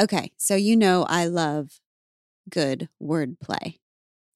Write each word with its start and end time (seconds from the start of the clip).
Okay, 0.00 0.32
so 0.38 0.56
you 0.56 0.76
know 0.76 1.04
I 1.10 1.26
love 1.26 1.78
good 2.48 2.88
wordplay. 3.02 3.76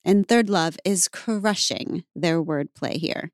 And 0.04 0.28
Third 0.28 0.50
Love 0.50 0.76
is 0.84 1.08
crushing 1.08 2.04
their 2.14 2.42
wordplay 2.42 2.96
here. 2.96 3.32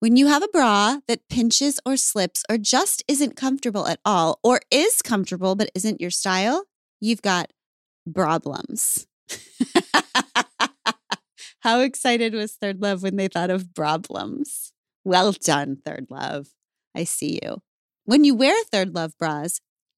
When 0.00 0.16
you 0.16 0.26
have 0.26 0.42
a 0.42 0.48
bra 0.48 0.98
that 1.06 1.28
pinches 1.28 1.78
or 1.86 1.96
slips 1.96 2.42
or 2.50 2.58
just 2.58 3.04
isn't 3.06 3.36
comfortable 3.36 3.86
at 3.86 4.00
all, 4.04 4.40
or 4.42 4.60
is 4.72 5.00
comfortable 5.02 5.54
but 5.54 5.70
isn't 5.72 6.00
your 6.00 6.10
style, 6.10 6.64
you've 7.00 7.22
got 7.22 7.52
problems. 8.12 9.06
How 11.60 11.78
excited 11.80 12.34
was 12.34 12.54
Third 12.54 12.82
Love 12.82 13.04
when 13.04 13.14
they 13.14 13.28
thought 13.28 13.50
of 13.50 13.72
problems? 13.72 14.72
Well 15.04 15.30
done, 15.30 15.78
Third 15.84 16.08
Love. 16.10 16.48
I 16.92 17.04
see 17.04 17.38
you. 17.44 17.62
When 18.04 18.24
you 18.24 18.34
wear 18.34 18.56
Third 18.64 18.94
Love 18.94 19.12
bras, 19.18 19.60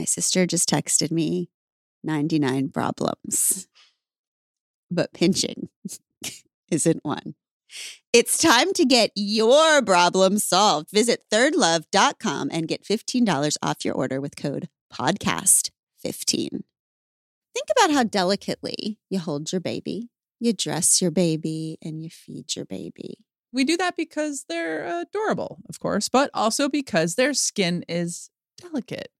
My 0.00 0.06
sister 0.06 0.46
just 0.46 0.66
texted 0.66 1.10
me 1.10 1.50
99 2.04 2.70
problems, 2.70 3.68
but 4.90 5.12
pinching 5.12 5.68
isn't 6.70 7.04
one. 7.04 7.34
It's 8.14 8.38
time 8.38 8.72
to 8.72 8.86
get 8.86 9.10
your 9.14 9.82
problem 9.82 10.38
solved. 10.38 10.90
Visit 10.90 11.24
thirdlove.com 11.30 12.48
and 12.50 12.66
get 12.66 12.82
$15 12.82 13.58
off 13.62 13.84
your 13.84 13.92
order 13.92 14.22
with 14.22 14.36
code 14.36 14.70
podcast15. 14.90 15.70
Think 16.02 16.64
about 17.76 17.90
how 17.90 18.02
delicately 18.02 19.00
you 19.10 19.18
hold 19.18 19.52
your 19.52 19.60
baby, 19.60 20.08
you 20.38 20.54
dress 20.54 21.02
your 21.02 21.10
baby, 21.10 21.76
and 21.82 22.02
you 22.02 22.08
feed 22.08 22.56
your 22.56 22.64
baby. 22.64 23.18
We 23.52 23.64
do 23.66 23.76
that 23.76 23.98
because 23.98 24.46
they're 24.48 25.02
adorable, 25.02 25.58
of 25.68 25.78
course, 25.78 26.08
but 26.08 26.30
also 26.32 26.70
because 26.70 27.16
their 27.16 27.34
skin 27.34 27.84
is 27.86 28.30
delicate. 28.56 29.10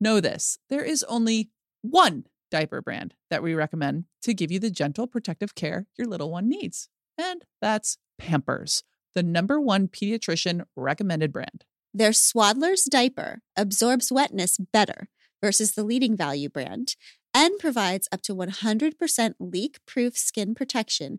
Know 0.00 0.20
this 0.20 0.58
there 0.68 0.84
is 0.84 1.04
only 1.04 1.50
one 1.82 2.26
diaper 2.50 2.80
brand 2.80 3.14
that 3.30 3.42
we 3.42 3.54
recommend 3.54 4.04
to 4.22 4.34
give 4.34 4.50
you 4.50 4.58
the 4.58 4.70
gentle 4.70 5.06
protective 5.06 5.54
care 5.54 5.86
your 5.96 6.06
little 6.06 6.30
one 6.30 6.48
needs. 6.48 6.88
And 7.18 7.44
that's 7.60 7.98
Pampers, 8.18 8.82
the 9.14 9.22
number 9.22 9.60
one 9.60 9.88
pediatrician 9.88 10.64
recommended 10.76 11.32
brand. 11.32 11.64
Their 11.92 12.12
Swaddler's 12.12 12.84
diaper 12.84 13.40
absorbs 13.56 14.12
wetness 14.12 14.58
better 14.58 15.08
versus 15.42 15.72
the 15.72 15.84
leading 15.84 16.16
value 16.16 16.48
brand 16.48 16.96
and 17.34 17.58
provides 17.58 18.08
up 18.10 18.22
to 18.22 18.34
100% 18.34 19.34
leak 19.38 19.78
proof 19.86 20.16
skin 20.16 20.54
protection 20.54 21.18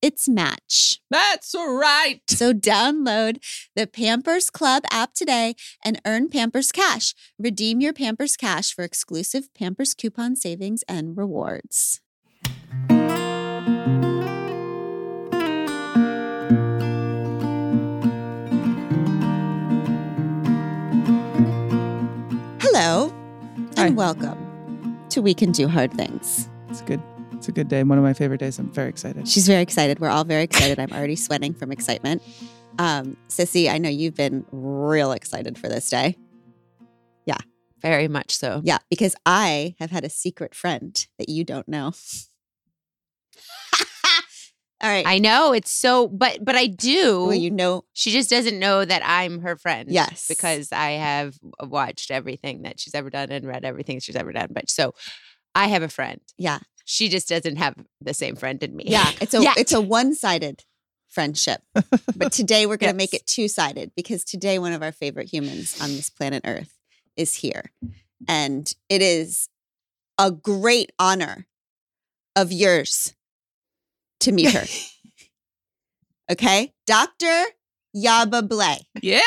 its 0.00 0.28
match. 0.28 1.00
That's 1.10 1.54
right. 1.54 2.20
So 2.28 2.52
download 2.52 3.38
the 3.74 3.86
Pampers 3.86 4.50
Club 4.50 4.84
app 4.90 5.14
today 5.14 5.54
and 5.84 6.00
earn 6.04 6.28
Pampers 6.28 6.72
Cash. 6.72 7.14
Redeem 7.38 7.80
your 7.80 7.92
Pampers 7.92 8.36
Cash 8.36 8.74
for 8.74 8.84
exclusive 8.84 9.52
Pampers 9.54 9.94
coupon 9.94 10.36
savings 10.36 10.84
and 10.88 11.16
rewards. 11.16 12.00
Hello 22.60 23.12
Hi. 23.76 23.86
and 23.86 23.96
welcome 23.96 24.98
to 25.10 25.20
We 25.20 25.34
Can 25.34 25.52
Do 25.52 25.66
Hard 25.66 25.92
Things. 25.94 26.48
It's 26.68 26.82
good. 26.82 27.02
It's 27.38 27.46
a 27.48 27.52
good 27.52 27.68
day. 27.68 27.84
One 27.84 27.96
of 27.98 28.02
my 28.04 28.14
favorite 28.14 28.40
days. 28.40 28.58
I'm 28.58 28.68
very 28.72 28.88
excited. 28.88 29.28
She's 29.28 29.46
very 29.46 29.62
excited. 29.62 30.00
We're 30.00 30.08
all 30.08 30.24
very 30.24 30.42
excited. 30.42 30.80
I'm 30.80 30.90
already 30.92 31.14
sweating 31.14 31.54
from 31.54 31.70
excitement. 31.70 32.20
Um, 32.80 33.16
Sissy, 33.28 33.70
I 33.70 33.78
know 33.78 33.88
you've 33.88 34.16
been 34.16 34.44
real 34.50 35.12
excited 35.12 35.56
for 35.56 35.68
this 35.68 35.88
day. 35.88 36.16
Yeah. 37.26 37.36
Very 37.80 38.08
much 38.08 38.36
so. 38.36 38.60
Yeah, 38.64 38.78
because 38.90 39.14
I 39.24 39.76
have 39.78 39.92
had 39.92 40.04
a 40.04 40.10
secret 40.10 40.52
friend 40.52 41.06
that 41.20 41.28
you 41.28 41.44
don't 41.44 41.68
know. 41.68 41.92
all 44.80 44.90
right. 44.90 45.06
I 45.06 45.20
know 45.20 45.52
it's 45.52 45.70
so, 45.70 46.08
but 46.08 46.44
but 46.44 46.56
I 46.56 46.66
do. 46.66 47.26
well, 47.26 47.34
you 47.34 47.52
know, 47.52 47.84
she 47.92 48.10
just 48.10 48.30
doesn't 48.30 48.58
know 48.58 48.84
that 48.84 49.02
I'm 49.04 49.42
her 49.42 49.54
friend. 49.54 49.88
Yes. 49.92 50.26
because 50.26 50.72
I 50.72 50.90
have 50.92 51.38
watched 51.62 52.10
everything 52.10 52.62
that 52.62 52.80
she's 52.80 52.96
ever 52.96 53.10
done 53.10 53.30
and 53.30 53.46
read 53.46 53.64
everything 53.64 54.00
she's 54.00 54.16
ever 54.16 54.32
done. 54.32 54.48
But 54.50 54.68
so, 54.68 54.92
I 55.54 55.68
have 55.68 55.84
a 55.84 55.88
friend. 55.88 56.20
yeah, 56.36 56.58
She 56.90 57.10
just 57.10 57.28
doesn't 57.28 57.56
have 57.56 57.74
the 58.00 58.14
same 58.14 58.34
friend 58.34 58.62
in 58.62 58.74
me. 58.74 58.84
yeah. 58.86 59.10
It's 59.20 59.34
a 59.34 59.42
Yet. 59.42 59.58
it's 59.58 59.74
a 59.74 59.80
one 59.80 60.14
sided 60.14 60.64
friendship. 61.06 61.60
But 62.16 62.32
today 62.32 62.64
we're 62.64 62.78
going 62.78 62.92
to 62.92 62.96
make 62.96 63.12
it 63.12 63.26
two 63.26 63.46
sided 63.46 63.92
because 63.94 64.24
today 64.24 64.58
one 64.58 64.72
of 64.72 64.82
our 64.82 64.90
favorite 64.90 65.30
humans 65.30 65.78
on 65.82 65.90
this 65.90 66.08
planet 66.08 66.44
Earth 66.46 66.78
is 67.14 67.34
here, 67.34 67.72
and 68.26 68.72
it 68.88 69.02
is 69.02 69.50
a 70.16 70.30
great 70.30 70.90
honor 70.98 71.46
of 72.34 72.52
yours 72.52 73.14
to 74.20 74.32
meet 74.32 74.54
her. 74.54 74.64
okay, 76.32 76.72
Doctor 76.86 77.44
Yaba 77.94 78.48
Blay. 78.48 78.88
Yeah. 79.02 79.20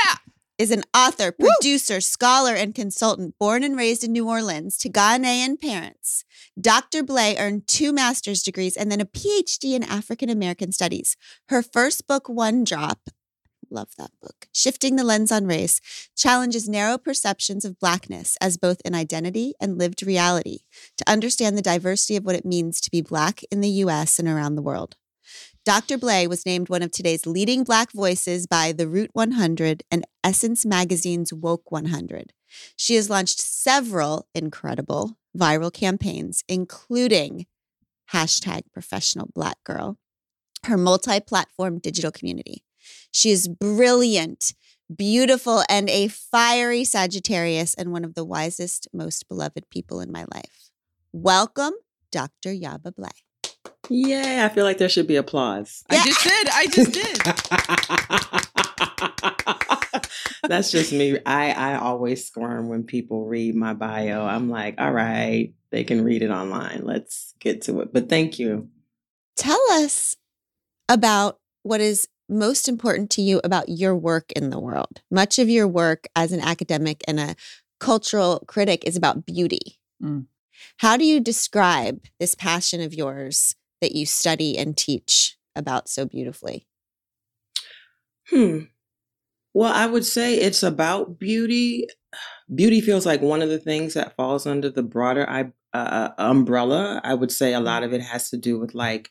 Is 0.62 0.70
an 0.70 0.84
author, 0.96 1.32
producer, 1.32 2.00
scholar, 2.00 2.54
and 2.54 2.76
consultant 2.76 3.34
born 3.40 3.64
and 3.64 3.76
raised 3.76 4.04
in 4.04 4.12
New 4.12 4.30
Orleans 4.30 4.78
to 4.78 4.90
Ghanaian 4.90 5.60
parents. 5.60 6.24
Dr. 6.60 7.02
Blay 7.02 7.36
earned 7.36 7.68
two 7.68 7.92
master's 7.92 8.44
degrees 8.44 8.78
and 8.78 8.92
then 8.92 9.02
a 9.02 9.06
PhD 9.06 9.74
in 9.74 9.82
African 9.82 10.30
American 10.30 10.72
studies. 10.72 11.18
Her 11.50 11.64
first 11.64 12.08
book, 12.08 12.30
One 12.30 12.64
Drop, 12.64 13.10
love 13.72 13.90
that 13.98 14.12
book, 14.22 14.50
Shifting 14.54 14.98
the 14.98 15.04
Lens 15.04 15.32
on 15.32 15.48
Race, 15.48 15.82
challenges 16.16 16.70
narrow 16.70 17.00
perceptions 17.00 17.66
of 17.66 17.80
Blackness 17.80 18.38
as 18.40 18.58
both 18.58 18.84
an 18.86 18.94
identity 18.94 19.56
and 19.60 19.80
lived 19.80 20.06
reality 20.06 20.60
to 20.98 21.10
understand 21.10 21.58
the 21.58 21.64
diversity 21.64 22.18
of 22.18 22.24
what 22.24 22.36
it 22.36 22.46
means 22.46 22.80
to 22.82 22.92
be 22.92 23.02
Black 23.02 23.42
in 23.50 23.62
the 23.62 23.82
US 23.86 24.20
and 24.20 24.28
around 24.28 24.54
the 24.54 24.62
world. 24.62 24.96
Dr. 25.64 26.00
Blay 26.00 26.26
was 26.26 26.44
named 26.44 26.70
one 26.70 26.82
of 26.82 26.90
today's 26.90 27.28
leading 27.28 27.64
Black 27.64 27.92
voices 27.92 28.48
by 28.48 28.72
The 28.72 28.88
Root 28.88 29.12
100 29.14 29.84
and 29.92 30.08
Essence 30.24 30.66
Magazine's 30.66 31.32
Woke 31.32 31.72
100. 31.72 32.34
She 32.76 32.96
has 32.96 33.12
launched 33.12 33.40
several 33.40 34.28
incredible 34.34 35.20
viral 35.38 35.72
campaigns, 35.72 36.44
including 36.50 37.46
hashtag 38.12 38.64
professional 38.74 39.30
black 39.36 39.64
girl, 39.64 40.00
her 40.66 40.78
multi 40.78 41.20
platform 41.20 41.78
digital 41.78 42.12
community. 42.12 42.64
She 43.12 43.30
is 43.30 43.48
brilliant, 43.48 44.56
beautiful, 44.94 45.64
and 45.70 45.92
a 45.92 46.08
fiery 46.08 46.84
Sagittarius 46.84 47.76
and 47.76 47.92
one 47.92 48.04
of 48.04 48.16
the 48.16 48.26
wisest, 48.26 48.88
most 48.92 49.30
beloved 49.30 49.70
people 49.70 50.02
in 50.02 50.12
my 50.12 50.26
life. 50.34 50.72
Welcome, 51.14 51.74
Dr. 52.12 52.50
Yaba 52.50 52.96
Blay. 52.96 53.12
Yay, 53.90 54.44
I 54.44 54.50
feel 54.50 54.64
like 54.64 54.78
there 54.78 54.90
should 54.90 55.08
be 55.08 55.16
applause. 55.16 55.84
I 55.90 56.06
just 56.06 56.24
did. 56.24 56.48
I 56.54 56.68
just 56.68 56.94
did. 57.02 57.18
That's 60.48 60.72
just 60.72 60.94
me. 60.94 61.18
I, 61.26 61.52
I 61.52 61.78
always 61.78 62.26
squirm 62.26 62.70
when 62.70 62.84
people 62.84 63.26
read 63.26 63.56
my 63.56 63.74
bio. 63.74 64.26
I'm 64.26 64.50
like, 64.50 64.76
all 64.80 64.92
right, 64.92 65.54
they 65.72 65.84
can 65.84 66.04
read 66.04 66.22
it 66.22 66.30
online. 66.30 66.82
Let's 66.84 67.34
get 67.40 67.64
to 67.64 67.82
it. 67.82 67.94
But 67.94 68.10
thank 68.10 68.40
you. 68.40 68.70
Tell 69.36 69.60
us 69.72 70.16
about 70.90 71.40
what 71.64 71.82
is 71.82 72.08
most 72.30 72.68
important 72.68 73.10
to 73.12 73.22
you 73.22 73.42
about 73.44 73.70
your 73.70 73.96
work 73.96 74.32
in 74.34 74.50
the 74.50 74.60
world. 74.60 75.02
Much 75.10 75.38
of 75.38 75.50
your 75.50 75.68
work 75.68 76.08
as 76.16 76.32
an 76.32 76.40
academic 76.40 77.04
and 77.08 77.20
a 77.20 77.36
cultural 77.80 78.44
critic 78.48 78.84
is 78.86 78.96
about 78.96 79.26
beauty. 79.26 79.80
Mm. 80.02 80.28
How 80.78 80.98
do 80.98 81.04
you 81.04 81.20
describe 81.20 82.02
this 82.20 82.36
passion 82.36 82.82
of 82.82 82.94
yours 82.94 83.56
that 83.82 83.96
you 83.96 84.06
study 84.06 84.58
and 84.58 84.78
teach 84.78 85.38
about 85.56 85.90
so 85.90 86.06
beautifully? 86.06 86.66
Hmm. 88.30 88.60
Well, 89.54 89.74
I 89.74 89.86
would 89.86 90.06
say 90.06 90.36
it's 90.36 90.64
about 90.64 91.20
beauty. 91.20 91.88
Beauty 92.54 92.82
feels 92.82 93.06
like 93.06 93.22
one 93.22 93.42
of 93.42 93.50
the 93.50 93.60
things 93.60 93.94
that 93.96 94.16
falls 94.16 94.46
under 94.48 94.70
the 94.70 94.84
broader 94.84 95.28
uh, 95.74 96.10
umbrella. 96.18 97.02
I 97.04 97.14
would 97.14 97.32
say 97.32 97.54
a 97.54 97.60
lot 97.60 97.84
of 97.84 97.94
it 97.94 98.02
has 98.02 98.30
to 98.30 98.38
do 98.38 98.60
with 98.60 98.74
like 98.74 99.10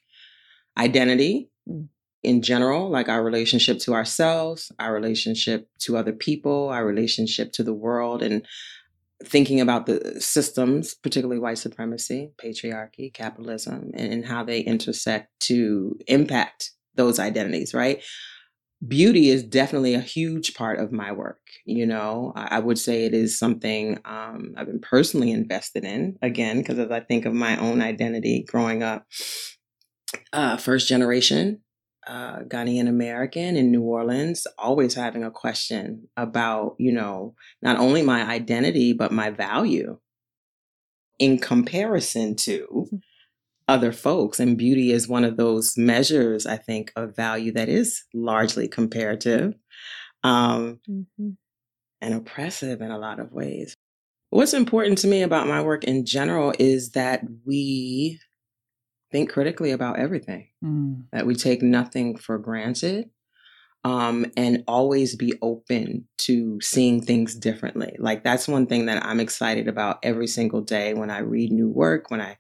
identity 0.78 1.50
Mm. 1.69 1.88
in 2.23 2.43
general, 2.43 2.90
like 2.90 3.08
our 3.08 3.23
relationship 3.23 3.78
to 3.81 3.94
ourselves, 3.94 4.73
our 4.78 4.93
relationship 4.93 5.69
to 5.81 5.96
other 5.96 6.12
people, 6.12 6.69
our 6.69 6.84
relationship 6.84 7.52
to 7.52 7.62
the 7.62 7.75
world, 7.75 8.23
and 8.23 8.46
thinking 9.25 9.61
about 9.61 9.87
the 9.87 10.20
systems, 10.20 10.94
particularly 10.94 11.40
white 11.40 11.58
supremacy, 11.58 12.32
patriarchy, 12.43 13.12
capitalism, 13.12 13.90
and, 13.94 14.12
and 14.12 14.26
how 14.26 14.44
they 14.44 14.61
intersect 14.61 15.28
to 15.40 15.96
impact 16.06 16.70
those 16.94 17.19
identities, 17.19 17.75
right? 17.75 18.02
Beauty 18.87 19.28
is 19.28 19.43
definitely 19.43 19.94
a 19.94 20.00
huge 20.00 20.55
part 20.55 20.81
of 20.81 20.90
my 20.90 21.12
work. 21.12 21.40
You 21.67 21.87
know, 21.87 22.32
I, 22.34 22.56
I 22.56 22.58
would 22.61 22.78
say 22.78 23.05
it 23.05 23.12
is 23.12 23.38
something 23.38 23.99
um, 24.06 24.55
I've 24.56 24.67
been 24.67 24.81
personally 24.81 25.32
invested 25.32 25.84
in, 25.84 26.16
again, 26.23 26.58
because 26.58 26.78
as 26.78 26.90
I 26.90 27.00
think 27.00 27.26
of 27.26 27.34
my 27.34 27.58
own 27.58 27.82
identity 27.82 28.44
growing 28.49 28.82
up, 28.82 29.06
uh, 30.32 30.56
first 30.56 30.88
generation 30.88 31.61
uh, 32.10 32.40
Ghanaian 32.40 32.88
American 32.88 33.56
in 33.56 33.70
New 33.70 33.82
Orleans, 33.82 34.46
always 34.58 34.94
having 34.94 35.22
a 35.22 35.30
question 35.30 36.08
about, 36.16 36.74
you 36.78 36.90
know, 36.90 37.34
not 37.62 37.78
only 37.78 38.02
my 38.02 38.28
identity, 38.28 38.92
but 38.92 39.12
my 39.12 39.30
value 39.30 39.98
in 41.20 41.38
comparison 41.38 42.34
to 42.34 42.88
other 43.68 43.92
folks. 43.92 44.40
And 44.40 44.58
beauty 44.58 44.90
is 44.90 45.06
one 45.06 45.22
of 45.24 45.36
those 45.36 45.78
measures, 45.78 46.46
I 46.46 46.56
think, 46.56 46.92
of 46.96 47.14
value 47.14 47.52
that 47.52 47.68
is 47.68 48.02
largely 48.12 48.66
comparative 48.66 49.54
um, 50.22 50.80
Mhm. 50.88 51.36
and 52.02 52.14
oppressive 52.14 52.80
in 52.82 52.90
a 52.90 52.98
lot 52.98 53.20
of 53.20 53.32
ways. 53.32 53.74
What's 54.30 54.52
important 54.52 54.98
to 54.98 55.08
me 55.08 55.22
about 55.22 55.46
my 55.46 55.62
work 55.62 55.84
in 55.84 56.04
general 56.04 56.52
is 56.58 56.90
that 56.90 57.22
we 57.46 58.20
think 59.10 59.30
critically 59.30 59.70
about 59.70 59.98
everything 59.98 60.48
Mm. 60.62 61.04
that 61.12 61.26
we 61.26 61.34
take 61.34 61.62
nothing 61.62 62.16
for 62.16 62.38
granted 62.38 63.10
um, 63.82 64.26
and 64.36 64.62
always 64.68 65.16
be 65.16 65.32
open 65.40 66.06
to 66.18 66.60
seeing 66.60 67.00
things 67.00 67.34
differently. 67.34 67.96
Like, 67.98 68.22
that's 68.22 68.46
one 68.46 68.66
thing 68.66 68.86
that 68.86 69.02
I'm 69.04 69.20
excited 69.20 69.68
about 69.68 70.00
every 70.02 70.26
single 70.26 70.60
day 70.60 70.92
when 70.92 71.10
I 71.10 71.20
read 71.20 71.50
new 71.50 71.68
work, 71.70 72.10
when 72.10 72.20
I 72.20 72.36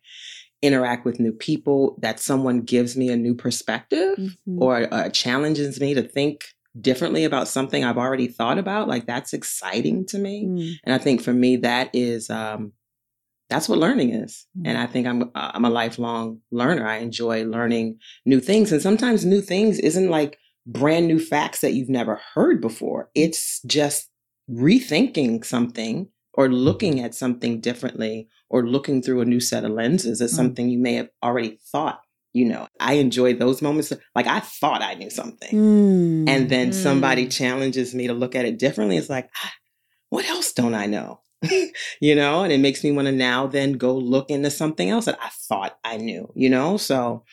interact 0.60 1.06
with 1.06 1.18
new 1.18 1.32
people, 1.32 1.96
that 2.02 2.20
someone 2.20 2.60
gives 2.60 2.94
me 2.94 3.08
a 3.08 3.16
new 3.16 3.34
perspective 3.34 4.18
Mhm. 4.18 4.60
or 4.60 4.86
uh, 4.92 5.08
challenges 5.08 5.80
me 5.80 5.94
to 5.94 6.02
think 6.02 6.44
differently 6.78 7.24
about 7.24 7.48
something 7.48 7.84
I've 7.84 7.96
already 7.96 8.28
thought 8.28 8.58
about. 8.58 8.86
Like, 8.86 9.06
that's 9.06 9.32
exciting 9.32 10.04
to 10.08 10.18
me. 10.18 10.44
Mm. 10.44 10.72
And 10.84 10.94
I 10.94 10.98
think 10.98 11.22
for 11.22 11.32
me, 11.32 11.56
that 11.56 11.88
is 11.94 12.28
um, 12.28 12.72
that's 13.50 13.68
what 13.68 13.78
learning 13.78 14.10
is. 14.14 14.46
Mm. 14.58 14.62
And 14.68 14.78
I 14.78 14.86
think 14.86 15.06
I'm 15.06 15.22
uh, 15.34 15.50
I'm 15.54 15.64
a 15.64 15.70
lifelong 15.70 16.40
learner. 16.50 16.86
I 16.86 16.98
enjoy 16.98 17.44
learning 17.44 17.98
new 18.24 18.40
things, 18.40 18.72
and 18.72 18.80
sometimes 18.80 19.24
new 19.24 19.40
things 19.42 19.78
isn't 19.78 20.08
like 20.08 20.38
brand 20.66 21.06
new 21.08 21.18
facts 21.18 21.60
that 21.60 21.72
you've 21.74 21.88
never 21.88 22.20
heard 22.34 22.60
before. 22.60 23.10
It's 23.14 23.60
just 23.66 24.08
rethinking 24.50 25.44
something 25.44 26.08
or 26.34 26.48
looking 26.48 27.00
at 27.00 27.14
something 27.14 27.60
differently 27.60 28.28
or 28.48 28.66
looking 28.66 29.02
through 29.02 29.20
a 29.20 29.24
new 29.24 29.40
set 29.40 29.64
of 29.64 29.70
lenses 29.72 30.20
as 30.20 30.32
Mm. 30.32 30.36
something 30.36 30.68
you 30.68 30.78
may 30.78 30.94
have 30.94 31.08
already 31.22 31.58
thought. 31.72 32.00
You 32.32 32.44
know, 32.46 32.68
I 32.78 32.94
enjoy 32.94 33.34
those 33.34 33.60
moments. 33.62 33.92
Like 34.14 34.26
I 34.28 34.40
thought 34.40 34.82
I 34.82 34.94
knew 34.94 35.10
something 35.10 35.54
Mm. 35.54 36.28
and 36.28 36.48
then 36.48 36.72
somebody 36.72 37.26
Mm. 37.26 37.32
challenges 37.32 37.94
me 37.94 38.06
to 38.06 38.14
look 38.14 38.34
at 38.36 38.44
it 38.44 38.58
differently 38.58 38.96
it's 38.96 39.10
like 39.10 39.28
ah, 39.42 39.52
what 40.10 40.24
else 40.28 40.52
don't 40.52 40.74
i 40.74 40.86
know 40.86 41.20
you 42.00 42.14
know 42.14 42.42
and 42.42 42.52
it 42.52 42.58
makes 42.60 42.84
me 42.84 42.92
want 42.92 43.06
to 43.06 43.12
now 43.12 43.46
then 43.46 43.72
go 43.72 43.94
look 43.96 44.30
into 44.30 44.50
something 44.50 44.90
else 44.90 45.06
that 45.06 45.18
i 45.22 45.28
thought 45.48 45.78
i 45.84 45.96
knew 45.96 46.30
you 46.34 46.50
know 46.50 46.76
so 46.76 47.24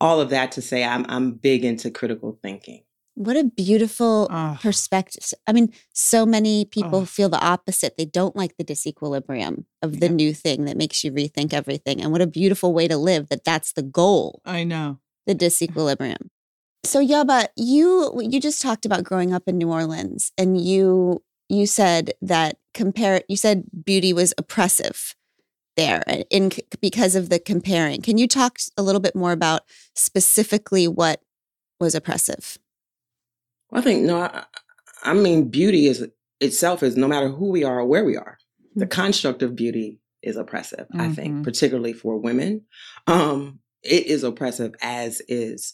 all 0.00 0.20
of 0.20 0.30
that 0.30 0.52
to 0.52 0.60
say 0.62 0.84
i'm 0.84 1.06
i'm 1.08 1.32
big 1.32 1.64
into 1.64 1.90
critical 1.90 2.38
thinking 2.42 2.82
What 3.16 3.36
a 3.36 3.44
beautiful 3.44 4.26
Ah. 4.30 4.58
perspective. 4.60 5.22
I 5.46 5.52
mean, 5.54 5.70
so 5.94 6.26
many 6.26 6.64
people 6.64 7.02
Oh. 7.02 7.04
feel 7.06 7.28
the 7.30 7.38
opposite. 7.38 7.94
They 7.96 8.06
don't 8.10 8.34
like 8.34 8.56
the 8.58 8.64
disequilibrium 8.64 9.66
of 9.86 10.00
the 10.00 10.06
Yeah. 10.10 10.18
new 10.22 10.32
thing 10.34 10.64
that 10.66 10.76
makes 10.76 11.04
you 11.04 11.12
rethink 11.14 11.52
everything. 11.54 12.02
And 12.02 12.10
what 12.10 12.22
a 12.26 12.26
beautiful 12.26 12.74
way 12.74 12.88
to 12.88 12.98
live 12.98 13.28
that 13.30 13.44
that's 13.46 13.70
the 13.78 13.86
goal, 13.86 14.42
I 14.44 14.64
know. 14.64 14.98
the 15.30 15.34
disequilibrium. 15.44 16.22
So 16.82 16.98
Yaba, 16.98 17.46
you 17.54 18.10
you 18.32 18.40
just 18.40 18.60
talked 18.60 18.84
about 18.84 19.04
growing 19.06 19.32
up 19.32 19.44
in 19.46 19.58
New 19.58 19.70
Orleans 19.70 20.32
and 20.36 20.58
you 20.60 21.22
you 21.48 21.66
said 21.66 22.12
that 22.22 22.56
compare 22.72 23.22
you 23.28 23.36
said 23.36 23.64
beauty 23.84 24.12
was 24.12 24.34
oppressive 24.38 25.14
there 25.76 26.02
in 26.30 26.50
because 26.80 27.14
of 27.16 27.28
the 27.30 27.38
comparing. 27.38 28.00
Can 28.00 28.16
you 28.18 28.28
talk 28.28 28.58
a 28.76 28.82
little 28.82 29.00
bit 29.00 29.14
more 29.16 29.32
about 29.32 29.62
specifically 29.94 30.86
what 30.88 31.20
was 31.80 31.94
oppressive? 31.94 32.58
well, 33.70 33.80
i 33.80 33.84
think 33.84 34.02
no 34.04 34.20
I, 34.20 34.44
I 35.02 35.14
mean 35.14 35.48
beauty 35.48 35.86
is 35.86 36.06
itself 36.40 36.82
is 36.82 36.96
no 36.96 37.08
matter 37.08 37.28
who 37.28 37.48
we 37.50 37.64
are 37.64 37.80
or 37.80 37.86
where 37.86 38.04
we 38.04 38.16
are 38.16 38.38
the 38.76 38.86
construct 38.86 39.42
of 39.42 39.54
beauty 39.56 39.98
is 40.22 40.36
oppressive 40.36 40.86
i 40.94 41.06
Mhm. 41.08 41.14
think 41.14 41.44
particularly 41.44 41.92
for 41.92 42.16
women 42.18 42.62
um 43.06 43.58
it 43.82 44.06
is 44.06 44.22
oppressive 44.24 44.74
as 44.80 45.20
is 45.28 45.72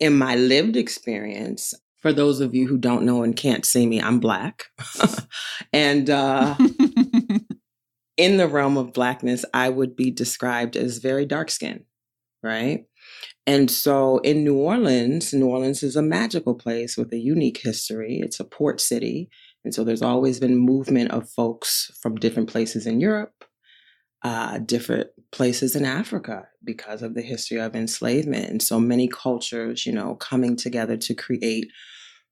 in 0.00 0.16
my 0.18 0.34
lived 0.36 0.76
experience 0.76 1.74
for 2.00 2.12
those 2.12 2.40
of 2.40 2.54
you 2.54 2.68
who 2.68 2.78
don't 2.78 3.04
know 3.04 3.22
and 3.22 3.36
can't 3.36 3.64
see 3.64 3.86
me 3.86 4.00
i'm 4.00 4.20
black. 4.20 4.64
And 5.72 6.08
uh 6.08 6.56
in 8.16 8.36
the 8.36 8.48
realm 8.48 8.76
of 8.76 8.92
blackness 8.92 9.44
i 9.52 9.68
would 9.68 9.96
be 9.96 10.10
described 10.10 10.76
as 10.76 10.98
very 10.98 11.26
dark 11.26 11.50
skinned 11.50 11.84
right? 12.42 12.84
And 13.46 13.70
so 13.70 14.18
in 14.18 14.44
new 14.44 14.56
orleans 14.56 15.32
new 15.32 15.46
orleans 15.46 15.82
is 15.82 15.96
a 15.96 16.02
magical 16.02 16.54
place 16.54 16.96
with 16.96 17.12
a 17.12 17.18
unique 17.18 17.60
history. 17.62 18.20
It's 18.22 18.40
a 18.40 18.44
port 18.44 18.80
city. 18.80 19.28
And 19.64 19.74
so 19.74 19.84
there's 19.84 20.02
always 20.02 20.38
been 20.40 20.56
movement 20.56 21.10
of 21.10 21.28
folks 21.28 21.90
from 22.00 22.16
different 22.16 22.48
places 22.48 22.86
in 22.86 23.00
europe 23.00 23.44
uh, 24.22 24.58
different 24.58 25.08
places 25.30 25.76
in 25.76 25.84
Africa 25.84 26.48
because 26.64 27.02
of 27.02 27.14
the 27.14 27.22
history 27.22 27.58
of 27.58 27.76
enslavement. 27.76 28.50
And 28.50 28.62
so 28.62 28.80
many 28.80 29.08
cultures, 29.08 29.86
you 29.86 29.92
know, 29.92 30.14
coming 30.16 30.56
together 30.56 30.96
to 30.96 31.14
create 31.14 31.70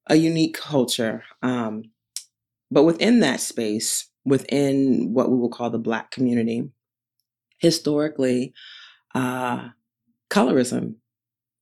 a 0.09 0.17
unique 0.17 0.56
culture. 0.56 1.25
Um, 1.43 1.85
but 2.71 2.85
within 2.85 3.21
that 3.21 3.41
space, 3.41 4.08
within 4.25 5.13
what 5.13 5.31
we 5.31 5.37
will 5.37 5.51
call 5.51 5.70
the 5.70 5.79
Black 5.79 6.10
community, 6.10 6.69
historically, 7.58 8.53
uh, 9.15 9.69
colorism 10.31 10.96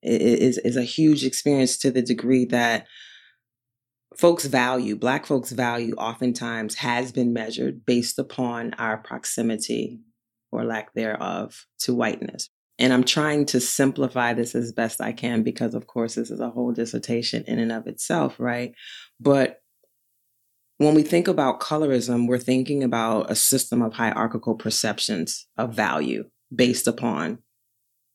is, 0.03 0.59
is 0.59 0.77
a 0.77 0.83
huge 0.83 1.25
experience 1.25 1.77
to 1.79 1.91
the 1.91 2.03
degree 2.03 2.45
that 2.47 2.87
folks 4.17 4.47
value, 4.47 4.97
Black 4.97 5.27
folks 5.27 5.53
value, 5.53 5.95
oftentimes 5.97 6.77
has 6.77 7.13
been 7.13 7.33
measured 7.33 7.85
based 7.85 8.19
upon 8.19 8.73
our 8.75 8.97
proximity 8.97 10.01
or 10.55 10.65
lack 10.65 10.93
thereof 10.95 11.67
to 11.81 11.95
whiteness. 11.95 12.49
And 12.79 12.93
I'm 12.93 13.05
trying 13.05 13.47
to 13.47 13.61
simplify 13.61 14.35
this 14.35 14.55
as 14.55 14.73
best 14.73 15.01
I 15.01 15.13
can 15.13 15.43
because, 15.43 15.75
of 15.75 15.87
course, 15.87 16.17
this 16.17 16.31
is 16.31 16.41
a 16.41 16.51
whole 16.51 16.73
dissertation 16.73 17.45
in 17.47 17.59
and 17.59 17.71
of 17.71 17.87
itself, 17.87 18.41
right? 18.41 18.73
But 19.21 19.61
when 20.79 20.95
we 20.95 21.03
think 21.03 21.29
about 21.29 21.61
colorism, 21.61 22.27
we're 22.27 22.39
thinking 22.39 22.83
about 22.83 23.31
a 23.31 23.37
system 23.37 23.81
of 23.81 23.95
hierarchical 23.95 24.57
perceptions 24.57 25.47
of 25.57 25.75
value 25.75 26.25
based 26.55 26.89
upon 26.89 27.39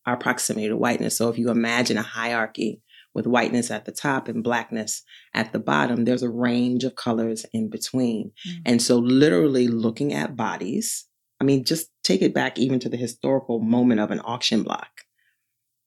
our 0.05 0.17
proximity 0.17 0.67
to 0.67 0.75
whiteness. 0.75 1.17
So 1.17 1.29
if 1.29 1.37
you 1.37 1.49
imagine 1.49 1.97
a 1.97 2.01
hierarchy 2.01 2.81
with 3.15 3.27
whiteness 3.27 3.71
at 3.71 3.85
the 3.85 3.91
top 3.91 4.27
and 4.27 4.43
blackness 4.43 5.03
at 5.33 5.53
the 5.53 5.59
bottom, 5.59 6.05
there's 6.05 6.23
a 6.23 6.29
range 6.29 6.83
of 6.83 6.95
colors 6.95 7.45
in 7.53 7.69
between. 7.69 8.31
Mm. 8.47 8.61
And 8.65 8.81
so, 8.81 8.97
literally 8.97 9.67
looking 9.67 10.13
at 10.13 10.35
bodies, 10.35 11.05
I 11.41 11.43
mean, 11.43 11.63
just 11.63 11.89
take 12.09 12.21
it 12.23 12.33
back 12.33 12.57
even 12.57 12.79
to 12.79 12.89
the 12.89 12.97
historical 12.97 13.59
moment 13.59 13.99
of 13.99 14.09
an 14.09 14.19
auction 14.25 14.63
block. 14.63 14.89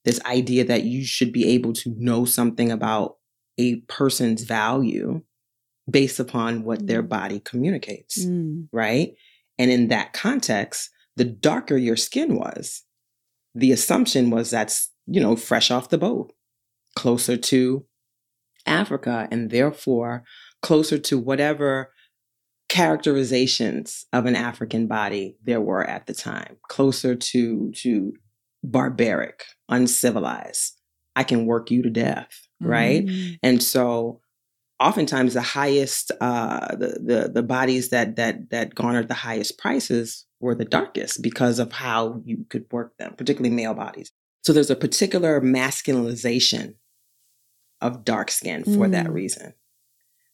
This 0.04 0.20
idea 0.24 0.64
that 0.64 0.84
you 0.84 1.04
should 1.04 1.32
be 1.32 1.48
able 1.48 1.72
to 1.74 1.94
know 1.98 2.24
something 2.24 2.70
about 2.70 3.16
a 3.58 3.76
person's 3.82 4.44
value 4.44 5.22
based 5.90 6.20
upon 6.20 6.62
what 6.62 6.86
their 6.86 7.02
Mm. 7.02 7.08
body 7.08 7.40
communicates, 7.40 8.24
Mm. 8.24 8.68
right? 8.72 9.14
And 9.58 9.70
in 9.70 9.88
that 9.88 10.12
context, 10.12 10.90
the 11.16 11.24
darker 11.24 11.76
your 11.76 11.96
skin 11.96 12.36
was, 12.36 12.84
the 13.54 13.72
assumption 13.72 14.30
was 14.30 14.50
that's, 14.50 14.90
you 15.06 15.20
know, 15.20 15.34
fresh 15.36 15.70
off 15.72 15.90
the 15.90 15.98
boat, 15.98 16.32
closer 16.94 17.36
to 17.36 17.84
Africa, 18.64 19.26
and 19.32 19.50
therefore 19.50 20.22
closer 20.62 20.98
to 20.98 21.18
whatever 21.18 21.91
characterizations 22.72 24.06
of 24.14 24.24
an 24.24 24.34
African 24.34 24.86
body 24.86 25.36
there 25.44 25.60
were 25.60 25.84
at 25.84 26.06
the 26.06 26.14
time, 26.14 26.56
closer 26.68 27.14
to 27.14 27.70
to 27.72 28.14
barbaric, 28.64 29.44
uncivilized. 29.68 30.78
I 31.14 31.22
can 31.22 31.44
work 31.44 31.70
you 31.70 31.82
to 31.82 31.90
death, 31.90 32.48
right? 32.62 33.04
Mm. 33.04 33.38
And 33.42 33.62
so 33.62 34.22
oftentimes 34.80 35.34
the 35.34 35.42
highest 35.42 36.12
uh, 36.22 36.74
the, 36.76 36.98
the 37.04 37.30
the 37.34 37.42
bodies 37.42 37.90
that 37.90 38.16
that 38.16 38.48
that 38.48 38.74
garnered 38.74 39.08
the 39.08 39.14
highest 39.14 39.58
prices 39.58 40.24
were 40.40 40.54
the 40.54 40.64
darkest 40.64 41.20
because 41.20 41.58
of 41.58 41.72
how 41.72 42.22
you 42.24 42.46
could 42.48 42.64
work 42.72 42.96
them, 42.96 43.12
particularly 43.18 43.54
male 43.54 43.74
bodies. 43.74 44.10
So 44.44 44.54
there's 44.54 44.70
a 44.70 44.76
particular 44.76 45.42
masculinization 45.42 46.76
of 47.82 48.02
dark 48.02 48.30
skin 48.30 48.64
for 48.64 48.88
mm. 48.88 48.92
that 48.92 49.12
reason. 49.12 49.52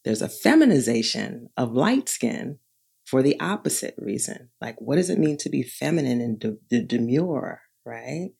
There's 0.08 0.22
a 0.22 0.28
feminization 0.30 1.50
of 1.58 1.74
light 1.74 2.08
skin 2.08 2.60
for 3.04 3.22
the 3.22 3.38
opposite 3.40 3.94
reason. 3.98 4.48
Like, 4.58 4.76
what 4.78 4.96
does 4.96 5.10
it 5.10 5.18
mean 5.18 5.36
to 5.36 5.50
be 5.50 5.62
feminine 5.62 6.22
and 6.22 6.40
de- 6.40 6.56
de- 6.70 6.82
demure, 6.82 7.60
right? 7.84 8.30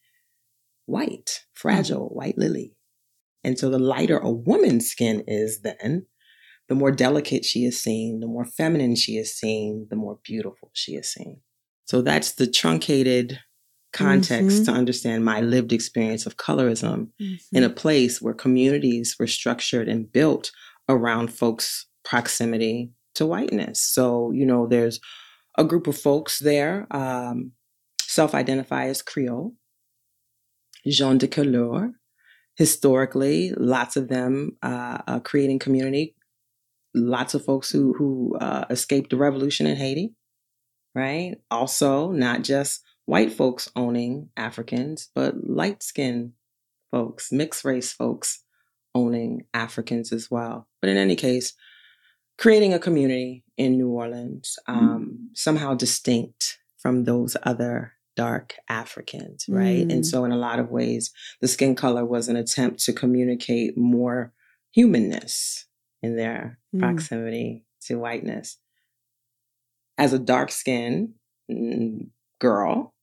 White, 0.87 1.45
fragile, 1.53 2.09
mm. 2.09 2.17
white 2.17 2.39
lily. 2.39 2.75
And 3.45 3.59
so 3.59 3.69
the 3.69 3.79
lighter 3.79 4.17
a 4.17 4.31
woman's 4.31 4.87
skin 4.87 5.25
is, 5.27 5.61
then 5.61 6.07
the 6.71 6.75
more 6.75 6.91
delicate 6.91 7.45
she 7.45 7.67
is 7.67 7.83
seen, 7.83 8.21
the 8.21 8.27
more 8.27 8.47
feminine 8.47 8.97
she 8.97 9.19
is 9.19 9.37
seen, 9.37 9.89
the 9.91 9.97
more 9.97 10.21
beautiful 10.25 10.71
she 10.73 10.93
is 10.93 11.13
seen. 11.13 11.43
So 11.85 12.01
that's 12.01 12.33
the 12.33 12.47
truncated 12.47 13.41
context 13.93 14.63
mm-hmm. 14.63 14.73
to 14.73 14.79
understand 14.79 15.23
my 15.23 15.43
lived 15.43 15.75
experience 15.75 16.25
of 16.25 16.39
colorism 16.39 17.09
mm-hmm. 17.21 17.57
in 17.57 17.63
a 17.63 17.69
place 17.69 18.23
where 18.23 18.33
communities 18.33 19.17
were 19.21 19.27
structured 19.27 19.87
and 19.87 20.11
built 20.11 20.51
around 20.89 21.33
folks' 21.33 21.87
proximity 22.05 22.91
to 23.15 23.27
whiteness. 23.27 23.83
So, 23.83 24.31
you 24.33 24.47
know, 24.47 24.67
there's 24.67 25.01
a 25.57 25.65
group 25.65 25.87
of 25.87 25.99
folks 25.99 26.39
there, 26.39 26.87
um, 26.91 27.53
self 28.01 28.35
identify 28.35 28.87
as 28.87 29.03
Creole, 29.03 29.55
gens 30.87 31.19
de 31.19 31.29
couleur. 31.29 31.93
Historically, 32.57 33.53
lots 33.57 33.97
of 33.97 34.09
them 34.09 34.57
uh, 34.63 34.99
uh, 35.07 35.21
creating 35.21 35.61
community. 35.61 36.17
Lots 36.95 37.35
of 37.35 37.45
folks 37.45 37.71
who 37.71 37.93
who 37.93 38.37
uh, 38.41 38.65
escaped 38.71 39.11
the 39.11 39.17
revolution 39.17 39.67
in 39.67 39.77
Haiti, 39.77 40.15
right? 40.95 41.37
Also, 41.51 42.11
not 42.11 42.43
just 42.43 42.83
white 43.07 43.33
folks 43.33 43.71
owning 43.77 44.31
Africans, 44.37 45.11
but 45.15 45.35
light 45.49 45.83
skinned 45.83 46.33
folks, 46.91 47.31
mixed 47.31 47.65
race 47.65 47.93
folks 47.93 48.43
owning 48.95 49.45
Africans 49.55 50.13
as 50.13 50.31
well. 50.31 50.69
But 50.81 50.91
in 50.91 50.97
any 50.97 51.17
case, 51.17 51.55
creating 52.39 52.73
a 52.73 52.79
community 52.79 53.45
in 53.57 53.77
New 53.77 53.89
Orleans, 53.89 54.59
um, 54.67 55.11
mm. 55.11 55.37
somehow 55.37 55.75
distinct 55.75 56.59
from 56.79 57.05
those 57.05 57.37
other 57.43 57.95
dark 58.17 58.55
Africans, 58.69 59.47
right? 59.49 59.87
Mm. 59.87 59.93
And 59.93 60.07
so, 60.07 60.25
in 60.25 60.33
a 60.33 60.37
lot 60.37 60.59
of 60.59 60.71
ways, 60.71 61.13
the 61.41 61.49
skin 61.49 61.75
color 61.75 62.05
was 62.05 62.29
an 62.29 62.37
attempt 62.37 62.85
to 62.85 62.93
communicate 62.93 63.77
more 63.77 64.33
humanness 64.73 65.67
in 66.03 66.17
their 66.17 66.59
mm. 66.75 66.81
proximity 66.81 67.65
to 67.83 67.97
whiteness. 67.97 68.59
As 69.97 70.13
a 70.13 70.19
dark 70.19 70.51
skinned 70.51 71.15
mm, 71.51 72.09
girl, 72.41 72.95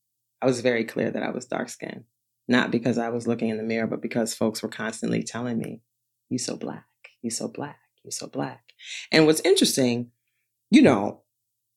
I 0.41 0.45
was 0.45 0.61
very 0.61 0.85
clear 0.85 1.11
that 1.11 1.23
I 1.23 1.31
was 1.31 1.45
dark 1.45 1.69
skinned, 1.69 2.05
not 2.47 2.71
because 2.71 2.97
I 2.97 3.09
was 3.09 3.27
looking 3.27 3.49
in 3.49 3.57
the 3.57 3.63
mirror, 3.63 3.87
but 3.87 4.01
because 4.01 4.33
folks 4.33 4.61
were 4.61 4.69
constantly 4.69 5.23
telling 5.23 5.57
me, 5.57 5.81
you 6.29 6.37
so 6.37 6.57
black, 6.57 6.85
you 7.21 7.29
so 7.29 7.47
black, 7.47 7.79
you 8.03 8.11
so 8.11 8.27
black. 8.27 8.73
And 9.11 9.25
what's 9.25 9.41
interesting, 9.41 10.11
you 10.69 10.81
know, 10.81 11.23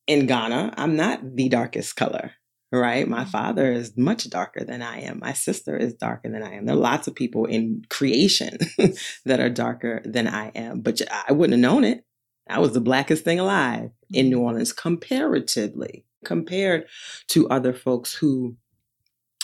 in 0.07 0.25
Ghana, 0.25 0.73
I'm 0.77 0.95
not 0.95 1.35
the 1.35 1.49
darkest 1.49 1.95
color, 1.95 2.31
right? 2.71 3.07
My 3.07 3.21
mm-hmm. 3.21 3.29
father 3.29 3.71
is 3.71 3.97
much 3.97 4.29
darker 4.29 4.63
than 4.63 4.81
I 4.81 5.01
am. 5.01 5.19
My 5.19 5.33
sister 5.33 5.77
is 5.77 5.93
darker 5.93 6.29
than 6.29 6.43
I 6.43 6.53
am. 6.53 6.65
There 6.65 6.75
are 6.75 6.79
lots 6.79 7.07
of 7.07 7.15
people 7.15 7.45
in 7.45 7.83
creation 7.89 8.57
that 9.25 9.39
are 9.39 9.49
darker 9.49 10.01
than 10.05 10.27
I 10.27 10.49
am, 10.49 10.81
but 10.81 11.01
I 11.27 11.31
wouldn't 11.33 11.53
have 11.53 11.71
known 11.71 11.83
it. 11.83 12.05
I 12.49 12.59
was 12.59 12.73
the 12.73 12.81
blackest 12.81 13.23
thing 13.23 13.39
alive 13.39 13.91
in 14.11 14.29
New 14.29 14.37
mm-hmm. 14.37 14.45
Orleans 14.45 14.73
comparatively 14.73 16.05
compared 16.25 16.85
to 17.27 17.47
other 17.49 17.73
folks 17.73 18.13
who 18.13 18.57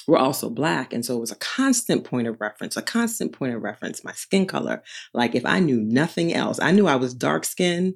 were 0.08 0.18
also 0.18 0.50
black. 0.50 0.94
And 0.94 1.06
so 1.06 1.18
it 1.18 1.20
was 1.20 1.32
a 1.32 1.38
constant 1.38 2.04
point 2.04 2.28
of 2.28 2.40
reference, 2.40 2.78
a 2.78 2.82
constant 2.82 3.32
point 3.32 3.56
of 3.56 3.64
reference, 3.64 4.04
my 4.04 4.12
skin 4.14 4.46
color. 4.46 4.84
Like 5.14 5.36
if 5.36 5.46
I 5.46 5.60
knew 5.60 5.82
nothing 5.82 6.34
else, 6.34 6.60
I 6.62 6.72
knew 6.72 6.88
I 6.88 6.96
was 6.96 7.14
dark 7.14 7.46
skinned 7.46 7.96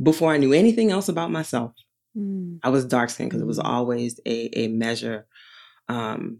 before 0.00 0.32
I 0.32 0.38
knew 0.38 0.52
anything 0.52 0.90
else 0.90 1.08
about 1.08 1.30
myself. 1.30 1.72
Mm. 2.16 2.60
I 2.62 2.68
was 2.68 2.84
dark 2.84 3.10
skinned 3.10 3.30
because 3.30 3.42
it 3.42 3.46
was 3.46 3.58
mm. 3.58 3.64
always 3.64 4.20
a, 4.26 4.58
a 4.58 4.68
measure, 4.68 5.26
um, 5.88 6.38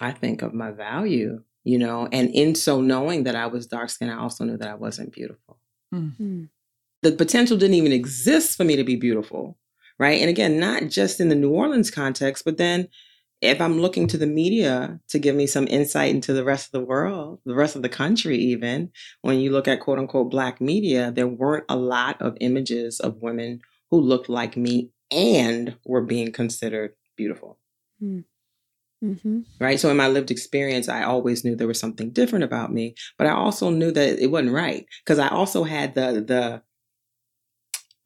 I 0.00 0.12
think, 0.12 0.42
of 0.42 0.54
my 0.54 0.70
value, 0.70 1.42
you 1.64 1.78
know. 1.78 2.08
And 2.12 2.30
in 2.30 2.54
so 2.54 2.80
knowing 2.80 3.24
that 3.24 3.34
I 3.34 3.46
was 3.46 3.66
dark 3.66 3.90
skinned, 3.90 4.12
I 4.12 4.18
also 4.18 4.44
knew 4.44 4.56
that 4.56 4.68
I 4.68 4.74
wasn't 4.74 5.12
beautiful. 5.12 5.58
Mm. 5.92 6.48
The 7.02 7.12
potential 7.12 7.56
didn't 7.56 7.74
even 7.74 7.92
exist 7.92 8.56
for 8.56 8.64
me 8.64 8.76
to 8.76 8.84
be 8.84 8.96
beautiful 8.96 9.58
right? 9.98 10.20
And 10.20 10.30
again, 10.30 10.58
not 10.58 10.88
just 10.88 11.20
in 11.20 11.28
the 11.28 11.34
New 11.34 11.50
Orleans 11.50 11.90
context, 11.90 12.44
but 12.44 12.56
then 12.56 12.88
if 13.40 13.60
I'm 13.60 13.80
looking 13.80 14.06
to 14.08 14.18
the 14.18 14.26
media 14.26 14.98
to 15.08 15.18
give 15.18 15.36
me 15.36 15.46
some 15.46 15.68
insight 15.68 16.14
into 16.14 16.32
the 16.32 16.44
rest 16.44 16.66
of 16.66 16.72
the 16.72 16.86
world, 16.86 17.40
the 17.44 17.54
rest 17.54 17.76
of 17.76 17.82
the 17.82 17.88
country, 17.88 18.36
even 18.36 18.90
when 19.22 19.38
you 19.38 19.50
look 19.50 19.68
at 19.68 19.80
quote 19.80 19.98
unquote 19.98 20.30
black 20.30 20.60
media, 20.60 21.12
there 21.12 21.28
weren't 21.28 21.64
a 21.68 21.76
lot 21.76 22.20
of 22.20 22.36
images 22.40 22.98
of 23.00 23.22
women 23.22 23.60
who 23.90 24.00
looked 24.00 24.28
like 24.28 24.56
me 24.56 24.90
and 25.10 25.76
were 25.84 26.02
being 26.02 26.32
considered 26.32 26.94
beautiful. 27.16 27.58
Mm. 28.02 28.24
Mm-hmm. 29.02 29.40
Right. 29.60 29.78
So 29.78 29.90
in 29.90 29.96
my 29.96 30.08
lived 30.08 30.32
experience, 30.32 30.88
I 30.88 31.04
always 31.04 31.44
knew 31.44 31.54
there 31.54 31.68
was 31.68 31.78
something 31.78 32.10
different 32.10 32.44
about 32.44 32.72
me, 32.72 32.96
but 33.16 33.28
I 33.28 33.30
also 33.30 33.70
knew 33.70 33.92
that 33.92 34.18
it 34.18 34.32
wasn't 34.32 34.52
right 34.52 34.86
because 35.04 35.20
I 35.20 35.28
also 35.28 35.62
had 35.62 35.94
the 35.94 36.24
the 36.26 36.62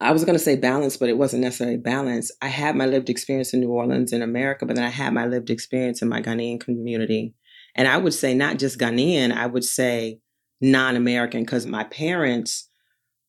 I 0.02 0.11
was 0.11 0.25
going 0.25 0.37
to 0.37 0.42
say 0.42 0.56
balance, 0.56 0.97
but 0.97 1.09
it 1.09 1.16
wasn't 1.16 1.42
necessarily 1.42 1.76
balance. 1.76 2.32
I 2.42 2.49
had 2.49 2.75
my 2.75 2.87
lived 2.87 3.09
experience 3.09 3.54
in 3.54 3.61
New 3.61 3.71
Orleans 3.71 4.12
in 4.12 4.21
America, 4.21 4.66
but 4.66 4.75
then 4.75 4.85
I 4.85 4.90
had 4.90 5.14
my 5.14 5.26
lived 5.26 5.49
experience 5.49 6.02
in 6.02 6.09
my 6.09 6.21
Ghanaian 6.21 6.61
community. 6.61 7.35
And 7.76 7.87
I 7.87 7.99
would 7.99 8.12
say 8.12 8.35
not 8.35 8.59
just 8.59 8.78
Ghanaian, 8.78 9.32
I 9.32 9.47
would 9.47 9.64
say 9.64 10.18
non 10.61 10.97
American, 10.97 11.42
because 11.42 11.66
my 11.66 11.85
parents, 11.85 12.68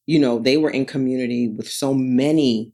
you 0.07 0.19
know, 0.19 0.39
they 0.39 0.57
were 0.57 0.71
in 0.71 0.85
community 0.85 1.47
with 1.47 1.69
so 1.69 1.93
many 1.93 2.73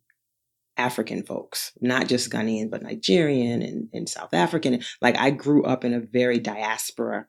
African 0.77 1.24
folks, 1.24 1.74
not 1.82 2.08
just 2.08 2.32
Ghanaian, 2.32 2.72
but 2.72 2.82
Nigerian 2.82 3.62
and, 3.62 3.89
and 3.91 4.08
South 4.08 4.34
African. 4.34 4.82
Like 5.01 5.18
I 5.18 5.29
grew 5.29 5.65
up 5.65 5.84
in 5.84 5.94
a 5.94 6.00
very 6.00 6.39
diasporic 6.39 7.25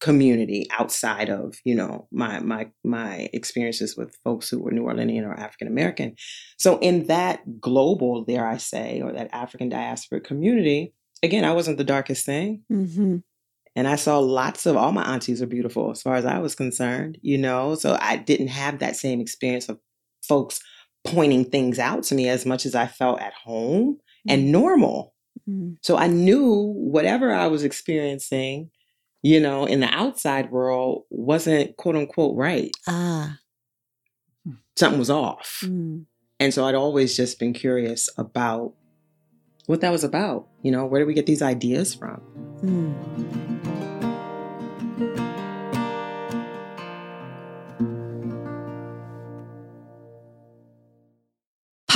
community 0.00 0.66
outside 0.78 1.28
of 1.28 1.58
you 1.64 1.74
know 1.74 2.08
my 2.10 2.40
my 2.40 2.70
my 2.84 3.28
experiences 3.32 3.96
with 3.96 4.16
folks 4.24 4.48
who 4.48 4.58
were 4.58 4.70
New 4.70 4.84
Orleanian 4.84 5.26
or 5.26 5.34
African 5.34 5.68
American. 5.68 6.16
So 6.58 6.78
in 6.78 7.06
that 7.06 7.60
global, 7.60 8.24
dare 8.24 8.46
I 8.46 8.56
say, 8.56 9.00
or 9.02 9.12
that 9.12 9.28
African 9.32 9.68
diaspora 9.68 10.20
community, 10.20 10.94
again, 11.22 11.44
I 11.44 11.52
wasn't 11.52 11.78
the 11.78 11.84
darkest 11.84 12.26
thing. 12.26 12.62
Mm-hmm. 12.72 13.18
And 13.76 13.86
I 13.86 13.94
saw 13.96 14.18
lots 14.18 14.66
of 14.66 14.76
all 14.76 14.92
my 14.92 15.04
aunties 15.04 15.40
are 15.40 15.46
beautiful 15.46 15.90
as 15.90 16.02
far 16.02 16.16
as 16.16 16.24
I 16.24 16.38
was 16.38 16.54
concerned, 16.54 17.18
you 17.22 17.38
know. 17.38 17.74
So 17.76 17.96
I 18.00 18.16
didn't 18.16 18.48
have 18.48 18.80
that 18.80 18.96
same 18.96 19.20
experience 19.20 19.68
of 19.68 19.78
folks 20.26 20.60
pointing 21.04 21.44
things 21.44 21.78
out 21.78 22.02
to 22.04 22.14
me 22.14 22.28
as 22.28 22.44
much 22.44 22.66
as 22.66 22.74
I 22.74 22.86
felt 22.86 23.20
at 23.20 23.32
home 23.32 23.94
mm-hmm. 23.94 24.30
and 24.30 24.52
normal. 24.52 25.14
Mm-hmm. 25.48 25.74
So 25.82 25.96
I 25.96 26.08
knew 26.08 26.72
whatever 26.76 27.32
I 27.32 27.46
was 27.46 27.64
experiencing 27.64 28.70
you 29.22 29.40
know, 29.40 29.64
in 29.66 29.80
the 29.80 29.88
outside 29.88 30.50
world 30.50 31.04
wasn't 31.10 31.76
quote 31.76 31.96
unquote 31.96 32.36
right. 32.36 32.70
Ah. 32.86 33.38
Something 34.76 34.98
was 34.98 35.10
off. 35.10 35.60
Mm. 35.64 36.06
And 36.38 36.54
so 36.54 36.64
I'd 36.66 36.74
always 36.74 37.16
just 37.16 37.38
been 37.38 37.52
curious 37.52 38.08
about 38.16 38.72
what 39.66 39.82
that 39.82 39.90
was 39.90 40.04
about. 40.04 40.48
You 40.62 40.72
know, 40.72 40.86
where 40.86 41.00
do 41.00 41.06
we 41.06 41.14
get 41.14 41.26
these 41.26 41.42
ideas 41.42 41.94
from? 41.94 42.22
Mm. 42.62 43.49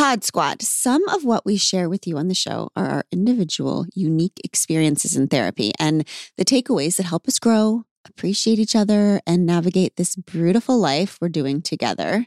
Pod 0.04 0.23
Squad, 0.23 0.61
some 0.61 1.08
of 1.08 1.25
what 1.25 1.46
we 1.46 1.56
share 1.56 1.88
with 1.88 2.06
you 2.06 2.18
on 2.18 2.28
the 2.28 2.34
show 2.34 2.68
are 2.76 2.90
our 2.90 3.04
individual, 3.11 3.87
unique 3.94 4.38
experiences 4.44 5.16
in 5.16 5.28
therapy 5.28 5.73
and 5.80 6.06
the 6.37 6.44
takeaways 6.44 6.96
that 6.96 7.06
help 7.06 7.26
us 7.26 7.38
grow, 7.38 7.84
appreciate 8.06 8.58
each 8.58 8.76
other, 8.76 9.23
and 9.26 9.46
navigate 9.46 9.96
this 9.96 10.14
beautiful 10.14 10.76
life 10.76 11.16
we're 11.23 11.30
doing 11.30 11.62
together. 11.62 12.26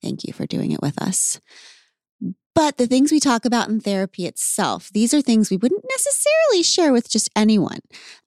Thank 0.00 0.22
you 0.22 0.32
for 0.32 0.46
doing 0.46 0.70
it 0.70 0.80
with 0.80 1.02
us. 1.02 1.40
But 2.54 2.76
the 2.76 2.86
things 2.86 3.10
we 3.10 3.18
talk 3.18 3.44
about 3.44 3.68
in 3.68 3.80
therapy 3.80 4.24
itself, 4.26 4.88
these 4.92 5.12
are 5.12 5.20
things 5.20 5.50
we 5.50 5.56
wouldn't 5.56 5.84
necessarily 5.90 6.62
share 6.62 6.92
with 6.92 7.10
just 7.10 7.28
anyone. 7.34 7.80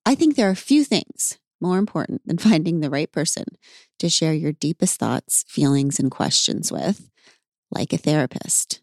I 0.05 0.13
think 0.13 0.35
there 0.35 0.49
are 0.49 0.51
a 0.51 0.57
few 0.57 0.83
things 0.83 1.39
more 1.61 1.77
important 1.77 2.23
than 2.25 2.37
finding 2.37 2.81
the 2.81 2.89
right 2.89 3.09
person 3.09 3.45
to 3.99 4.09
share 4.09 4.33
your 4.33 4.51
deepest 4.51 4.99
thoughts, 4.99 5.45
feelings, 5.47 5.99
and 5.99 6.11
questions 6.11 6.69
with 6.69 7.09
like 7.75 7.93
a 7.93 7.97
therapist. 7.97 8.81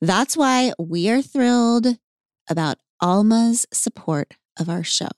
That's 0.00 0.36
why 0.36 0.72
we 0.78 1.08
are 1.10 1.22
thrilled 1.22 1.98
about 2.48 2.78
Alma's 3.00 3.66
support 3.72 4.34
of 4.58 4.68
our 4.68 4.84
show. 4.84 5.08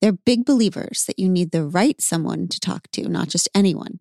They're 0.00 0.12
big 0.12 0.44
believers 0.44 1.04
that 1.06 1.18
you 1.18 1.28
need 1.28 1.50
the 1.50 1.66
right 1.66 2.00
someone 2.00 2.48
to 2.48 2.60
talk 2.60 2.88
to, 2.92 3.08
not 3.08 3.28
just 3.28 3.48
anyone. 3.54 3.98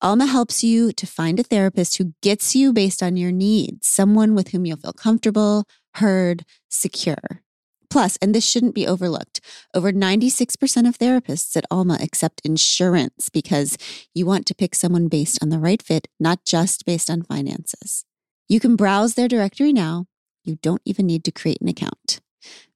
Alma 0.00 0.26
helps 0.26 0.62
you 0.62 0.92
to 0.92 1.06
find 1.06 1.40
a 1.40 1.42
therapist 1.42 1.96
who 1.96 2.12
gets 2.22 2.54
you 2.54 2.72
based 2.72 3.02
on 3.02 3.16
your 3.16 3.32
needs, 3.32 3.88
someone 3.88 4.34
with 4.34 4.48
whom 4.48 4.64
you'll 4.64 4.76
feel 4.76 4.92
comfortable, 4.92 5.64
heard, 5.94 6.44
secure. 6.68 7.42
Plus, 7.90 8.16
and 8.20 8.34
this 8.34 8.46
shouldn't 8.46 8.74
be 8.74 8.86
overlooked, 8.86 9.40
over 9.74 9.92
96% 9.92 10.88
of 10.88 10.98
therapists 10.98 11.56
at 11.56 11.64
Alma 11.70 11.98
accept 12.00 12.40
insurance 12.44 13.28
because 13.28 13.76
you 14.14 14.26
want 14.26 14.46
to 14.46 14.54
pick 14.54 14.74
someone 14.74 15.08
based 15.08 15.42
on 15.42 15.48
the 15.48 15.58
right 15.58 15.82
fit, 15.82 16.08
not 16.20 16.44
just 16.44 16.84
based 16.84 17.10
on 17.10 17.22
finances. 17.22 18.04
You 18.48 18.60
can 18.60 18.76
browse 18.76 19.14
their 19.14 19.28
directory 19.28 19.72
now. 19.72 20.06
You 20.44 20.56
don't 20.56 20.82
even 20.84 21.06
need 21.06 21.24
to 21.24 21.32
create 21.32 21.60
an 21.60 21.68
account. 21.68 22.20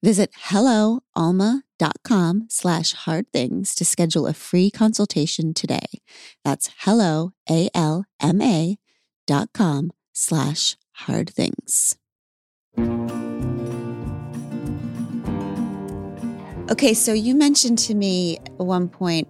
Visit 0.03 0.33
helloalma.com 0.33 2.47
slash 2.49 2.93
hard 2.93 3.33
things 3.33 3.75
to 3.77 3.85
schedule 3.85 4.27
a 4.27 4.35
free 4.35 4.71
consultation 4.71 5.55
today. 5.55 6.01
That's 6.45 6.71
hello, 6.81 7.33
A-L-M-A 7.49 8.79
dot 9.27 9.49
com 9.55 9.93
slash 10.13 10.77
hard 10.93 11.31
things. 11.31 11.97
Okay, 16.73 16.95
so 16.95 17.13
you 17.13 17.35
mentioned 17.35 17.79
to 17.81 17.95
me 17.95 18.39
at 18.39 18.57
one 18.57 18.89
point 18.89 19.29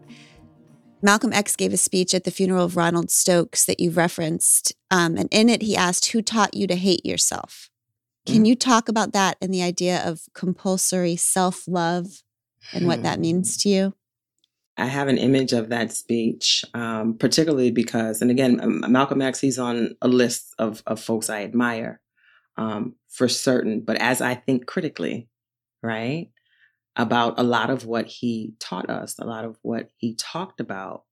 Malcolm 1.03 1.33
X 1.33 1.57
gave 1.57 1.73
a 1.73 1.77
speech 1.77 2.15
at 2.15 2.23
the 2.23 2.31
funeral 2.31 2.65
of 2.65 2.77
Ronald 2.77 3.11
Stokes 3.11 3.65
that 3.65 3.81
you 3.81 3.91
referenced. 3.91 4.73
Um, 4.93 5.17
and 5.17 5.29
in 5.33 5.49
it, 5.49 5.61
he 5.63 5.77
asked, 5.77 6.13
Who 6.13 6.23
taught 6.23 6.55
you 6.55 6.69
to 6.69 6.77
hate 6.77 7.05
yourself? 7.05 7.69
Can 8.27 8.45
you 8.45 8.55
talk 8.55 8.89
about 8.89 9.13
that 9.15 9.39
and 9.43 9.53
the 9.53 9.61
idea 9.61 10.09
of 10.09 10.21
compulsory 10.37 11.17
self 11.17 11.67
love 11.67 12.23
and 12.73 12.87
what 12.87 13.03
that 13.03 13.19
means 13.19 13.57
to 13.65 13.69
you? 13.69 13.95
I 14.77 14.87
have 14.87 15.09
an 15.09 15.19
image 15.19 15.53
of 15.53 15.71
that 15.71 15.91
speech, 15.91 16.65
um, 16.75 17.19
particularly 17.19 17.73
because, 17.73 18.23
and 18.23 18.31
again, 18.31 18.61
Malcolm 18.89 19.21
X, 19.21 19.41
he's 19.41 19.59
on 19.59 19.97
a 20.01 20.07
list 20.07 20.55
of, 20.61 20.85
of 20.87 21.01
folks 21.01 21.29
I 21.29 21.43
admire 21.43 22.01
um, 22.57 22.95
for 23.09 23.29
certain. 23.29 23.81
But 23.81 23.97
as 23.97 24.21
I 24.21 24.37
think 24.37 24.67
critically, 24.67 25.29
right, 25.83 26.29
about 26.97 27.39
a 27.39 27.43
lot 27.43 27.71
of 27.71 27.87
what 27.87 28.07
he 28.07 28.55
taught 28.61 28.91
us, 28.91 29.19
a 29.19 29.25
lot 29.25 29.45
of 29.45 29.57
what 29.63 29.91
he 29.97 30.15
talked 30.15 30.61
about, 30.61 31.05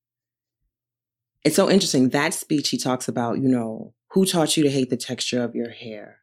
it's 1.45 1.57
so 1.57 1.71
interesting. 1.71 2.11
That 2.11 2.35
speech, 2.35 2.69
he 2.69 2.77
talks 2.77 3.09
about, 3.09 3.39
you 3.39 3.49
know, 3.49 3.95
who 4.11 4.27
taught 4.27 4.57
you 4.57 4.63
to 4.63 4.71
hate 4.71 4.91
the 4.91 4.97
texture 4.97 5.43
of 5.43 5.55
your 5.55 5.71
hair? 5.71 6.21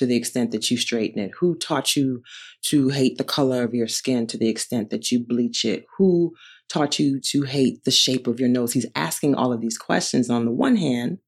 to 0.00 0.06
the 0.06 0.16
extent 0.16 0.50
that 0.50 0.70
you 0.70 0.78
straighten 0.78 1.22
it? 1.22 1.30
Who 1.40 1.56
taught 1.58 1.94
you 1.94 2.22
to 2.62 2.88
hate 2.88 3.18
the 3.18 3.24
color 3.24 3.62
of 3.62 3.74
your 3.74 3.86
skin 3.86 4.26
to 4.28 4.38
the 4.38 4.48
extent 4.48 4.88
that 4.88 5.12
you 5.12 5.22
bleach 5.22 5.62
it? 5.62 5.84
Who 5.98 6.34
taught 6.70 6.98
you 6.98 7.20
to 7.20 7.42
hate 7.42 7.84
the 7.84 7.90
shape 7.90 8.26
of 8.26 8.40
your 8.40 8.48
nose? 8.48 8.72
He's 8.72 8.86
asking 8.94 9.34
all 9.34 9.52
of 9.52 9.60
these 9.60 9.76
questions. 9.76 10.30
On 10.30 10.46
the 10.46 10.50
one 10.50 10.76
hand, 10.76 11.18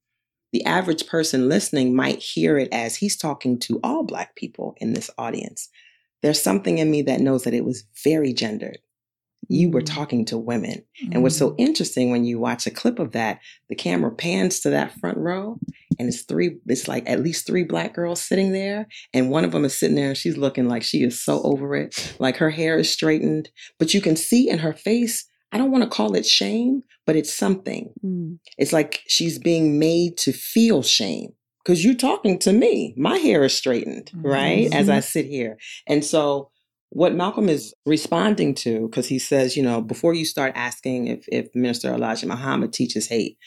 the 0.52 0.64
average 0.64 1.06
person 1.06 1.50
listening 1.50 1.94
might 1.94 2.20
hear 2.20 2.56
it 2.56 2.70
as 2.72 2.96
he's 2.96 3.18
talking 3.18 3.58
to 3.60 3.78
all 3.84 4.04
Black 4.04 4.36
people 4.36 4.74
in 4.78 4.94
this 4.94 5.10
audience. 5.18 5.68
There's 6.22 6.40
something 6.40 6.78
in 6.78 6.90
me 6.90 7.02
that 7.02 7.20
knows 7.20 7.44
that 7.44 7.54
it 7.54 7.64
was 7.64 7.84
very 8.04 8.32
gendered 8.32 8.78
you 9.48 9.70
were 9.70 9.80
mm-hmm. 9.80 9.94
talking 9.94 10.24
to 10.26 10.38
women. 10.38 10.82
Mm-hmm. 11.02 11.12
And 11.12 11.22
what's 11.22 11.36
so 11.36 11.50
mm-hmm. 11.50 11.60
interesting 11.60 12.10
when 12.10 12.24
you 12.24 12.38
watch 12.38 12.66
a 12.66 12.70
clip 12.70 12.98
of 12.98 13.12
that, 13.12 13.40
the 13.68 13.74
camera 13.74 14.10
pans 14.10 14.60
to 14.60 14.70
that 14.70 14.98
front 14.98 15.18
row 15.18 15.58
and 15.98 16.08
it's 16.08 16.22
three, 16.22 16.58
it's 16.66 16.88
like 16.88 17.08
at 17.08 17.22
least 17.22 17.46
three 17.46 17.64
black 17.64 17.94
girls 17.94 18.22
sitting 18.22 18.52
there. 18.52 18.86
And 19.12 19.30
one 19.30 19.44
of 19.44 19.52
them 19.52 19.64
is 19.64 19.78
sitting 19.78 19.96
there 19.96 20.08
and 20.08 20.16
she's 20.16 20.36
looking 20.36 20.68
like 20.68 20.82
she 20.82 21.02
is 21.02 21.20
so 21.20 21.42
over 21.42 21.74
it. 21.74 22.16
Like 22.18 22.36
her 22.38 22.50
hair 22.50 22.78
is 22.78 22.90
straightened, 22.90 23.50
but 23.78 23.94
you 23.94 24.00
can 24.00 24.16
see 24.16 24.48
in 24.48 24.58
her 24.58 24.72
face, 24.72 25.26
I 25.52 25.58
don't 25.58 25.70
want 25.70 25.84
to 25.84 25.90
call 25.90 26.14
it 26.14 26.24
shame, 26.24 26.82
but 27.06 27.16
it's 27.16 27.34
something. 27.34 27.92
Mm. 28.04 28.38
It's 28.56 28.72
like 28.72 29.02
she's 29.06 29.38
being 29.38 29.78
made 29.78 30.16
to 30.18 30.32
feel 30.32 30.82
shame 30.82 31.34
because 31.64 31.84
you're 31.84 31.94
talking 31.94 32.38
to 32.40 32.52
me. 32.52 32.94
My 32.96 33.18
hair 33.18 33.44
is 33.44 33.56
straightened, 33.56 34.06
mm-hmm. 34.06 34.26
right? 34.26 34.74
As 34.74 34.88
I 34.88 34.98
mm-hmm. 34.98 35.02
sit 35.02 35.26
here. 35.26 35.58
And 35.86 36.04
so 36.04 36.50
what 36.90 37.14
Malcolm 37.14 37.48
is 37.48 37.74
responding 37.86 38.54
to, 38.54 38.86
because 38.88 39.08
he 39.08 39.18
says, 39.18 39.56
you 39.56 39.62
know, 39.62 39.80
before 39.80 40.12
you 40.12 40.26
start 40.26 40.52
asking 40.54 41.06
if, 41.06 41.24
if 41.28 41.48
Minister 41.54 41.92
Elijah 41.92 42.26
Muhammad 42.26 42.72
teaches 42.72 43.08
hate, 43.08 43.38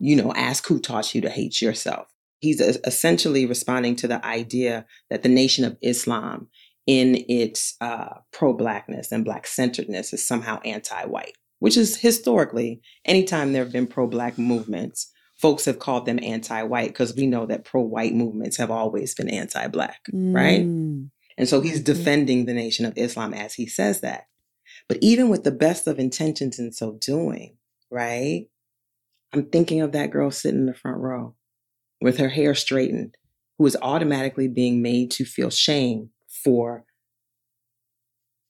you 0.00 0.16
know, 0.16 0.32
ask 0.34 0.66
who 0.66 0.80
taught 0.80 1.14
you 1.14 1.20
to 1.20 1.28
hate 1.28 1.60
yourself. 1.60 2.06
He's 2.40 2.60
essentially 2.60 3.46
responding 3.46 3.96
to 3.96 4.08
the 4.08 4.24
idea 4.24 4.86
that 5.10 5.22
the 5.22 5.28
Nation 5.28 5.64
of 5.64 5.76
Islam, 5.82 6.48
in 6.86 7.24
its 7.28 7.74
uh, 7.80 8.20
pro 8.32 8.54
blackness 8.54 9.12
and 9.12 9.24
black 9.24 9.46
centeredness, 9.46 10.12
is 10.12 10.26
somehow 10.26 10.60
anti 10.64 11.04
white, 11.04 11.36
which 11.58 11.76
is 11.76 11.96
historically, 11.96 12.80
anytime 13.04 13.52
there 13.52 13.64
have 13.64 13.72
been 13.72 13.88
pro 13.88 14.06
black 14.06 14.38
movements, 14.38 15.12
folks 15.38 15.64
have 15.64 15.78
called 15.78 16.06
them 16.06 16.18
anti 16.22 16.62
white 16.62 16.88
because 16.88 17.14
we 17.14 17.26
know 17.26 17.46
that 17.46 17.64
pro 17.64 17.80
white 17.80 18.14
movements 18.14 18.56
have 18.56 18.70
always 18.70 19.14
been 19.14 19.28
anti 19.28 19.66
black, 19.68 20.00
mm. 20.12 20.34
right? 20.34 20.60
And 21.38 21.48
so 21.48 21.60
he's 21.60 21.80
mm-hmm. 21.80 21.92
defending 21.92 22.44
the 22.44 22.54
Nation 22.54 22.84
of 22.84 22.96
Islam 22.96 23.32
as 23.32 23.54
he 23.54 23.66
says 23.66 24.00
that. 24.00 24.26
But 24.88 24.98
even 25.00 25.28
with 25.28 25.44
the 25.44 25.52
best 25.52 25.86
of 25.86 25.98
intentions 25.98 26.58
in 26.58 26.72
so 26.72 26.98
doing, 27.00 27.56
right? 27.90 28.46
I'm 29.32 29.46
thinking 29.46 29.80
of 29.80 29.92
that 29.92 30.10
girl 30.10 30.30
sitting 30.30 30.60
in 30.60 30.66
the 30.66 30.74
front 30.74 30.98
row 30.98 31.34
with 32.00 32.18
her 32.18 32.28
hair 32.28 32.54
straightened, 32.54 33.16
who 33.58 33.66
is 33.66 33.76
automatically 33.80 34.48
being 34.48 34.82
made 34.82 35.10
to 35.12 35.24
feel 35.24 35.50
shame 35.50 36.10
for, 36.26 36.84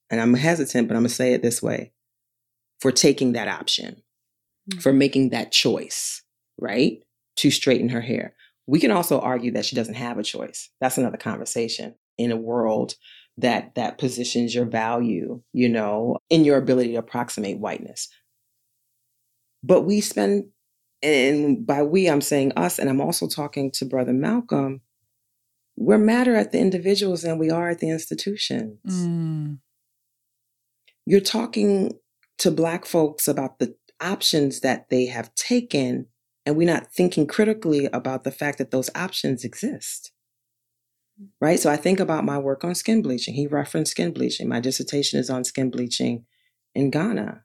and 0.09 0.19
I'm 0.21 0.33
hesitant, 0.33 0.87
but 0.87 0.95
I'm 0.95 1.01
going 1.01 1.09
to 1.09 1.15
say 1.15 1.33
it 1.33 1.41
this 1.41 1.61
way 1.61 1.91
for 2.79 2.91
taking 2.91 3.33
that 3.33 3.47
option, 3.47 4.01
mm-hmm. 4.69 4.79
for 4.79 4.93
making 4.93 5.29
that 5.29 5.51
choice, 5.51 6.23
right? 6.59 7.03
To 7.37 7.51
straighten 7.51 7.89
her 7.89 8.01
hair. 8.01 8.35
We 8.67 8.79
can 8.79 8.91
also 8.91 9.19
argue 9.19 9.51
that 9.53 9.65
she 9.65 9.75
doesn't 9.75 9.95
have 9.95 10.17
a 10.17 10.23
choice. 10.23 10.69
That's 10.79 10.97
another 10.97 11.17
conversation 11.17 11.95
in 12.17 12.31
a 12.31 12.37
world 12.37 12.95
that 13.37 13.75
that 13.75 13.97
positions 13.97 14.53
your 14.53 14.65
value, 14.65 15.41
you 15.53 15.69
know, 15.69 16.17
in 16.29 16.43
your 16.43 16.57
ability 16.57 16.91
to 16.91 16.97
approximate 16.97 17.59
whiteness. 17.59 18.09
But 19.63 19.83
we 19.83 20.01
spend 20.01 20.45
and 21.01 21.65
by 21.65 21.83
we 21.83 22.09
I'm 22.09 22.21
saying 22.21 22.53
us 22.55 22.77
and 22.77 22.89
I'm 22.89 23.01
also 23.01 23.27
talking 23.27 23.71
to 23.71 23.85
brother 23.85 24.13
Malcolm, 24.13 24.81
we're 25.77 25.97
madder 25.97 26.35
at 26.35 26.51
the 26.51 26.59
individuals 26.59 27.21
than 27.21 27.37
we 27.37 27.49
are 27.49 27.69
at 27.69 27.79
the 27.79 27.89
institutions. 27.89 28.77
Mm. 28.85 29.59
You're 31.05 31.21
talking 31.21 31.97
to 32.39 32.51
black 32.51 32.85
folks 32.85 33.27
about 33.27 33.59
the 33.59 33.75
options 34.01 34.59
that 34.59 34.89
they 34.89 35.05
have 35.05 35.33
taken 35.35 36.07
and 36.45 36.55
we're 36.55 36.67
not 36.67 36.91
thinking 36.91 37.27
critically 37.27 37.85
about 37.91 38.23
the 38.23 38.31
fact 38.31 38.57
that 38.57 38.71
those 38.71 38.89
options 38.95 39.43
exist 39.43 40.11
right? 41.41 41.59
So 41.59 41.69
I 41.69 41.75
think 41.75 41.99
about 41.99 42.25
my 42.25 42.37
work 42.37 42.63
on 42.63 42.75
skin 42.75 43.01
bleaching. 43.01 43.33
He 43.33 43.47
referenced 43.47 43.91
skin 43.91 44.13
bleaching. 44.13 44.47
My 44.47 44.59
dissertation 44.59 45.19
is 45.19 45.29
on 45.29 45.43
skin 45.43 45.69
bleaching 45.69 46.25
in 46.73 46.89
Ghana 46.89 47.43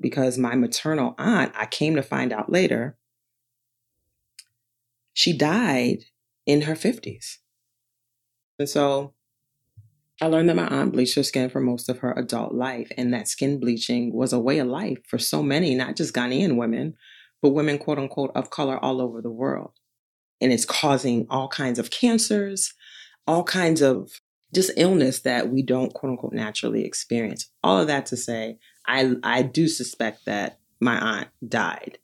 because 0.00 0.38
my 0.38 0.54
maternal 0.54 1.14
aunt, 1.18 1.52
I 1.56 1.66
came 1.66 1.96
to 1.96 2.02
find 2.02 2.32
out 2.32 2.50
later, 2.50 2.96
she 5.12 5.36
died 5.36 6.04
in 6.46 6.62
her 6.62 6.74
50s. 6.74 7.38
And 8.58 8.68
so 8.68 9.12
I 10.20 10.26
learned 10.26 10.48
that 10.48 10.56
my 10.56 10.68
aunt 10.68 10.92
bleached 10.92 11.16
her 11.16 11.22
skin 11.22 11.50
for 11.50 11.60
most 11.60 11.88
of 11.88 11.98
her 11.98 12.12
adult 12.12 12.54
life, 12.54 12.90
and 12.96 13.12
that 13.12 13.28
skin 13.28 13.58
bleaching 13.58 14.12
was 14.12 14.32
a 14.32 14.38
way 14.38 14.58
of 14.58 14.68
life 14.68 14.98
for 15.06 15.18
so 15.18 15.42
many, 15.42 15.74
not 15.74 15.96
just 15.96 16.14
Ghanaian 16.14 16.56
women, 16.56 16.94
but 17.42 17.50
women, 17.50 17.78
quote 17.78 17.98
unquote, 17.98 18.30
of 18.34 18.50
color 18.50 18.82
all 18.82 19.02
over 19.02 19.20
the 19.20 19.30
world. 19.30 19.72
And 20.40 20.52
it's 20.52 20.64
causing 20.64 21.26
all 21.28 21.48
kinds 21.48 21.78
of 21.78 21.90
cancers, 21.90 22.72
all 23.26 23.44
kinds 23.44 23.82
of 23.82 24.20
just 24.54 24.70
illness 24.76 25.20
that 25.20 25.50
we 25.50 25.62
don't 25.62 25.92
quote 25.92 26.10
unquote 26.10 26.32
naturally 26.32 26.84
experience. 26.84 27.50
All 27.62 27.78
of 27.78 27.86
that 27.88 28.06
to 28.06 28.16
say, 28.16 28.58
I 28.86 29.14
I 29.22 29.42
do 29.42 29.68
suspect 29.68 30.24
that 30.26 30.58
my 30.80 30.98
aunt 30.98 31.28
died 31.46 31.98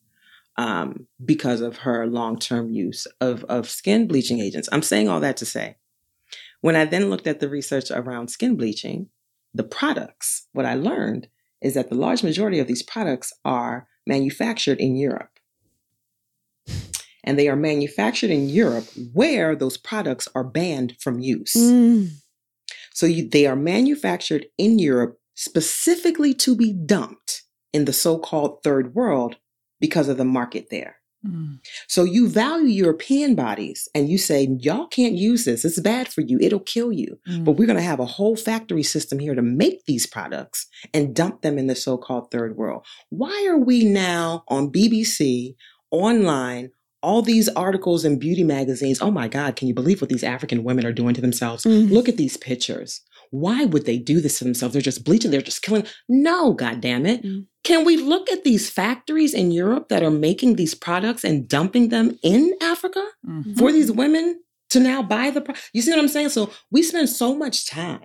um, 0.57 1.07
because 1.25 1.61
of 1.61 1.79
her 1.79 2.07
long 2.07 2.39
term 2.39 2.71
use 2.71 3.07
of 3.21 3.45
of 3.45 3.69
skin 3.69 4.07
bleaching 4.09 4.41
agents. 4.41 4.69
I'm 4.73 4.83
saying 4.83 5.09
all 5.09 5.21
that 5.21 5.37
to 5.39 5.47
say, 5.47 5.77
when 6.61 6.77
I 6.77 6.85
then 6.85 7.11
looked 7.11 7.27
at 7.27 7.41
the 7.41 7.49
research 7.49 7.91
around 7.91 8.29
skin 8.29 8.57
bleaching, 8.57 9.09
the 9.55 9.65
products, 9.65 10.47
what 10.53 10.67
I 10.67 10.75
learned 10.75 11.29
is 11.61 11.75
that 11.75 11.89
the 11.89 11.97
large 11.97 12.23
majority 12.23 12.59
of 12.61 12.67
these 12.67 12.83
products 12.83 13.33
are 13.45 13.89
manufactured 14.09 14.81
in 14.81 14.97
Europe 14.97 15.39
and 17.29 17.39
they 17.39 17.49
are 17.49 17.57
manufactured 17.57 18.31
in 18.31 18.49
Europe 18.49 18.87
where 19.13 19.55
those 19.55 19.77
products 19.77 20.29
are 20.35 20.43
banned 20.45 20.97
from 20.99 21.21
use. 21.21 21.53
Mm. 21.55 22.13
So 22.95 23.05
you, 23.05 23.29
they 23.29 23.47
are 23.47 23.55
manufactured 23.55 24.47
in 24.57 24.79
Europe 24.79 25.21
specifically 25.35 26.33
to 26.35 26.57
be 26.57 26.73
dumped 26.73 27.43
in 27.73 27.85
the 27.85 27.93
so 27.93 28.19
called 28.19 28.63
third 28.63 28.95
world 28.95 29.37
because 29.79 30.09
of 30.09 30.17
the 30.17 30.25
market 30.25 30.69
there. 30.71 30.98
Mm. 31.27 31.59
So 31.89 32.05
you 32.05 32.29
value 32.29 32.69
European 32.69 33.35
bodies 33.35 33.89
and 33.95 34.09
you 34.09 34.19
say, 34.19 34.49
y'all 34.61 34.87
can't 34.87 35.15
use 35.15 35.45
this. 35.45 35.65
It's 35.65 35.81
bad 35.81 36.09
for 36.09 36.21
you. 36.21 36.39
It'll 36.41 36.61
kill 36.61 36.93
you. 36.93 37.19
Mm. 37.29 37.45
But 37.45 37.53
we're 37.53 37.67
going 37.67 37.77
to 37.77 37.83
have 37.83 38.01
a 38.01 38.07
whole 38.07 38.37
factory 38.37 38.83
system 38.83 39.19
here 39.19 39.35
to 39.35 39.43
make 39.43 39.85
these 39.87 40.07
products 40.07 40.67
and 40.95 41.15
dump 41.15 41.43
them 41.43 41.59
in 41.59 41.67
the 41.67 41.75
so 41.75 41.97
called 41.97 42.31
third 42.31 42.57
world. 42.57 42.87
Why 43.11 43.47
are 43.49 43.59
we 43.59 43.85
now 43.85 44.45
on 44.49 44.71
BBC, 44.71 45.55
online, 45.91 46.71
all 47.03 47.23
these 47.23 47.49
articles 47.51 48.05
in 48.05 48.19
beauty 48.19 48.45
magazines? 48.45 49.01
Oh 49.01 49.11
my 49.11 49.29
God, 49.29 49.57
can 49.57 49.69
you 49.69 49.75
believe 49.75 50.01
what 50.01 50.11
these 50.11 50.25
African 50.25 50.65
women 50.65 50.87
are 50.87 50.93
doing 50.93 51.15
to 51.15 51.21
themselves? 51.21 51.65
Mm. 51.65 51.91
Look 51.91 52.09
at 52.09 52.17
these 52.17 52.37
pictures. 52.37 53.01
Why 53.31 53.65
would 53.65 53.85
they 53.87 53.99
do 53.99 54.21
this 54.21 54.39
to 54.39 54.45
themselves? 54.45 54.73
They're 54.73 54.83
just 54.83 55.05
bleaching, 55.05 55.31
they're 55.31 55.41
just 55.43 55.63
killing. 55.63 55.87
No, 56.09 56.53
God 56.53 56.81
damn 56.81 57.07
it. 57.07 57.23
Mm. 57.23 57.47
Can 57.65 57.85
we 57.85 57.97
look 57.97 58.31
at 58.31 58.45
these 58.45 58.71
factories 58.71 59.35
in 59.35 59.51
Europe 59.51 59.89
that 59.89 60.03
are 60.03 60.11
making 60.11 60.57
these 60.57 60.75
products 60.75 61.25
and 61.25 61.47
dumping 61.49 61.89
them 61.91 62.19
in 62.23 62.55
Africa? 62.63 63.05
Mhm. 63.27 63.59
for 63.59 63.73
these 63.73 63.91
women 63.93 64.41
to 64.71 64.81
now 64.81 65.03
buy 65.03 65.31
the 65.31 65.41
pro- 65.41 65.55
you 65.73 65.81
see 65.83 65.91
what 65.91 65.99
i'm 65.99 66.09
saying 66.09 66.29
so 66.29 66.51
we 66.71 66.83
spend 66.83 67.09
so 67.09 67.35
much 67.35 67.67
time 67.69 68.01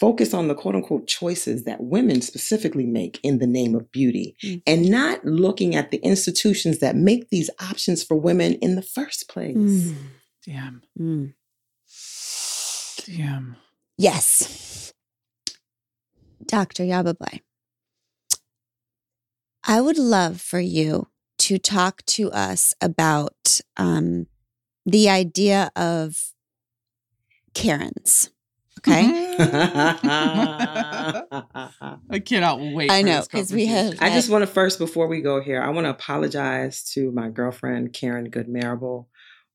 focused 0.00 0.34
on 0.34 0.48
the 0.48 0.54
quote 0.54 0.74
unquote 0.74 1.06
choices 1.06 1.64
that 1.64 1.82
women 1.82 2.20
specifically 2.20 2.86
make 2.86 3.20
in 3.22 3.38
the 3.38 3.46
name 3.46 3.74
of 3.74 3.90
beauty 3.92 4.34
Mm. 4.42 4.62
and 4.66 4.90
not 4.90 5.24
looking 5.24 5.74
at 5.76 5.90
the 5.90 5.98
institutions 5.98 6.78
that 6.80 6.96
make 6.96 7.28
these 7.30 7.50
options 7.60 8.02
for 8.02 8.16
women 8.16 8.54
in 8.54 8.74
the 8.74 8.82
first 8.82 9.28
place 9.28 9.56
Mm. 9.56 9.94
Damn. 10.46 10.82
Mm. 10.98 11.34
Damn. 13.06 13.56
Yes. 13.96 14.92
Dr. 16.46 16.84
Yaba 16.84 17.16
Blay, 17.16 17.40
I 19.64 19.80
would 19.80 19.98
love 19.98 20.40
for 20.40 20.60
you 20.60 21.08
to 21.38 21.58
talk 21.58 22.04
to 22.06 22.30
us 22.32 22.74
about 22.80 23.60
um, 23.76 24.26
the 24.84 25.08
idea 25.08 25.70
of 25.74 26.32
Karens. 27.54 28.30
Okay. 28.78 29.36
I 32.10 32.20
cannot 32.24 32.60
wait. 32.60 32.90
I 32.90 33.00
know, 33.02 33.22
because 33.22 33.52
we 33.52 33.66
have- 33.66 33.94
I 34.00 34.10
just 34.10 34.28
want 34.28 34.42
to 34.42 34.46
first, 34.46 34.78
before 34.78 35.06
we 35.06 35.22
go 35.22 35.40
here, 35.40 35.62
I 35.62 35.70
want 35.70 35.86
to 35.86 35.90
apologize 35.90 36.82
to 36.92 37.10
my 37.12 37.30
girlfriend 37.30 37.92
Karen 37.94 38.30
Goodmarable, 38.30 39.06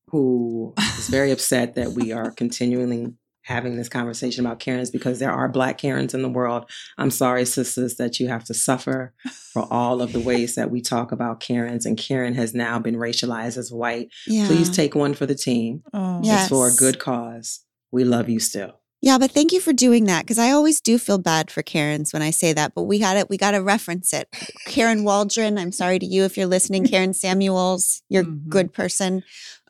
who 0.08 0.74
is 0.98 1.08
very 1.08 1.30
upset 1.30 1.76
that 1.76 1.92
we 1.92 2.10
are 2.12 2.30
continually 2.32 3.12
having 3.42 3.76
this 3.76 3.88
conversation 3.88 4.44
about 4.44 4.58
Karens 4.60 4.90
because 4.90 5.18
there 5.18 5.32
are 5.32 5.48
Black 5.48 5.78
Karens 5.78 6.14
in 6.14 6.22
the 6.22 6.28
world. 6.28 6.70
I'm 6.98 7.10
sorry, 7.10 7.44
sisters, 7.44 7.96
that 7.96 8.20
you 8.20 8.28
have 8.28 8.44
to 8.44 8.54
suffer 8.54 9.12
for 9.52 9.66
all 9.72 10.02
of 10.02 10.12
the 10.12 10.20
ways 10.20 10.54
that 10.54 10.70
we 10.70 10.80
talk 10.80 11.10
about 11.12 11.40
Karens, 11.40 11.86
and 11.86 11.96
Karen 11.96 12.34
has 12.34 12.54
now 12.54 12.78
been 12.78 12.96
racialized 12.96 13.56
as 13.56 13.72
white. 13.72 14.10
Yeah. 14.26 14.46
Please 14.46 14.74
take 14.74 14.94
one 14.94 15.14
for 15.14 15.26
the 15.26 15.34
team. 15.34 15.82
Oh. 15.92 16.20
Yeah. 16.22 16.40
It's 16.40 16.48
for 16.48 16.68
a 16.68 16.72
good 16.72 16.98
cause. 16.98 17.60
We 17.90 18.04
love 18.04 18.28
you 18.28 18.38
still. 18.40 18.76
Yeah, 19.02 19.16
but 19.16 19.30
thank 19.30 19.50
you 19.50 19.60
for 19.60 19.72
doing 19.72 20.04
that 20.04 20.24
because 20.24 20.38
I 20.38 20.50
always 20.50 20.78
do 20.78 20.98
feel 20.98 21.16
bad 21.16 21.50
for 21.50 21.62
Karens 21.62 22.12
when 22.12 22.20
I 22.20 22.30
say 22.30 22.52
that. 22.52 22.74
But 22.74 22.82
we 22.82 22.98
got 22.98 23.16
it. 23.16 23.30
We 23.30 23.38
got 23.38 23.52
to 23.52 23.62
reference 23.62 24.12
it. 24.12 24.28
Karen 24.66 25.04
Waldron. 25.04 25.56
I'm 25.56 25.72
sorry 25.72 25.98
to 25.98 26.04
you 26.04 26.24
if 26.24 26.36
you're 26.36 26.46
listening. 26.46 26.84
Karen 26.86 27.14
Samuels. 27.14 28.02
You're 28.10 28.24
a 28.24 28.26
Mhm. 28.26 28.48
good 28.50 28.72
person. 28.74 29.22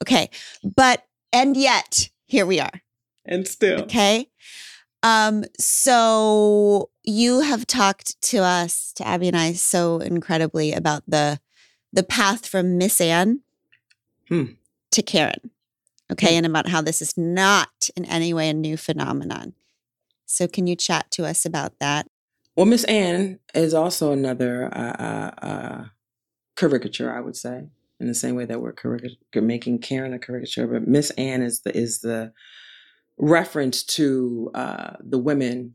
Okay, 0.03 0.31
but 0.65 1.05
and 1.33 1.57
yet 1.57 2.11
here 2.27 2.45
we 2.45 2.59
are. 2.59 2.73
And 3.31 3.49
still. 3.49 3.81
Okay. 3.83 4.29
Um, 5.03 5.45
so 5.59 6.91
you 7.05 7.41
have 7.41 7.67
talked 7.67 8.21
to 8.23 8.39
us, 8.39 8.93
to 8.97 9.07
Abby 9.07 9.29
and 9.29 9.37
I, 9.37 9.53
so 9.53 9.99
incredibly 9.99 10.73
about 10.73 11.05
the 11.09 11.41
the 11.93 12.03
path 12.03 12.47
from 12.47 12.77
Miss 12.79 13.01
Anne 13.01 13.41
Hmm. 14.29 14.45
to 14.93 15.03
Karen. 15.03 15.51
Okay, 16.13 16.37
and 16.37 16.45
about 16.45 16.69
how 16.69 16.83
this 16.83 17.01
is 17.01 17.17
not 17.17 17.89
in 17.97 18.05
any 18.05 18.35
way 18.35 18.49
a 18.49 18.53
new 18.53 18.77
phenomenon. 18.77 19.55
So 20.27 20.47
can 20.47 20.67
you 20.67 20.77
chat 20.77 21.11
to 21.13 21.25
us 21.25 21.45
about 21.45 21.79
that? 21.81 22.09
Well, 22.57 22.67
Miss 22.67 22.85
Anne 22.85 23.39
is 23.55 23.75
also 23.75 24.13
another 24.13 24.67
uh, 24.77 25.03
uh, 25.03 25.47
uh, 25.47 25.85
caricature, 26.57 27.13
I 27.13 27.21
would 27.21 27.37
say, 27.37 27.69
in 27.99 28.07
the 28.07 28.15
same 28.15 28.35
way 28.35 28.45
that 28.45 28.61
we're 28.61 28.73
caric- 28.73 29.19
making 29.35 29.79
Karen 29.81 30.13
a 30.13 30.19
caricature. 30.19 30.67
But 30.67 30.87
Miss 30.87 31.11
Anne 31.13 31.43
is 31.43 31.61
the 31.61 31.77
is 31.77 32.01
the 32.01 32.33
reference 33.21 33.85
to 33.85 34.51
uh, 34.55 34.93
the 35.01 35.19
women 35.19 35.75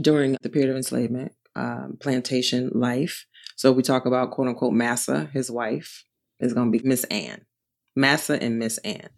during 0.00 0.36
the 0.42 0.50
period 0.50 0.70
of 0.70 0.76
enslavement, 0.76 1.32
um, 1.54 1.96
plantation 2.00 2.70
life. 2.74 3.24
So 3.56 3.72
we 3.72 3.82
talk 3.82 4.04
about 4.04 4.32
quote 4.32 4.48
unquote 4.48 4.74
Massa, 4.74 5.30
his 5.32 5.50
wife, 5.50 6.04
is 6.40 6.52
going 6.52 6.70
to 6.70 6.78
be 6.78 6.86
Miss 6.86 7.04
Anne, 7.04 7.46
Massa 7.94 8.42
and 8.42 8.58
Miss 8.58 8.78
Anne. 8.78 9.08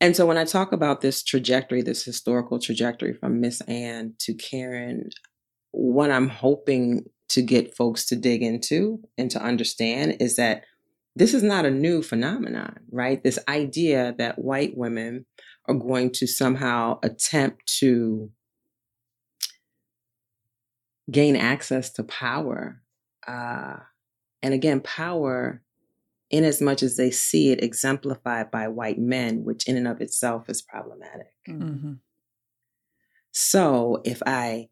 And 0.00 0.16
so 0.16 0.26
when 0.26 0.38
I 0.38 0.44
talk 0.44 0.72
about 0.72 1.00
this 1.00 1.22
trajectory, 1.22 1.82
this 1.82 2.04
historical 2.04 2.58
trajectory 2.58 3.14
from 3.14 3.40
Miss 3.40 3.60
Anne 3.62 4.14
to 4.20 4.34
Karen, 4.34 5.10
what 5.72 6.10
I'm 6.10 6.28
hoping 6.28 7.04
to 7.30 7.42
get 7.42 7.76
folks 7.76 8.06
to 8.06 8.16
dig 8.16 8.42
into 8.42 9.00
and 9.18 9.30
to 9.30 9.42
understand 9.42 10.18
is 10.20 10.36
that 10.36 10.64
this 11.16 11.32
is 11.32 11.42
not 11.42 11.64
a 11.64 11.70
new 11.70 12.02
phenomenon, 12.02 12.80
right? 12.90 13.22
This 13.22 13.38
idea 13.48 14.14
that 14.18 14.38
white 14.38 14.76
women 14.76 15.26
are 15.66 15.74
going 15.74 16.10
to 16.10 16.26
somehow 16.26 16.98
attempt 17.02 17.66
to 17.78 18.30
gain 21.10 21.36
access 21.36 21.90
to 21.90 22.04
power. 22.04 22.82
Uh, 23.26 23.76
and 24.42 24.54
again, 24.54 24.80
power 24.80 25.62
in 26.30 26.44
as 26.44 26.60
much 26.60 26.82
as 26.82 26.96
they 26.96 27.10
see 27.10 27.50
it 27.50 27.62
exemplified 27.62 28.50
by 28.50 28.68
white 28.68 28.98
men, 28.98 29.44
which 29.44 29.68
in 29.68 29.76
and 29.76 29.88
of 29.88 30.00
itself 30.00 30.48
is 30.48 30.62
problematic. 30.62 31.34
Mhm. 31.48 32.00
So 33.32 34.00
if 34.04 34.22
I 34.26 34.68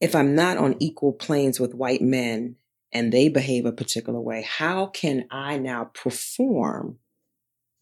if 0.00 0.16
I'm 0.16 0.34
not 0.34 0.56
on 0.56 0.74
equal 0.80 1.12
planes 1.12 1.60
with 1.60 1.76
white 1.76 2.02
men 2.02 2.56
and 2.90 3.12
they 3.12 3.28
behave 3.28 3.66
a 3.66 3.72
particular 3.72 4.20
way, 4.20 4.42
how 4.42 4.86
can 4.86 5.28
I 5.30 5.58
now 5.58 5.84
perform 5.94 6.98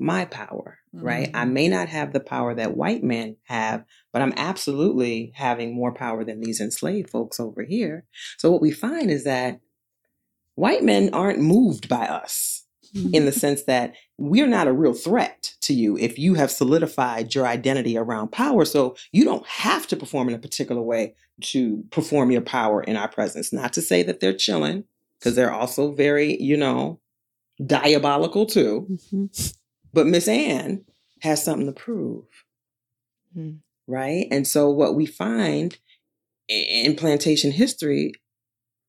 my 0.00 0.24
power? 0.24 0.78
Right? 0.92 1.30
I 1.34 1.44
Mhm. 1.44 1.52
may 1.52 1.68
not 1.68 1.88
have 1.88 2.12
the 2.12 2.18
power 2.20 2.52
that 2.54 2.76
white 2.76 3.04
men 3.04 3.36
have, 3.44 3.84
but 4.12 4.22
I'm 4.22 4.32
absolutely 4.36 5.30
having 5.36 5.72
more 5.74 5.92
power 5.94 6.24
than 6.24 6.40
these 6.40 6.60
enslaved 6.60 7.10
folks 7.10 7.38
over 7.38 7.62
here. 7.62 8.04
So 8.38 8.50
what 8.50 8.60
we 8.60 8.72
find 8.72 9.10
is 9.10 9.22
that 9.24 9.60
white 10.56 10.82
men 10.82 11.10
aren't 11.12 11.38
moved 11.40 11.88
by 11.88 12.06
us 12.06 12.64
in 13.12 13.24
the 13.24 13.30
sense 13.44 13.62
that 13.64 13.94
we're 14.18 14.48
not 14.48 14.66
a 14.66 14.72
real 14.72 14.94
threat 14.94 15.54
to 15.60 15.72
you 15.72 15.96
if 15.96 16.18
you 16.18 16.34
have 16.34 16.50
solidified 16.50 17.34
your 17.36 17.46
identity 17.46 17.96
around 17.96 18.32
power. 18.32 18.64
So 18.64 18.96
you 19.12 19.24
don't 19.24 19.46
have 19.46 19.86
to 19.88 19.96
perform 19.96 20.28
in 20.28 20.34
a 20.34 20.38
particular 20.40 20.82
way 20.82 21.14
to 21.42 21.84
perform 21.92 22.32
your 22.32 22.40
power 22.42 22.82
in 22.82 22.96
our 22.96 23.08
presence. 23.08 23.52
Not 23.52 23.72
to 23.74 23.80
say 23.82 24.02
that 24.02 24.18
they're 24.18 24.32
chilling, 24.36 24.84
because 25.20 25.36
they're 25.36 25.52
also 25.52 25.92
very, 25.92 26.36
you 26.42 26.56
know, 26.56 26.98
diabolical 27.64 28.46
too. 28.46 28.88
Mhm. 29.12 29.54
But 29.92 30.06
Miss 30.06 30.28
Anne 30.28 30.84
has 31.22 31.44
something 31.44 31.66
to 31.66 31.72
prove. 31.72 32.24
Hmm. 33.34 33.56
Right. 33.86 34.26
And 34.30 34.46
so 34.46 34.70
what 34.70 34.94
we 34.94 35.06
find 35.06 35.78
in 36.48 36.94
plantation 36.96 37.50
history, 37.50 38.12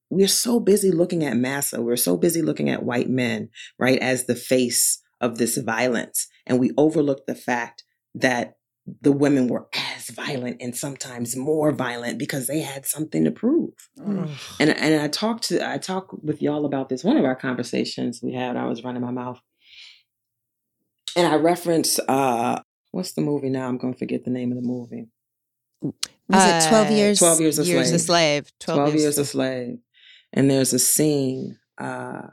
we're 0.10 0.28
so 0.28 0.60
busy 0.60 0.92
looking 0.92 1.24
at 1.24 1.38
massa, 1.38 1.82
we're 1.82 1.96
so 1.96 2.18
busy 2.18 2.42
looking 2.42 2.70
at 2.70 2.84
white 2.84 3.10
men, 3.10 3.50
right, 3.80 4.00
as 4.00 4.26
the 4.26 4.36
face 4.36 5.02
of 5.20 5.38
this 5.38 5.58
violence. 5.58 6.28
And 6.46 6.60
we 6.60 6.72
overlook 6.78 7.26
the 7.26 7.36
fact 7.36 7.84
that 8.16 8.56
the 9.02 9.12
women 9.12 9.48
were 9.48 9.68
as 9.96 10.10
violent 10.10 10.58
and 10.60 10.76
sometimes 10.76 11.36
more 11.36 11.72
violent 11.72 12.18
because 12.18 12.48
they 12.48 12.62
had 12.62 12.86
something 12.86 13.24
to 13.24 13.32
prove. 13.32 13.72
Ugh. 14.00 14.30
And 14.60 14.72
and 14.72 15.02
I 15.02 15.08
talked 15.08 15.44
to 15.46 15.68
I 15.68 15.78
talked 15.78 16.24
with 16.24 16.42
y'all 16.42 16.66
about 16.66 16.90
this. 16.90 17.04
One 17.04 17.18
of 17.18 17.26
our 17.26 17.36
conversations 17.36 18.22
we 18.22 18.34
had, 18.34 18.58
I 18.58 18.66
was 18.66 18.84
running 18.84 19.02
my 19.02 19.12
mouth. 19.12 19.40
And 21.16 21.28
I 21.28 21.36
reference 21.36 22.00
uh 22.08 22.62
what's 22.92 23.14
the 23.14 23.22
movie 23.22 23.50
now? 23.50 23.68
I'm 23.68 23.78
gonna 23.78 23.94
forget 23.96 24.24
the 24.24 24.32
name 24.32 24.52
of 24.52 24.58
the 24.62 24.68
movie. 24.68 25.08
Was 25.82 25.94
it 26.66 26.70
12 26.70 26.88
Uh, 26.88 26.92
years? 26.94 27.20
12 27.20 27.42
years 27.42 27.60
a 27.60 27.64
Years 27.66 27.88
slave. 27.88 27.96
a 27.96 28.00
slave. 28.00 28.52
12, 28.60 28.78
12 28.78 28.96
years 28.96 29.18
a 29.18 29.26
slave. 29.26 29.78
And 30.34 30.50
there's 30.50 30.72
a 30.74 30.80
scene, 30.80 31.58
uh, 31.78 32.28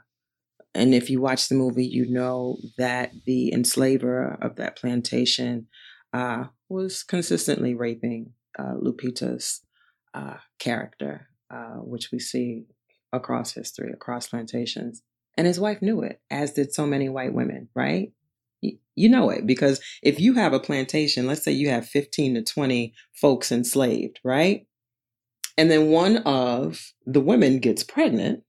and 0.73 0.93
if 0.93 1.09
you 1.09 1.19
watch 1.19 1.49
the 1.49 1.55
movie, 1.55 1.85
you 1.85 2.05
know 2.09 2.57
that 2.77 3.11
the 3.25 3.51
enslaver 3.51 4.37
of 4.41 4.55
that 4.55 4.77
plantation 4.77 5.67
uh, 6.13 6.45
was 6.69 7.03
consistently 7.03 7.73
raping 7.73 8.33
uh, 8.57 8.75
Lupita's 8.81 9.61
uh, 10.13 10.37
character, 10.59 11.27
uh, 11.49 11.77
which 11.81 12.09
we 12.13 12.19
see 12.19 12.65
across 13.11 13.53
history, 13.53 13.91
across 13.91 14.27
plantations. 14.27 15.01
And 15.35 15.45
his 15.47 15.59
wife 15.59 15.81
knew 15.81 16.01
it, 16.01 16.21
as 16.29 16.53
did 16.53 16.73
so 16.73 16.85
many 16.85 17.09
white 17.09 17.33
women, 17.33 17.67
right? 17.75 18.13
You 18.61 19.07
know 19.07 19.29
it 19.29 19.47
because 19.47 19.79
if 20.03 20.19
you 20.19 20.33
have 20.33 20.51
a 20.53 20.59
plantation, 20.59 21.25
let's 21.25 21.43
say 21.43 21.51
you 21.51 21.69
have 21.69 21.87
15 21.87 22.35
to 22.35 22.43
20 22.43 22.93
folks 23.13 23.51
enslaved, 23.51 24.19
right? 24.23 24.67
And 25.57 25.71
then 25.71 25.87
one 25.87 26.17
of 26.17 26.81
the 27.05 27.21
women 27.21 27.59
gets 27.59 27.83
pregnant. 27.83 28.43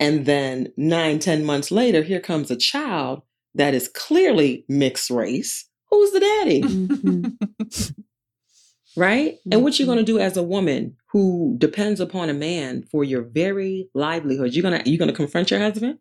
And 0.00 0.26
then 0.26 0.72
nine, 0.76 1.18
ten 1.18 1.44
months 1.44 1.70
later, 1.70 2.02
here 2.02 2.20
comes 2.20 2.50
a 2.50 2.56
child 2.56 3.22
that 3.54 3.74
is 3.74 3.88
clearly 3.88 4.64
mixed 4.68 5.10
race. 5.10 5.68
Who's 5.90 6.10
the 6.12 6.20
daddy? 6.20 6.62
Mhm. 6.62 7.94
right? 8.96 9.36
And 9.50 9.62
what 9.62 9.78
you're 9.78 9.86
going 9.86 9.98
to 9.98 10.04
do 10.04 10.18
as 10.18 10.36
a 10.36 10.42
woman 10.42 10.96
who 11.12 11.54
depends 11.58 12.00
upon 12.00 12.30
a 12.30 12.34
man 12.34 12.84
for 12.90 13.04
your 13.04 13.22
very 13.22 13.88
livelihood? 13.94 14.54
You're 14.54 14.62
gonna 14.62 14.82
you 14.86 14.98
gonna 14.98 15.12
confront 15.12 15.50
your 15.50 15.60
husband? 15.60 15.98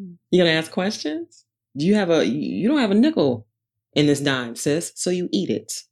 Mm. 0.00 0.16
You're 0.30 0.46
gonna 0.46 0.56
ask 0.56 0.70
questions? 0.70 1.44
Do 1.78 1.86
you 1.86 1.94
have 1.94 2.10
a 2.10 2.26
you 2.26 2.68
don't 2.68 2.80
have 2.80 2.90
a 2.90 2.94
nickel 2.94 3.46
in 3.94 4.06
this 4.06 4.20
dime, 4.20 4.56
sis? 4.56 4.92
So 4.96 5.10
you 5.10 5.28
eat 5.32 5.48
it. 5.48 5.84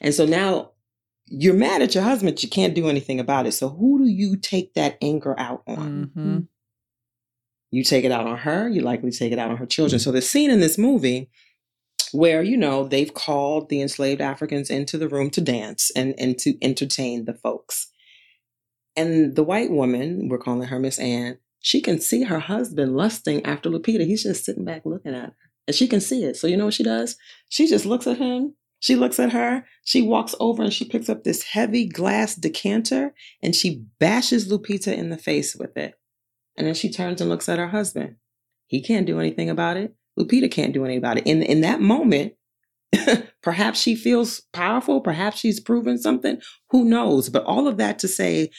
And 0.00 0.14
so 0.14 0.26
now 0.26 0.72
you're 1.26 1.54
mad 1.54 1.82
at 1.82 1.94
your 1.94 2.04
husband. 2.04 2.42
You 2.42 2.48
can't 2.48 2.74
do 2.74 2.88
anything 2.88 3.18
about 3.18 3.46
it. 3.46 3.52
So 3.52 3.70
who 3.70 3.98
do 3.98 4.10
you 4.10 4.36
take 4.36 4.74
that 4.74 4.98
anger 5.00 5.34
out 5.38 5.62
on? 5.66 6.12
Mhm. 6.14 6.48
You 7.70 7.82
take 7.82 8.04
it 8.04 8.12
out 8.12 8.26
on 8.26 8.38
her, 8.38 8.68
you 8.68 8.82
likely 8.82 9.10
take 9.10 9.32
it 9.32 9.38
out 9.38 9.50
on 9.50 9.56
her 9.56 9.66
children. 9.66 9.98
So 9.98 10.12
the 10.12 10.22
scene 10.22 10.50
in 10.50 10.60
this 10.60 10.78
movie 10.78 11.30
where, 12.12 12.42
you 12.42 12.56
know, 12.56 12.86
they've 12.86 13.12
called 13.12 13.68
the 13.68 13.80
enslaved 13.80 14.20
Africans 14.20 14.70
into 14.70 14.96
the 14.96 15.08
room 15.08 15.30
to 15.30 15.40
dance 15.40 15.90
and, 15.96 16.14
and 16.16 16.38
to 16.38 16.56
entertain 16.62 17.24
the 17.24 17.34
folks. 17.34 17.90
And 18.94 19.34
the 19.34 19.42
white 19.42 19.72
woman, 19.72 20.28
we're 20.28 20.38
calling 20.38 20.68
her 20.68 20.78
Miss 20.78 21.00
Anne, 21.00 21.38
she 21.64 21.80
can 21.80 21.98
see 21.98 22.24
her 22.24 22.40
husband 22.40 22.94
lusting 22.94 23.42
after 23.46 23.70
Lupita. 23.70 24.04
He's 24.04 24.22
just 24.22 24.44
sitting 24.44 24.66
back 24.66 24.82
looking 24.84 25.14
at 25.14 25.22
her. 25.22 25.36
And 25.66 25.74
she 25.74 25.88
can 25.88 26.02
see 26.02 26.22
it. 26.22 26.36
So 26.36 26.46
you 26.46 26.58
know 26.58 26.66
what 26.66 26.74
she 26.74 26.82
does? 26.82 27.16
She 27.48 27.66
just 27.66 27.86
looks 27.86 28.06
at 28.06 28.18
him. 28.18 28.54
She 28.80 28.96
looks 28.96 29.18
at 29.18 29.32
her. 29.32 29.64
She 29.82 30.02
walks 30.02 30.34
over 30.38 30.62
and 30.62 30.74
she 30.74 30.84
picks 30.84 31.08
up 31.08 31.24
this 31.24 31.42
heavy 31.42 31.88
glass 31.88 32.34
decanter 32.34 33.14
and 33.42 33.54
she 33.54 33.86
bashes 33.98 34.52
Lupita 34.52 34.94
in 34.94 35.08
the 35.08 35.16
face 35.16 35.56
with 35.56 35.74
it. 35.74 35.94
And 36.58 36.66
then 36.66 36.74
she 36.74 36.92
turns 36.92 37.22
and 37.22 37.30
looks 37.30 37.48
at 37.48 37.58
her 37.58 37.68
husband. 37.68 38.16
He 38.66 38.82
can't 38.82 39.06
do 39.06 39.18
anything 39.18 39.48
about 39.48 39.78
it. 39.78 39.94
Lupita 40.20 40.50
can't 40.50 40.74
do 40.74 40.84
anything 40.84 40.98
about 40.98 41.16
it. 41.16 41.26
In 41.26 41.42
in 41.42 41.62
that 41.62 41.80
moment, 41.80 42.34
perhaps 43.42 43.80
she 43.80 43.96
feels 43.96 44.42
powerful, 44.52 45.00
perhaps 45.00 45.38
she's 45.38 45.60
proven 45.60 45.96
something. 45.96 46.42
Who 46.72 46.84
knows? 46.84 47.30
But 47.30 47.44
all 47.44 47.66
of 47.66 47.78
that 47.78 47.98
to 48.00 48.08
say, 48.08 48.50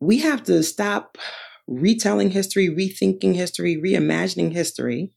we 0.00 0.20
have 0.20 0.42
to 0.44 0.62
stop 0.62 1.18
retelling 1.66 2.30
history, 2.30 2.68
rethinking 2.68 3.34
history, 3.34 3.76
reimagining 3.76 4.52
history, 4.52 5.12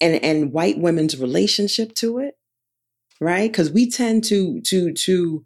and 0.00 0.22
and 0.22 0.52
white 0.52 0.78
women's 0.78 1.18
relationship 1.18 1.94
to 1.94 2.18
it, 2.18 2.34
right? 3.20 3.50
Because 3.50 3.70
we 3.70 3.90
tend 3.90 4.24
to 4.24 4.60
to 4.62 4.92
to 4.92 5.44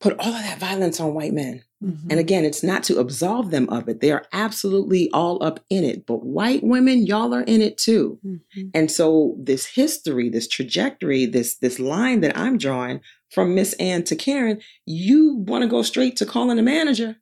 put 0.00 0.18
all 0.18 0.34
of 0.34 0.42
that 0.42 0.58
violence 0.58 0.98
on 0.98 1.12
white 1.12 1.32
men. 1.34 1.62
Mhm. 1.84 2.10
And 2.10 2.20
again, 2.20 2.44
it's 2.46 2.62
not 2.62 2.82
to 2.84 2.98
absolve 2.98 3.50
them 3.50 3.68
of 3.68 3.86
it. 3.88 4.00
They 4.00 4.12
are 4.12 4.24
absolutely 4.32 5.10
all 5.12 5.42
up 5.42 5.60
in 5.68 5.84
it. 5.84 6.06
But 6.06 6.24
white 6.24 6.62
women, 6.62 7.06
y'all 7.06 7.34
are 7.34 7.42
in 7.42 7.60
it 7.60 7.76
too. 7.76 8.18
Mhm. 8.24 8.70
And 8.74 8.90
so 8.90 9.36
this 9.38 9.66
history, 9.66 10.30
this 10.30 10.48
trajectory, 10.48 11.26
this 11.26 11.56
this 11.56 11.78
line 11.78 12.20
that 12.20 12.36
I'm 12.36 12.56
drawing 12.56 13.00
from 13.30 13.54
Miss 13.54 13.74
Anne 13.74 14.02
to 14.04 14.16
Karen, 14.16 14.60
you 14.86 15.36
want 15.46 15.62
to 15.62 15.68
go 15.68 15.82
straight 15.82 16.16
to 16.16 16.26
calling 16.26 16.56
the 16.56 16.62
manager. 16.62 17.16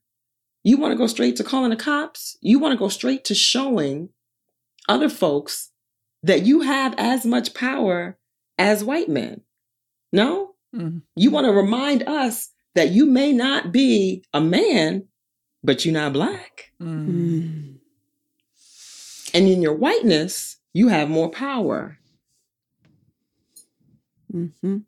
You 0.68 0.76
want 0.76 0.92
to 0.92 0.98
go 0.98 1.06
straight 1.06 1.34
to 1.36 1.44
calling 1.44 1.70
the 1.70 1.76
cops. 1.76 2.36
You 2.42 2.58
want 2.58 2.72
to 2.72 2.78
go 2.78 2.90
straight 2.90 3.24
to 3.24 3.34
showing 3.34 4.10
other 4.86 5.08
folks 5.08 5.70
that 6.22 6.44
you 6.44 6.60
have 6.60 6.94
as 6.98 7.24
much 7.24 7.54
power 7.54 8.18
as 8.58 8.84
white 8.84 9.08
men. 9.08 9.40
No? 10.12 10.56
Mhm. 10.76 11.04
You 11.16 11.30
want 11.30 11.46
to 11.46 11.52
remind 11.52 12.02
us 12.02 12.50
that 12.74 12.90
you 12.90 13.06
may 13.06 13.32
not 13.32 13.72
be 13.72 14.22
a 14.34 14.42
man, 14.42 15.08
but 15.64 15.86
you're 15.86 15.94
not 15.94 16.12
black. 16.12 16.70
Mhm. 16.78 17.08
Mm. 17.08 17.78
And 19.32 19.48
in 19.48 19.62
your 19.62 19.74
whiteness, 19.74 20.58
you 20.74 20.88
have 20.88 21.08
more 21.08 21.30
power. 21.30 21.98
Mhm. 24.30 24.84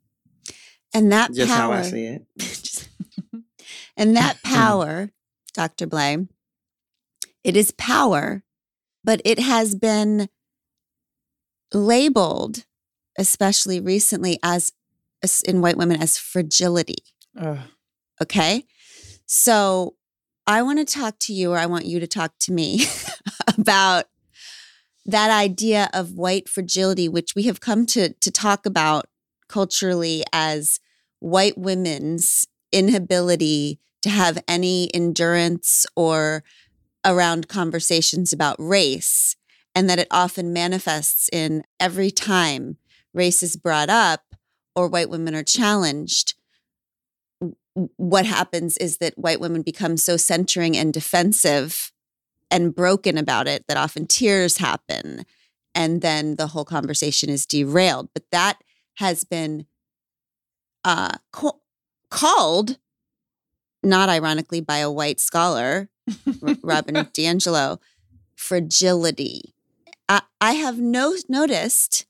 And 0.92 1.10
that 1.12 1.32
Just 1.32 1.50
power, 1.50 1.74
how 1.74 1.80
I 1.80 1.82
see 1.88 2.04
it. 2.04 2.26
and 3.96 4.14
that 4.14 4.42
power, 4.44 5.10
Dr. 5.50 5.86
Blay, 5.86 6.26
it 7.42 7.56
is 7.56 7.72
power, 7.72 8.42
but 9.04 9.20
it 9.24 9.38
has 9.38 9.74
been 9.74 10.28
labeled, 11.72 12.64
especially 13.18 13.80
recently, 13.80 14.38
as 14.42 14.72
as 15.22 15.42
in 15.42 15.60
white 15.60 15.76
women 15.76 16.00
as 16.00 16.16
fragility. 16.16 17.02
Ugh. 17.38 17.58
Okay. 18.22 18.64
So 19.26 19.96
I 20.46 20.62
want 20.62 20.78
to 20.78 20.84
talk 20.84 21.18
to 21.20 21.32
you, 21.32 21.52
or 21.52 21.58
I 21.58 21.66
want 21.66 21.84
you 21.84 22.00
to 22.00 22.06
talk 22.06 22.32
to 22.40 22.52
me 22.52 22.84
about 23.58 24.06
that 25.06 25.30
idea 25.30 25.88
of 25.92 26.12
white 26.12 26.48
fragility, 26.48 27.08
which 27.08 27.34
we 27.34 27.44
have 27.44 27.60
come 27.60 27.86
to, 27.86 28.12
to 28.12 28.30
talk 28.30 28.66
about 28.66 29.06
culturally 29.48 30.24
as 30.32 30.80
white 31.18 31.58
women's 31.58 32.46
inability 32.72 33.78
to 34.02 34.10
have 34.10 34.42
any 34.48 34.92
endurance 34.94 35.86
or 35.96 36.42
around 37.04 37.48
conversations 37.48 38.32
about 38.32 38.56
race, 38.58 39.36
and 39.74 39.88
that 39.88 39.98
it 39.98 40.08
often 40.10 40.52
manifests 40.52 41.28
in 41.32 41.64
every 41.78 42.10
time 42.10 42.76
race 43.14 43.42
is 43.42 43.56
brought 43.56 43.88
up 43.90 44.34
or 44.76 44.88
white 44.88 45.10
women 45.10 45.34
are 45.34 45.42
challenged 45.42 46.34
what 47.96 48.26
happens 48.26 48.76
is 48.78 48.98
that 48.98 49.16
white 49.16 49.40
women 49.40 49.62
become 49.62 49.96
so 49.96 50.16
centering 50.16 50.76
and 50.76 50.92
defensive 50.92 51.92
and 52.50 52.74
broken 52.74 53.16
about 53.16 53.46
it 53.46 53.64
that 53.68 53.76
often 53.76 54.06
tears 54.06 54.58
happen 54.58 55.24
and 55.74 56.02
then 56.02 56.36
the 56.36 56.48
whole 56.48 56.64
conversation 56.64 57.30
is 57.30 57.46
derailed. 57.46 58.08
But 58.12 58.24
that 58.32 58.62
has 58.94 59.22
been 59.24 59.66
uh, 60.84 61.16
ca- 61.32 61.58
called 62.10 62.78
not 63.82 64.08
ironically 64.08 64.60
by 64.60 64.78
a 64.78 64.90
white 64.90 65.20
scholar 65.20 65.88
robin 66.62 66.94
DiAngelo 66.94 67.78
fragility 68.36 69.54
I, 70.08 70.22
I 70.40 70.52
have 70.52 70.78
no 70.78 71.14
noticed 71.28 72.06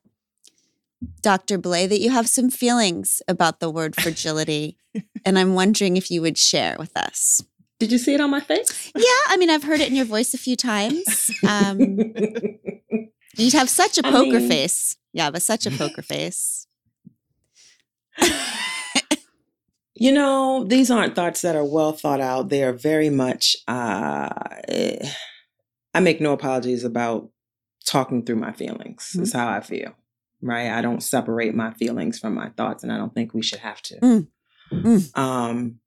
dr 1.22 1.59
blay 1.59 1.87
that 1.87 2.00
you 2.00 2.11
have 2.11 2.28
some 2.28 2.50
feelings 2.50 3.22
about 3.28 3.61
the 3.61 3.70
word 3.70 3.94
fragility 3.94 4.76
and 5.24 5.38
I'm 5.38 5.54
wondering 5.54 5.96
if 5.96 6.11
you 6.11 6.22
would 6.22 6.38
share 6.38 6.76
with 6.78 6.96
us. 6.96 7.42
Did 7.78 7.92
you 7.92 7.98
see 7.98 8.14
it 8.14 8.20
on 8.20 8.30
my 8.30 8.40
face? 8.40 8.90
Yeah, 8.94 9.04
I 9.28 9.37
mean, 9.38 9.50
I've 9.50 9.64
heard 9.64 9.80
it 9.80 9.88
in 9.88 9.96
your 9.96 10.04
voice 10.04 10.35
a 10.35 10.38
few 10.38 10.56
times. 10.56 11.30
Um, 11.48 11.78
you 13.37 13.50
have 13.52 13.70
such 13.70 13.98
a 13.98 14.02
poker 14.02 14.38
mean- 14.40 14.48
face. 14.48 14.96
Yeah, 15.12 15.30
but 15.30 15.42
such 15.42 15.66
a 15.66 15.70
poker 15.70 16.02
face. 16.02 16.66
You 20.01 20.11
know, 20.11 20.65
these 20.65 20.91
aren't 20.91 21.15
thoughts 21.15 21.43
that 21.43 21.55
are 21.55 21.65
well 21.65 21.93
thought 21.93 22.23
out. 22.23 22.49
They 22.49 22.65
are 22.65 22.73
very 22.73 23.11
much, 23.11 23.55
uh, 23.69 24.31
eh, 24.67 25.07
I 25.93 26.01
make 26.01 26.23
no 26.23 26.33
apologies 26.33 26.85
about 26.85 27.29
talking 27.85 28.25
through 28.25 28.37
my 28.37 28.53
feelings, 28.53 29.15
is 29.21 29.35
how 29.35 29.47
I 29.47 29.61
feel, 29.61 29.93
right? 30.41 30.71
I 30.71 30.81
don't 30.81 31.03
separate 31.03 31.55
my 31.55 31.73
feelings 31.75 32.19
from 32.19 32.35
my 32.35 32.49
thoughts, 32.57 32.83
and 32.83 32.91
I 32.91 32.97
don't 32.97 33.15
think 33.15 33.35
we 33.35 33.43
should 33.43 33.59
have 33.59 33.83
to. 33.83 33.97
Mm. 34.01 34.29
Mm. 34.73 35.19
Um, 35.19 35.81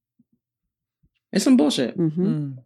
it's 1.31 1.43
some 1.43 1.57
bullshit. 1.57 1.97
Mhm. 1.97 2.15
Mm. 2.15 2.57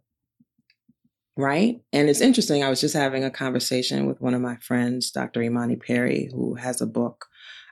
right? 1.34 1.80
And 1.92 2.10
it's 2.10 2.20
interesting. 2.20 2.62
I 2.64 2.68
was 2.68 2.80
just 2.80 2.94
having 2.94 3.24
a 3.24 3.30
conversation 3.30 4.06
with 4.06 4.20
one 4.20 4.34
of 4.34 4.42
my 4.42 4.56
friends, 4.56 5.10
Dr. 5.12 5.40
Imani 5.40 5.76
Perry, 5.76 6.28
who 6.34 6.56
has 6.56 6.80
a 6.82 6.86
book 6.86 7.26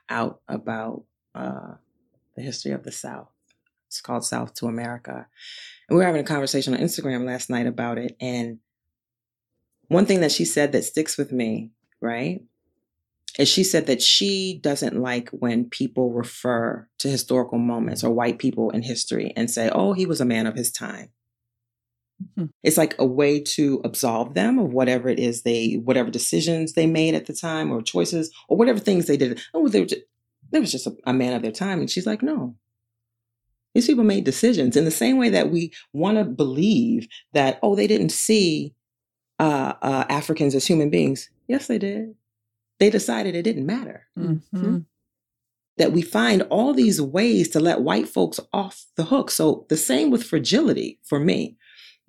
out 0.09 0.39
about 0.47 1.03
uh, 1.35 1.73
the 2.35 2.41
history 2.41 2.71
of 2.71 2.83
the 2.83 2.93
South. 2.93 3.27
It's 3.97 4.01
called 4.01 4.23
South 4.23 4.53
to 4.55 4.67
America. 4.67 5.25
And 5.89 5.97
we 5.97 6.03
were 6.03 6.05
having 6.05 6.21
a 6.21 6.23
conversation 6.23 6.75
on 6.75 6.79
Instagram 6.79 7.25
last 7.25 7.49
night 7.49 7.65
about 7.65 7.97
it. 7.97 8.15
And 8.21 8.59
one 9.87 10.05
thing 10.05 10.21
that 10.21 10.31
she 10.31 10.45
said 10.45 10.71
that 10.71 10.83
sticks 10.83 11.17
with 11.17 11.31
me, 11.31 11.71
right, 11.99 12.43
is 13.39 13.49
she 13.49 13.63
said 13.63 13.87
that 13.87 14.03
she 14.03 14.59
doesn't 14.61 15.01
like 15.01 15.29
when 15.29 15.65
people 15.65 16.11
refer 16.11 16.87
to 16.99 17.09
historical 17.09 17.57
moments 17.57 18.03
or 18.03 18.11
white 18.11 18.37
people 18.37 18.69
in 18.69 18.83
history 18.83 19.33
and 19.35 19.49
say, 19.49 19.71
oh, 19.73 19.93
he 19.93 20.05
was 20.05 20.21
a 20.21 20.25
man 20.25 20.45
of 20.45 20.55
his 20.55 20.71
time. 20.71 21.09
Mm-hmm. 22.21 22.45
It's 22.61 22.77
like 22.77 22.93
a 22.99 23.05
way 23.05 23.39
to 23.39 23.81
absolve 23.83 24.35
them 24.35 24.59
of 24.59 24.73
whatever 24.73 25.09
it 25.09 25.17
is 25.17 25.41
they, 25.41 25.81
whatever 25.83 26.11
decisions 26.11 26.73
they 26.73 26.85
made 26.85 27.15
at 27.15 27.25
the 27.25 27.33
time 27.33 27.71
or 27.71 27.81
choices 27.81 28.31
or 28.47 28.57
whatever 28.57 28.77
things 28.77 29.07
they 29.07 29.17
did. 29.17 29.41
Oh, 29.55 29.67
they 29.67 29.79
were 29.79 29.87
just, 29.87 30.03
they 30.51 30.59
was 30.59 30.71
just 30.71 30.85
a, 30.85 30.95
a 31.07 31.13
man 31.13 31.33
of 31.33 31.41
their 31.41 31.51
time. 31.51 31.79
And 31.79 31.89
she's 31.89 32.05
like, 32.05 32.21
no. 32.21 32.55
These 33.73 33.87
people 33.87 34.03
made 34.03 34.23
decisions 34.23 34.75
in 34.75 34.85
the 34.85 34.91
same 34.91 35.17
way 35.17 35.29
that 35.29 35.51
we 35.51 35.71
want 35.93 36.17
to 36.17 36.23
believe 36.23 37.07
that, 37.33 37.59
oh, 37.61 37.75
they 37.75 37.87
didn't 37.87 38.11
see 38.11 38.73
uh, 39.39 39.73
uh, 39.83 40.05
Africans 40.09 40.55
as 40.55 40.65
human 40.65 40.89
beings. 40.89 41.29
Yes, 41.47 41.67
they 41.67 41.77
did. 41.77 42.15
They 42.79 42.89
decided 42.89 43.35
it 43.35 43.43
didn't 43.43 43.65
matter. 43.67 44.07
Mhm. 44.17 44.85
That 45.77 45.91
we 45.91 46.01
find 46.01 46.41
all 46.43 46.73
these 46.73 46.99
ways 46.99 47.49
to 47.49 47.59
let 47.59 47.81
white 47.81 48.09
folks 48.09 48.39
off 48.51 48.85
the 48.95 49.03
hook. 49.05 49.29
So 49.29 49.65
the 49.69 49.77
same 49.77 50.09
with 50.09 50.23
fragility 50.23 50.99
for 51.03 51.19
me. 51.19 51.57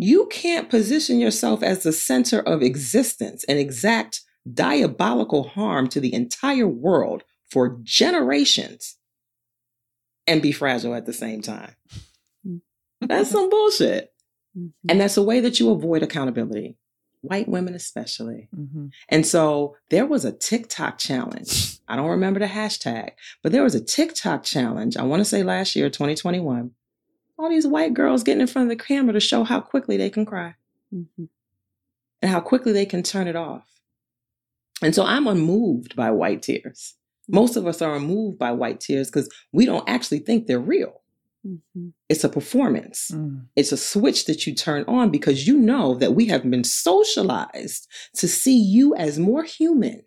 you 0.00 0.26
can't 0.30 0.70
position 0.70 1.18
yourself 1.18 1.60
as 1.60 1.82
the 1.82 1.92
center 1.92 2.38
of 2.38 2.62
existence 2.62 3.42
and 3.48 3.58
exact 3.58 4.20
diabolical 4.54 5.42
harm 5.48 5.88
to 5.88 5.98
the 6.00 6.14
entire 6.14 6.68
world 6.68 7.24
for 7.50 7.76
generations 7.82 8.96
and 10.28 10.40
be 10.42 10.52
fragile 10.52 10.94
at 10.94 11.06
the 11.06 11.12
same 11.12 11.42
time. 11.42 11.74
That's 13.00 13.30
some 13.30 13.48
bullshit. 13.48 14.12
Mhm. 14.56 14.72
And 14.88 15.00
that's 15.00 15.16
a 15.16 15.22
way 15.22 15.40
that 15.40 15.58
you 15.60 15.70
avoid 15.70 16.02
accountability, 16.02 16.76
white 17.20 17.48
women 17.48 17.74
especially. 17.74 18.48
Mhm. 18.54 18.90
And 19.08 19.24
so 19.26 19.76
there 19.90 20.04
was 20.06 20.24
a 20.24 20.32
TikTok 20.32 20.98
challenge. 20.98 21.78
I 21.88 21.94
don't 21.96 22.10
remember 22.10 22.40
the 22.40 22.46
hashtag, 22.46 23.10
but 23.42 23.52
there 23.52 23.62
was 23.62 23.74
a 23.76 23.80
TikTok 23.84 24.42
challenge. 24.44 24.96
I 24.96 25.02
want 25.04 25.20
to 25.20 25.24
say 25.24 25.42
last 25.42 25.76
year, 25.76 25.88
2021. 25.88 26.72
All 27.38 27.48
these 27.48 27.66
white 27.68 27.94
girls 27.94 28.24
getting 28.24 28.40
in 28.40 28.46
front 28.48 28.70
of 28.70 28.76
the 28.76 28.84
camera 28.84 29.12
to 29.12 29.20
show 29.20 29.44
how 29.44 29.60
quickly 29.60 29.96
they 29.96 30.10
can 30.10 30.26
cry 30.26 30.56
Mhm. 30.92 31.28
and 32.20 32.30
how 32.32 32.40
quickly 32.40 32.72
they 32.72 32.86
can 32.86 33.04
turn 33.04 33.28
it 33.28 33.36
off. 33.36 33.80
And 34.82 34.92
so 34.94 35.04
I'm 35.04 35.26
unmoved 35.28 35.94
by 35.94 36.10
white 36.10 36.42
tears. 36.42 36.94
Most 37.28 37.56
of 37.56 37.66
us 37.66 37.82
are 37.82 37.98
moved 38.00 38.38
by 38.38 38.52
white 38.52 38.80
tears 38.80 39.10
because 39.10 39.28
we 39.52 39.66
don't 39.66 39.88
actually 39.88 40.20
think 40.20 40.46
they're 40.46 40.58
real. 40.58 41.02
Mhm. 41.46 41.92
It's 42.08 42.24
a 42.24 42.28
performance. 42.28 43.10
Mm. 43.12 43.46
It's 43.54 43.70
a 43.72 43.76
switch 43.76 44.24
that 44.26 44.46
you 44.46 44.54
turn 44.54 44.84
on 44.88 45.10
because 45.10 45.46
you 45.46 45.56
know 45.56 45.94
that 45.96 46.14
we 46.14 46.26
have 46.26 46.42
been 46.50 46.64
socialized 46.64 47.86
to 48.16 48.26
see 48.28 48.58
you 48.58 48.94
as 48.96 49.18
more 49.18 49.44
human 49.44 50.02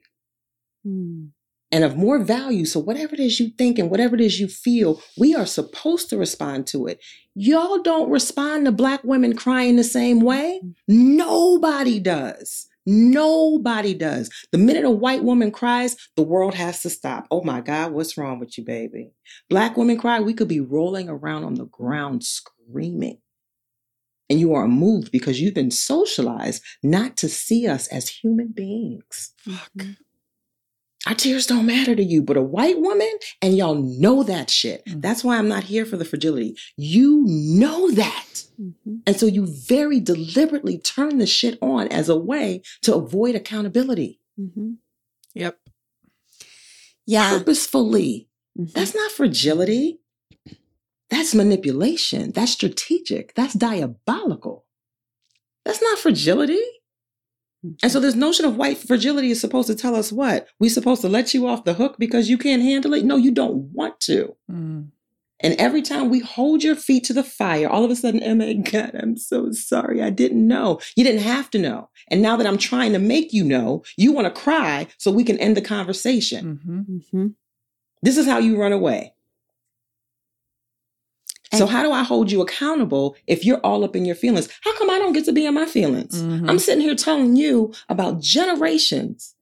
Mm. 0.86 1.30
and 1.72 1.84
of 1.84 1.96
more 1.96 2.20
value. 2.20 2.66
So, 2.66 2.80
whatever 2.80 3.14
it 3.14 3.20
is 3.22 3.40
you 3.40 3.50
think 3.58 3.80
and 3.80 3.90
whatever 3.90 4.16
it 4.16 4.22
is 4.22 4.40
you 4.40 4.48
feel, 4.48 5.02
we 5.18 5.34
are 5.36 5.46
supposed 5.46 6.10
to 6.10 6.18
respond 6.18 6.68
to 6.68 6.88
it. 6.88 7.00
Y'all 7.36 7.82
don't 7.82 8.10
respond 8.10 8.66
to 8.66 8.72
Black 8.72 9.04
women 9.04 9.36
crying 9.36 9.76
the 9.78 9.84
same 9.84 10.20
way. 10.20 10.60
Nobody 10.88 12.00
does. 12.00 12.68
Nobody 12.86 13.94
does. 13.94 14.30
The 14.52 14.58
minute 14.58 14.86
a 14.86 14.90
white 14.90 15.24
woman 15.24 15.52
cries, 15.52 15.96
the 16.16 16.24
world 16.24 16.56
has 16.56 16.82
to 16.82 16.90
stop. 16.90 17.28
Oh 17.30 17.44
my 17.44 17.62
God, 17.62 17.92
what's 17.92 18.18
wrong 18.18 18.40
with 18.40 18.58
you, 18.58 18.64
baby? 18.64 19.12
Black 19.50 19.78
women 19.78 19.98
cry, 19.98 20.20
we 20.20 20.34
could 20.34 20.48
be 20.48 20.60
rolling 20.60 21.08
around 21.10 21.44
on 21.44 21.56
the 21.56 21.66
ground 21.66 22.24
screaming. 22.24 23.20
And 24.30 24.40
you 24.40 24.54
are 24.54 24.68
moved 24.68 25.12
because 25.12 25.42
you've 25.42 25.54
been 25.54 25.72
socialized 25.72 26.64
not 26.84 27.18
to 27.18 27.28
see 27.30 27.68
us 27.68 27.88
as 27.88 28.08
human 28.08 28.48
beings. 28.50 29.34
Mhm. 29.48 29.98
Our 31.08 31.16
tears 31.16 31.48
don't 31.48 31.66
matter 31.66 31.96
to 31.96 32.04
you, 32.04 32.22
but 32.22 32.38
a 32.38 32.44
white 32.44 32.80
woman, 32.80 33.12
and 33.42 33.58
y'all 33.58 33.76
know 33.76 34.22
that 34.24 34.52
shit. 34.52 34.86
Mm. 34.86 35.02
That's 35.02 35.24
why 35.24 35.38
I'm 35.38 35.48
not 35.48 35.64
here 35.64 35.84
for 35.86 35.98
the 35.98 36.06
fragility. 36.06 36.56
You 36.78 37.24
know 37.28 37.90
that. 37.92 38.44
Mhm. 38.62 39.02
And 39.08 39.16
so 39.16 39.26
you 39.26 39.48
very 39.48 40.00
deliberately 40.00 40.78
turn 40.78 41.18
the 41.18 41.26
shit 41.26 41.58
on 41.62 41.88
as 41.88 42.08
a 42.08 42.16
way 42.16 42.62
to 42.84 42.94
avoid 42.94 43.34
accountability. 43.34 44.20
Mhm. 44.40 44.78
Yep. 45.34 45.60
Yeah. 47.08 47.38
Purposefully. 47.38 48.30
Mhm. 48.60 48.72
That's 48.74 48.94
not 48.94 49.12
fragility. 49.12 50.00
That's 51.10 51.34
manipulation. 51.34 52.32
That's 52.32 52.52
strategic. 52.52 53.34
That's 53.34 53.54
diabolical. 53.56 54.66
That's 55.66 55.82
not 55.82 55.98
fragility. 55.98 56.62
And 57.84 57.92
so 57.92 58.00
this 58.00 58.16
notion 58.16 58.46
of 58.46 58.58
white 58.58 58.78
fragility 58.78 59.30
is 59.32 59.40
supposed 59.40 59.68
to 59.68 59.76
tell 59.76 59.96
us 59.96 60.12
what? 60.12 60.48
we 60.60 60.68
supposed 60.70 61.02
to 61.02 61.10
let 61.10 61.34
you 61.34 61.48
off 61.48 61.64
the 61.64 61.74
hook 61.74 61.96
because 62.00 62.30
you 62.30 62.38
can't 62.38 62.62
handle 62.64 62.94
it? 62.94 63.06
No, 63.06 63.18
you 63.18 63.32
don't 63.32 63.72
want 63.74 64.00
to. 64.02 64.36
Mm. 64.52 64.88
And 65.44 65.56
every 65.56 65.82
time 65.82 66.10
we 66.10 66.20
hold 66.20 66.64
your 66.64 66.76
feet 66.76 67.04
to 67.06 67.14
the 67.14 67.24
fire, 67.24 67.68
all 67.68 67.84
of 67.84 67.90
a 67.92 67.96
sudden, 67.96 68.22
oh 68.24 68.36
my 68.36 68.54
God, 68.54 68.92
I'm 68.96 69.18
so 69.18 69.52
sorry. 69.52 70.02
I 70.02 70.12
didn't 70.12 70.48
know. 70.48 70.80
You 70.96 71.04
didn't 71.04 71.22
have 71.22 71.50
to 71.52 71.60
know. 71.60 71.90
And 72.10 72.22
now 72.22 72.36
that 72.38 72.46
I'm 72.48 72.60
trying 72.60 72.94
to 72.94 73.00
make 73.00 73.34
you 73.34 73.44
know, 73.44 73.84
you 73.98 74.12
want 74.12 74.26
to 74.26 74.42
cry 74.42 74.88
so 74.98 75.12
we 75.12 75.24
can 75.24 75.40
end 75.40 75.58
the 75.58 75.62
conversation. 75.62 76.60
Mhm. 76.66 77.02
Mhm. 77.14 77.34
This 78.04 78.18
is 78.18 78.26
how 78.28 78.38
you 78.38 78.58
run 78.60 78.72
away. 78.72 79.14
So, 81.54 81.66
how 81.66 81.84
do 81.84 81.92
I 81.92 82.04
hold 82.04 82.32
you 82.32 82.42
accountable 82.42 83.16
if 83.28 83.44
you're 83.46 83.60
all 83.60 83.84
up 83.84 83.96
in 83.96 84.06
your 84.06 84.16
feelings? 84.16 84.48
How 84.62 84.78
come 84.78 84.90
I 84.90 85.00
don't 85.00 85.14
get 85.14 85.26
to 85.26 85.34
be 85.34 85.46
in 85.46 85.54
my 85.54 85.66
feelings? 85.66 86.22
Mhm. 86.22 86.50
I'm 86.50 86.60
sitting 86.60 86.82
here 86.82 86.96
telling 86.96 87.36
you 87.36 87.74
about 87.90 88.20
generations, 88.22 89.36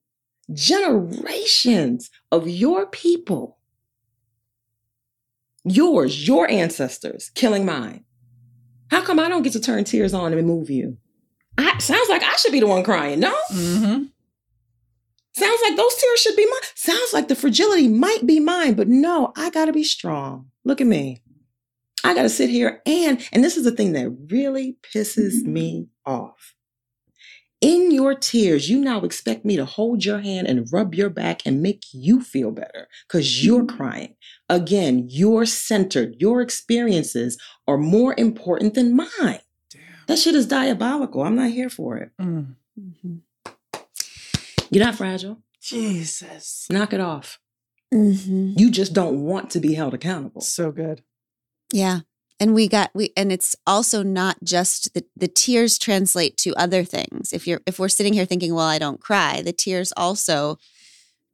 generations 0.51 2.09
of 2.31 2.47
your 2.49 2.87
people, 2.87 3.57
yours, 5.63 6.27
your 6.27 6.49
ancestors 6.49 7.31
killing 7.35 7.65
mine. 7.65 8.03
How 8.91 9.01
come 9.03 9.19
I 9.19 9.29
don't 9.29 9.43
get 9.43 9.53
to 9.53 9.59
turn 9.59 9.83
tears 9.83 10.13
on 10.13 10.33
and 10.33 10.47
move 10.47 10.69
you? 10.69 10.97
I, 11.57 11.77
sounds 11.79 12.09
like 12.09 12.23
I 12.23 12.35
should 12.37 12.51
be 12.51 12.59
the 12.59 12.67
one 12.67 12.83
crying. 12.83 13.19
No, 13.19 13.35
Mhm. 13.51 14.09
sounds 15.37 15.59
like 15.63 15.75
those 15.77 15.95
tears 15.95 16.19
should 16.21 16.35
be 16.35 16.45
mine. 16.45 16.61
Sounds 16.75 17.13
like 17.13 17.27
the 17.27 17.35
fragility 17.35 17.87
might 17.87 18.25
be 18.25 18.39
mine, 18.39 18.73
but 18.73 18.87
no, 18.87 19.31
I 19.35 19.49
got 19.49 19.65
to 19.65 19.73
be 19.73 19.83
strong. 19.83 20.49
Look 20.63 20.81
at 20.81 20.87
me. 20.87 21.21
I 22.03 22.13
got 22.13 22.23
to 22.23 22.29
sit 22.29 22.49
here 22.49 22.81
and, 22.85 23.21
and 23.31 23.43
this 23.43 23.57
is 23.57 23.63
the 23.65 23.71
thing 23.71 23.93
that 23.93 24.09
really 24.31 24.77
pisses 24.93 25.43
me 25.43 25.87
off. 26.05 26.55
In 27.61 27.91
your 27.91 28.15
tears, 28.15 28.69
you 28.69 28.79
now 28.79 29.01
expect 29.01 29.43
me 29.43 29.57
to 29.57 29.65
hold 29.65 30.05
your 30.05 30.19
hand 30.19 30.47
and 30.47 30.65
rub 30.71 30.95
your 30.95 31.09
back 31.09 31.41
and 31.45 31.61
make 31.61 31.83
you 31.91 32.21
feel 32.21 32.51
better 32.51 32.87
because 33.05 33.43
you're 33.45 33.65
crying. 33.65 34.15
Again, 34.47 35.07
you're 35.09 35.45
centered. 35.45 36.15
Your 36.19 36.39
experiences 36.39 37.37
are 37.67 37.77
more 37.77 38.15
important 38.17 38.75
than 38.75 38.95
mine. 38.95 39.41
Damn. 39.69 39.81
That 40.07 40.19
shit 40.19 40.35
is 40.35 40.47
diabolical. 40.47 41.21
I'm 41.21 41.35
not 41.35 41.51
here 41.51 41.69
for 41.69 41.97
it. 41.97 42.11
Mm. 42.21 42.55
Mhm. 42.79 43.21
You're 44.71 44.85
not 44.85 44.95
fragile. 44.95 45.39
Jesus. 45.61 46.65
Knock 46.71 46.93
it 46.93 47.01
off. 47.01 47.39
Mhm. 47.93 48.57
You 48.57 48.71
just 48.71 48.93
don't 48.93 49.23
want 49.23 49.49
to 49.51 49.59
be 49.59 49.73
held 49.73 49.93
accountable. 49.93 50.39
So 50.41 50.71
good. 50.71 51.03
Yeah. 51.71 52.01
And 52.39 52.53
we 52.53 52.67
got 52.69 52.91
we 52.93 53.11
and 53.17 53.31
it's 53.31 53.55
also 53.67 54.01
not 54.01 54.37
just 54.43 54.93
the 54.93 55.03
the 55.15 55.27
tears 55.27 55.77
translate 55.77 56.37
to 56.37 56.55
other 56.55 56.83
things. 56.85 57.33
If 57.33 57.45
you're 57.45 57.61
if 57.65 57.79
we're 57.79 57.89
sitting 57.89 58.13
here 58.13 58.25
thinking, 58.25 58.53
well, 58.53 58.65
I 58.65 58.79
don't 58.79 59.01
cry, 59.01 59.41
the 59.41 59.51
tears 59.51 59.91
also 59.97 60.57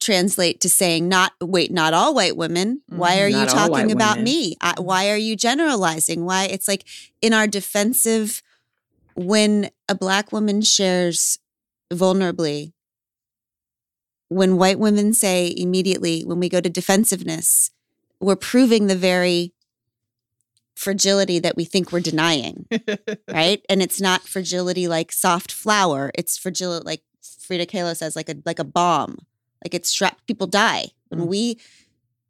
translate 0.02 0.60
to 0.62 0.70
saying 0.70 1.08
not 1.08 1.34
wait, 1.40 1.72
not 1.72 1.94
all 1.94 2.14
white 2.16 2.36
women. 2.36 2.82
Why 2.88 3.16
Mhm. 3.18 3.22
are 3.24 3.28
you 3.30 3.36
Not 3.38 3.50
all 3.50 3.68
talking 3.70 3.92
about 3.92 4.18
women. 4.18 4.24
me? 4.24 4.56
I, 4.62 4.74
why 4.80 5.10
are 5.10 5.18
you 5.18 5.36
generalizing? 5.36 6.26
Why 6.26 6.46
it's 6.46 6.68
like 6.68 6.86
in 7.22 7.34
our 7.34 7.48
defensive 7.48 8.42
when 9.16 9.70
a 9.88 9.96
black 9.96 10.32
woman 10.32 10.62
shares 10.62 11.38
vulnerably 11.94 12.74
when 14.28 14.58
white 14.58 14.80
women 14.80 15.14
say 15.14 15.54
immediately 15.56 16.24
when 16.24 16.40
we 16.40 16.50
go 16.50 16.60
to 16.60 16.70
defensiveness, 16.70 17.70
we're 18.20 18.36
proving 18.36 18.88
the 18.88 18.96
very 18.96 19.54
fragility 20.76 21.40
that 21.40 21.56
we 21.56 21.66
think 21.66 21.92
we're 21.92 22.00
denying, 22.02 22.68
right? 23.32 23.66
And 23.70 23.82
it's 23.82 24.00
not 24.02 24.22
fragility 24.24 24.88
like 24.88 25.12
soft 25.12 25.52
flour. 25.52 26.12
It's 26.16 26.38
fragility 26.38 26.86
like 26.86 27.02
Frida 27.40 27.66
Kahlo 27.68 27.96
says, 27.96 28.16
like 28.16 28.30
a 28.30 28.36
like 28.46 28.60
a 28.60 28.64
bomb. 28.64 29.20
Like 29.64 29.74
it's 29.74 29.90
strapped. 29.90 30.28
People 30.28 30.48
die 30.48 30.88
when 31.10 31.22
Mm. 31.22 31.28
we 31.28 31.60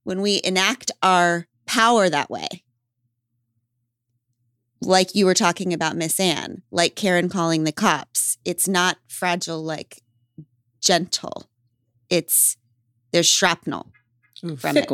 when 0.03 0.21
we 0.21 0.41
enact 0.43 0.91
our 1.01 1.47
power 1.65 2.09
that 2.09 2.29
way. 2.29 2.47
Like 4.81 5.15
you 5.15 5.25
were 5.25 5.33
talking 5.33 5.73
about 5.73 5.95
Miss 5.95 6.19
Anne, 6.19 6.61
like 6.69 6.95
Karen 6.95 7.29
calling 7.29 7.63
the 7.63 7.71
cops. 7.71 8.37
It's 8.45 8.67
not 8.67 8.97
fragile 9.07 9.63
like 9.63 10.03
gentle. 10.81 11.49
It's 12.09 12.57
there's 13.11 13.25
shrapnel 13.27 13.91
from 14.57 14.77
it. 14.77 14.89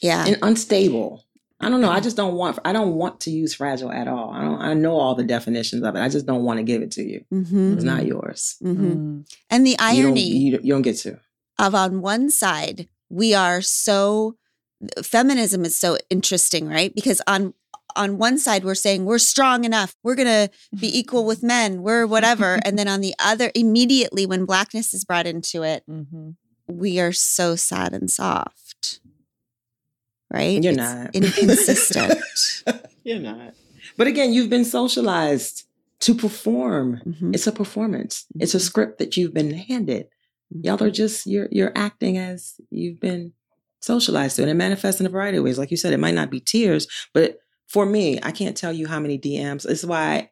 Fickle 0.00 0.08
Yeah. 0.08 0.26
and 0.26 0.38
unstable. 0.42 1.24
I 1.58 1.70
don't 1.70 1.80
know. 1.80 1.90
I 1.90 2.00
just 2.00 2.16
don't 2.18 2.34
want. 2.34 2.58
I 2.66 2.72
don't 2.74 2.96
want 2.96 3.20
to 3.20 3.30
use 3.30 3.54
fragile 3.54 3.90
at 3.90 4.08
all. 4.08 4.30
I 4.30 4.42
don't. 4.42 4.60
I 4.60 4.74
know 4.74 4.96
all 4.98 5.14
the 5.14 5.24
definitions 5.24 5.82
of 5.84 5.96
it. 5.96 6.00
I 6.00 6.08
just 6.10 6.26
don't 6.26 6.44
want 6.44 6.58
to 6.58 6.62
give 6.62 6.82
it 6.82 6.90
to 6.92 7.02
you. 7.02 7.24
hmm 7.30 7.72
It's 7.72 7.84
not 7.84 8.04
yours. 8.04 8.56
hmm 8.60 8.74
Mm. 8.92 9.26
And 9.50 9.66
the 9.66 9.76
irony 9.78 10.20
you, 10.22 10.50
don't- 10.52 10.64
you 10.64 10.72
don't 10.74 10.82
get 10.82 10.96
to. 10.98 11.18
of 11.58 11.74
on 11.74 12.02
one 12.02 12.28
side, 12.30 12.88
we 13.08 13.32
are 13.32 13.62
so 13.62 14.36
feminism 15.02 15.64
is 15.64 15.74
so 15.76 15.96
interesting, 16.10 16.68
right? 16.68 16.94
Because 16.94 17.22
on 17.26 17.54
on 17.96 18.18
one 18.18 18.36
side 18.38 18.62
we're 18.62 18.74
saying 18.74 19.06
we're 19.06 19.18
strong 19.18 19.64
enough, 19.64 19.96
we're 20.02 20.14
gonna 20.14 20.50
be 20.78 20.98
equal 20.98 21.24
with 21.24 21.42
men, 21.42 21.80
we're 21.82 22.06
whatever. 22.06 22.58
and 22.66 22.78
then 22.78 22.86
on 22.88 23.00
the 23.00 23.14
other, 23.18 23.50
immediately 23.54 24.26
when 24.26 24.44
blackness 24.44 24.92
is 24.92 25.06
brought 25.06 25.26
into 25.26 25.62
it, 25.62 25.82
Mhm. 25.90 26.34
we 26.68 27.00
are 27.00 27.12
so 27.12 27.56
sad 27.56 27.94
and 27.94 28.10
soft. 28.10 29.00
Right? 30.32 30.62
You're 30.62 30.72
It's 30.72 30.76
not 30.78 31.14
inconsistent. 31.14 32.14
You're 33.04 33.20
not. 33.20 33.54
But 33.96 34.06
again, 34.08 34.32
you've 34.32 34.50
been 34.50 34.64
socialized 34.64 35.64
to 36.00 36.14
perform. 36.14 37.00
Mhm. 37.06 37.34
It's 37.34 37.46
a 37.46 37.52
performance. 37.52 38.26
It's 38.40 38.54
a 38.54 38.58
Mhm. 38.58 38.62
script 38.62 38.98
that 38.98 39.16
you've 39.16 39.32
been 39.34 39.52
handed. 39.52 40.08
Y'all 40.62 40.82
are 40.82 40.90
just 40.90 41.26
you're 41.26 41.48
you're 41.50 41.72
acting 41.76 42.18
as 42.18 42.54
you've 42.70 43.00
been 43.00 43.32
socialized 43.80 44.36
to, 44.36 44.42
and 44.42 44.50
it 44.50 44.54
manifests 44.54 45.00
in 45.00 45.06
a 45.06 45.10
variety 45.10 45.38
of 45.38 45.44
ways. 45.44 45.58
Like 45.58 45.70
you 45.70 45.76
said, 45.76 45.92
it 45.92 46.00
might 46.00 46.14
not 46.14 46.30
be 46.30 46.40
tears, 46.40 46.86
but 47.14 47.38
for 47.68 47.86
me, 47.86 48.18
I 48.22 48.30
can't 48.32 48.56
tell 48.56 48.72
you 48.72 48.86
how 48.88 48.98
many 49.00 49.18
DMs. 49.18 49.64
Is 49.68 49.86
why 49.86 50.30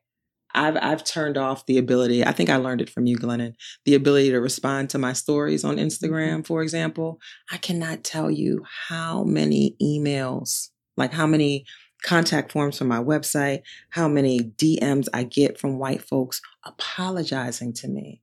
I've 0.55 0.77
I've 0.81 1.05
turned 1.05 1.37
off 1.37 1.67
the 1.67 1.79
ability. 1.79 2.25
I 2.25 2.33
think 2.33 2.51
I 2.51 2.57
learned 2.57 2.81
it 2.81 2.91
from 2.91 3.07
you, 3.07 3.17
Glennon. 3.19 3.55
The 3.85 3.95
ability 3.95 4.31
to 4.31 4.41
respond 4.41 4.91
to 4.91 4.99
my 4.99 5.13
stories 5.13 5.65
on 5.65 5.77
Instagram, 5.77 6.47
for 6.47 6.63
example. 6.63 7.21
I 7.51 7.57
cannot 7.57 8.05
tell 8.05 8.31
you 8.31 8.65
how 8.89 9.25
many 9.25 9.77
emails, 9.83 10.71
like 10.97 11.13
how 11.13 11.27
many 11.27 11.67
contact 12.05 12.53
forms 12.53 12.79
from 12.79 12.89
my 12.89 13.03
website, 13.03 13.63
how 13.91 14.07
many 14.07 14.41
DMs 14.41 15.09
I 15.13 15.25
get 15.25 15.59
from 15.59 15.79
white 15.79 16.03
folks 16.03 16.41
apologizing 16.65 17.73
to 17.75 17.89
me. 17.89 18.21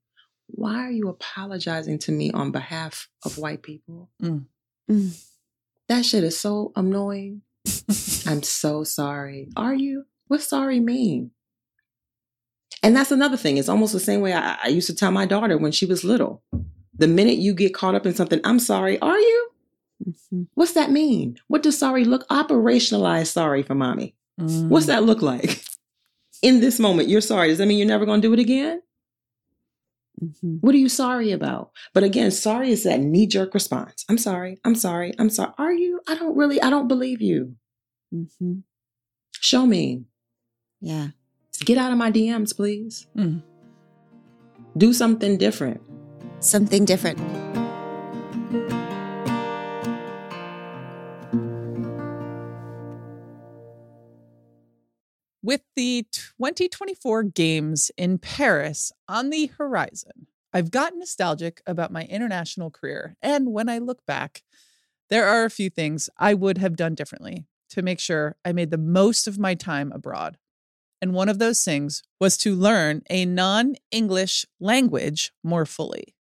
Why 0.47 0.86
are 0.86 0.91
you 0.91 1.09
apologizing 1.09 1.99
to 1.99 2.11
me 2.11 2.32
on 2.32 2.51
behalf 2.51 3.09
of 3.25 3.38
white 3.38 3.63
people? 3.63 4.09
Mm. 4.21 4.45
Mm. 4.89 5.25
That 5.89 6.05
shit 6.05 6.23
is 6.23 6.39
so 6.39 6.71
annoying. 6.75 7.41
I'm 8.27 8.43
so 8.43 8.84
sorry. 8.84 9.49
Are 9.55 9.73
you? 9.73 10.05
What 10.27 10.41
sorry 10.41 10.79
mean? 10.79 11.32
And 12.84 12.95
that's 12.95 13.11
another 13.11 13.38
thing. 13.38 13.57
It's 13.57 13.69
almost 13.69 13.93
the 13.93 13.99
same 13.99 14.22
way 14.22 14.34
I, 14.34 14.57
I 14.63 14.67
used 14.69 14.88
to 14.88 14.95
tell 14.95 15.11
my 15.11 15.26
daughter 15.26 15.57
when 15.57 15.72
she 15.72 15.86
was 15.86 16.03
little. 16.03 16.41
The 16.97 17.07
minute 17.07 17.38
you 17.38 17.53
get 17.53 17.74
caught 17.74 17.95
up 17.95 18.05
in 18.05 18.13
something, 18.15 18.41
I'm 18.43 18.59
sorry. 18.59 18.99
Are 18.99 19.17
you? 19.19 19.49
Mhm. 20.07 20.47
What's 20.55 20.74
that 20.74 20.89
mean? 20.91 21.38
What 21.47 21.61
does 21.63 21.78
sorry 21.78 22.05
look? 22.05 22.28
Operationalize 22.30 23.28
sorry 23.28 23.61
for 23.63 23.76
mommy. 23.76 24.15
Mm. 24.39 24.67
What's 24.69 24.88
that 24.88 25.03
look 25.03 25.22
like? 25.22 25.63
In 26.41 26.59
this 26.59 26.80
moment, 26.80 27.07
you're 27.07 27.22
sorry. 27.22 27.49
Does 27.49 27.59
that 27.59 27.67
mean 27.67 27.78
you're 27.78 27.88
never 27.88 28.05
going 28.05 28.19
to 28.19 28.28
do 28.28 28.34
it 28.34 28.39
again? 28.39 28.82
Mhm. 30.24 30.57
What 30.61 30.74
are 30.74 30.80
you 30.80 30.89
sorry 30.89 31.32
about? 31.32 31.72
But 31.93 32.03
again, 32.03 32.32
sorry 32.32 32.72
is 32.72 32.84
that 32.84 32.99
knee 32.99 33.28
jerk 33.28 33.53
response. 33.53 34.05
I'm 34.09 34.17
sorry. 34.17 34.59
I'm 34.65 34.74
sorry. 34.76 35.13
I'm 35.19 35.30
sorry. 35.30 35.51
Are 35.59 35.72
you? 35.74 36.01
I 36.07 36.15
don't 36.15 36.36
really, 36.36 36.59
I 36.61 36.69
don't 36.72 36.88
believe 36.88 37.22
you. 37.22 37.55
Mhm. 38.13 38.63
Show 39.39 39.65
me. 39.67 40.03
Yeah. 40.80 41.09
Get 41.60 41.78
out 41.78 41.91
of 41.91 41.97
my 41.97 42.12
DMs, 42.12 42.56
please. 42.56 43.08
Mm. 43.16 43.43
Do 44.78 44.93
something 44.93 45.38
different. 45.38 45.82
Something 46.39 46.86
different. 46.86 47.20
With 55.43 55.62
the 55.76 56.06
2024 56.12 57.24
Games 57.24 57.91
in 57.97 58.18
Paris 58.18 58.91
on 59.08 59.30
the 59.30 59.47
horizon, 59.58 60.28
I've 60.54 60.72
gotten 60.72 60.99
nostalgic 60.99 61.62
about 61.66 61.91
my 61.91 62.04
international 62.04 62.72
career. 62.72 63.16
And 63.22 63.52
when 63.52 63.70
I 63.70 63.78
look 63.78 64.06
back, 64.06 64.43
there 65.10 65.28
are 65.28 65.43
a 65.43 65.49
few 65.49 65.70
things 65.70 66.10
I 66.18 66.34
would 66.34 66.58
have 66.58 66.76
done 66.76 66.95
differently 66.95 67.45
to 67.70 67.82
make 67.82 67.99
sure 67.99 68.36
I 68.45 68.52
made 68.52 68.72
the 68.72 68.78
most 68.78 69.28
of 69.28 69.38
my 69.38 69.56
time 69.56 69.91
abroad. 69.91 70.38
And 71.02 71.14
one 71.14 71.30
of 71.30 71.39
those 71.39 71.64
things 71.64 72.04
was 72.20 72.38
to 72.39 72.56
learn 72.56 73.02
a 73.10 73.26
non 73.26 73.76
English 73.91 74.45
language 74.60 75.32
more 75.43 75.66
fully. 75.66 76.16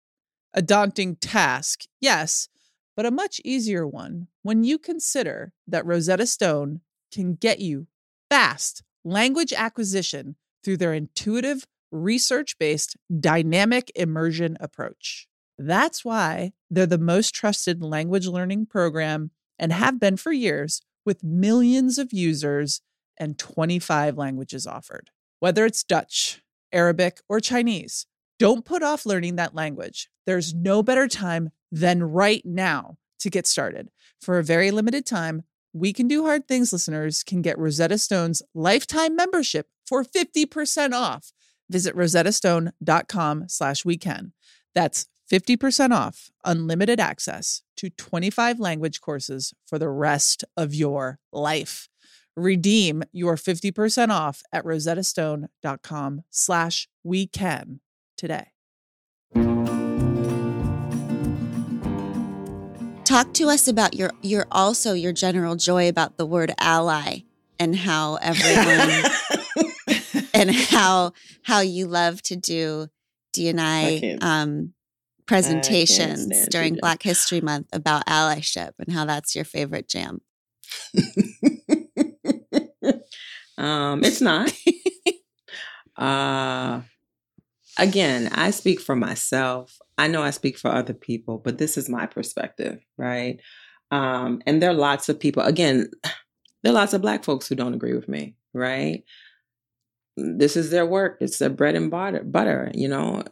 A 0.53 0.61
daunting 0.61 1.15
task, 1.15 1.85
yes, 2.01 2.49
but 2.95 3.05
a 3.05 3.11
much 3.11 3.39
easier 3.45 3.87
one 3.87 4.27
when 4.41 4.63
you 4.63 4.77
consider 4.77 5.53
that 5.67 5.85
Rosetta 5.85 6.25
Stone 6.25 6.81
can 7.13 7.35
get 7.35 7.59
you 7.59 7.87
fast 8.29 8.83
language 9.03 9.53
acquisition 9.53 10.35
through 10.63 10.77
their 10.77 10.93
intuitive, 10.93 11.65
research 11.91 12.57
based 12.57 12.97
dynamic 13.19 13.91
immersion 13.95 14.57
approach. 14.59 15.27
That's 15.57 16.03
why 16.03 16.53
they're 16.69 16.85
the 16.85 16.97
most 16.97 17.35
trusted 17.35 17.83
language 17.83 18.27
learning 18.27 18.65
program 18.65 19.31
and 19.59 19.71
have 19.71 19.99
been 19.99 20.17
for 20.17 20.31
years 20.31 20.81
with 21.05 21.23
millions 21.23 21.97
of 21.97 22.11
users 22.11 22.81
and 23.17 23.37
25 23.37 24.17
languages 24.17 24.65
offered. 24.65 25.09
Whether 25.39 25.65
it's 25.65 25.83
Dutch, 25.83 26.41
Arabic, 26.71 27.19
or 27.27 27.39
Chinese, 27.39 28.05
don't 28.39 28.65
put 28.65 28.83
off 28.83 29.05
learning 29.05 29.35
that 29.35 29.55
language. 29.55 30.09
There's 30.25 30.53
no 30.53 30.81
better 30.81 31.07
time 31.07 31.49
than 31.71 32.03
right 32.03 32.43
now 32.45 32.97
to 33.19 33.29
get 33.29 33.47
started. 33.47 33.89
For 34.19 34.39
a 34.39 34.43
very 34.43 34.71
limited 34.71 35.05
time, 35.05 35.43
we 35.73 35.93
Can 35.93 36.07
Do 36.07 36.25
Hard 36.25 36.47
Things 36.47 36.73
listeners 36.73 37.23
can 37.23 37.41
get 37.41 37.57
Rosetta 37.57 37.97
Stone's 37.97 38.41
lifetime 38.53 39.15
membership 39.15 39.67
for 39.85 40.03
50% 40.03 40.93
off. 40.93 41.31
Visit 41.69 41.95
rosettastone.com 41.95 43.45
slash 43.47 43.85
we 43.85 43.97
can. 43.97 44.33
That's 44.75 45.07
50% 45.31 45.95
off 45.95 46.29
unlimited 46.43 46.99
access 46.99 47.61
to 47.77 47.89
25 47.89 48.59
language 48.59 48.99
courses 48.99 49.53
for 49.65 49.79
the 49.79 49.89
rest 49.89 50.43
of 50.57 50.73
your 50.73 51.19
life. 51.31 51.87
Redeem 52.37 53.03
your 53.11 53.35
50% 53.35 54.09
off 54.09 54.41
at 54.53 54.63
rosettastone.com 54.63 56.23
slash 56.29 56.87
we 57.03 57.27
can 57.27 57.79
today. 58.17 58.47
Talk 63.03 63.33
to 63.33 63.49
us 63.49 63.67
about 63.67 63.93
your 63.93 64.11
your 64.21 64.45
also 64.51 64.93
your 64.93 65.11
general 65.11 65.57
joy 65.57 65.89
about 65.89 66.15
the 66.15 66.25
word 66.25 66.53
ally 66.57 67.23
and 67.59 67.75
how 67.75 68.15
everyone 68.21 69.11
and 70.33 70.51
how 70.51 71.11
how 71.43 71.59
you 71.59 71.87
love 71.87 72.21
to 72.21 72.37
do 72.37 72.87
DNI 73.35 73.99
can't- 73.99 74.23
um, 74.23 74.73
presentations 75.25 76.47
during. 76.47 76.75
Black 76.75 77.03
History 77.03 77.41
Month 77.41 77.67
about 77.73 78.05
allyship 78.05 78.71
and 78.79 78.93
how 78.93 79.03
that's 79.05 79.35
your 79.35 79.45
favorite 79.45 79.89
jam. 79.89 80.21
um, 83.61 84.03
it's 84.03 84.21
not. 84.21 84.51
uh, 85.95 86.81
again, 87.77 88.29
I 88.33 88.49
speak 88.51 88.79
for 88.81 88.95
myself. 88.95 89.77
I 89.97 90.07
know 90.07 90.23
I 90.23 90.31
speak 90.31 90.57
for 90.57 90.71
other 90.71 90.95
people, 90.95 91.37
but 91.37 91.59
this 91.59 91.77
is 91.77 91.87
my 91.87 92.07
perspective, 92.07 92.79
right? 92.97 93.39
Um, 93.91 94.41
and 94.47 94.61
there 94.61 94.71
are 94.71 94.75
lots 94.75 95.09
of 95.09 95.19
people. 95.19 95.43
Again, 95.43 95.91
there 96.63 96.71
are 96.71 96.75
lots 96.75 96.93
of 96.93 97.01
black 97.01 97.23
folks 97.23 97.47
who 97.47 97.55
don't 97.55 97.75
agree 97.75 97.93
with 97.93 98.09
me, 98.09 98.35
right? 98.53 99.03
This 100.17 100.57
is 100.57 100.71
their 100.71 100.85
work. 100.85 101.17
It's 101.21 101.37
their 101.37 101.49
bread 101.49 101.75
and 101.75 101.91
butter. 101.91 102.23
Butter, 102.23 102.71
you 102.73 102.87
know. 102.87 103.23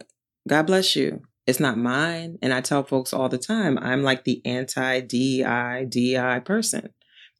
God 0.48 0.66
bless 0.66 0.94
you. 0.94 1.22
It's 1.46 1.60
not 1.60 1.76
mine. 1.76 2.38
And 2.40 2.54
I 2.54 2.60
tell 2.60 2.84
folks 2.84 3.12
all 3.12 3.28
the 3.28 3.38
time, 3.38 3.78
I'm 3.78 4.02
like 4.04 4.22
the 4.22 4.40
anti 4.44 5.00
DEI, 5.00 5.86
DEI 5.88 6.40
person. 6.44 6.90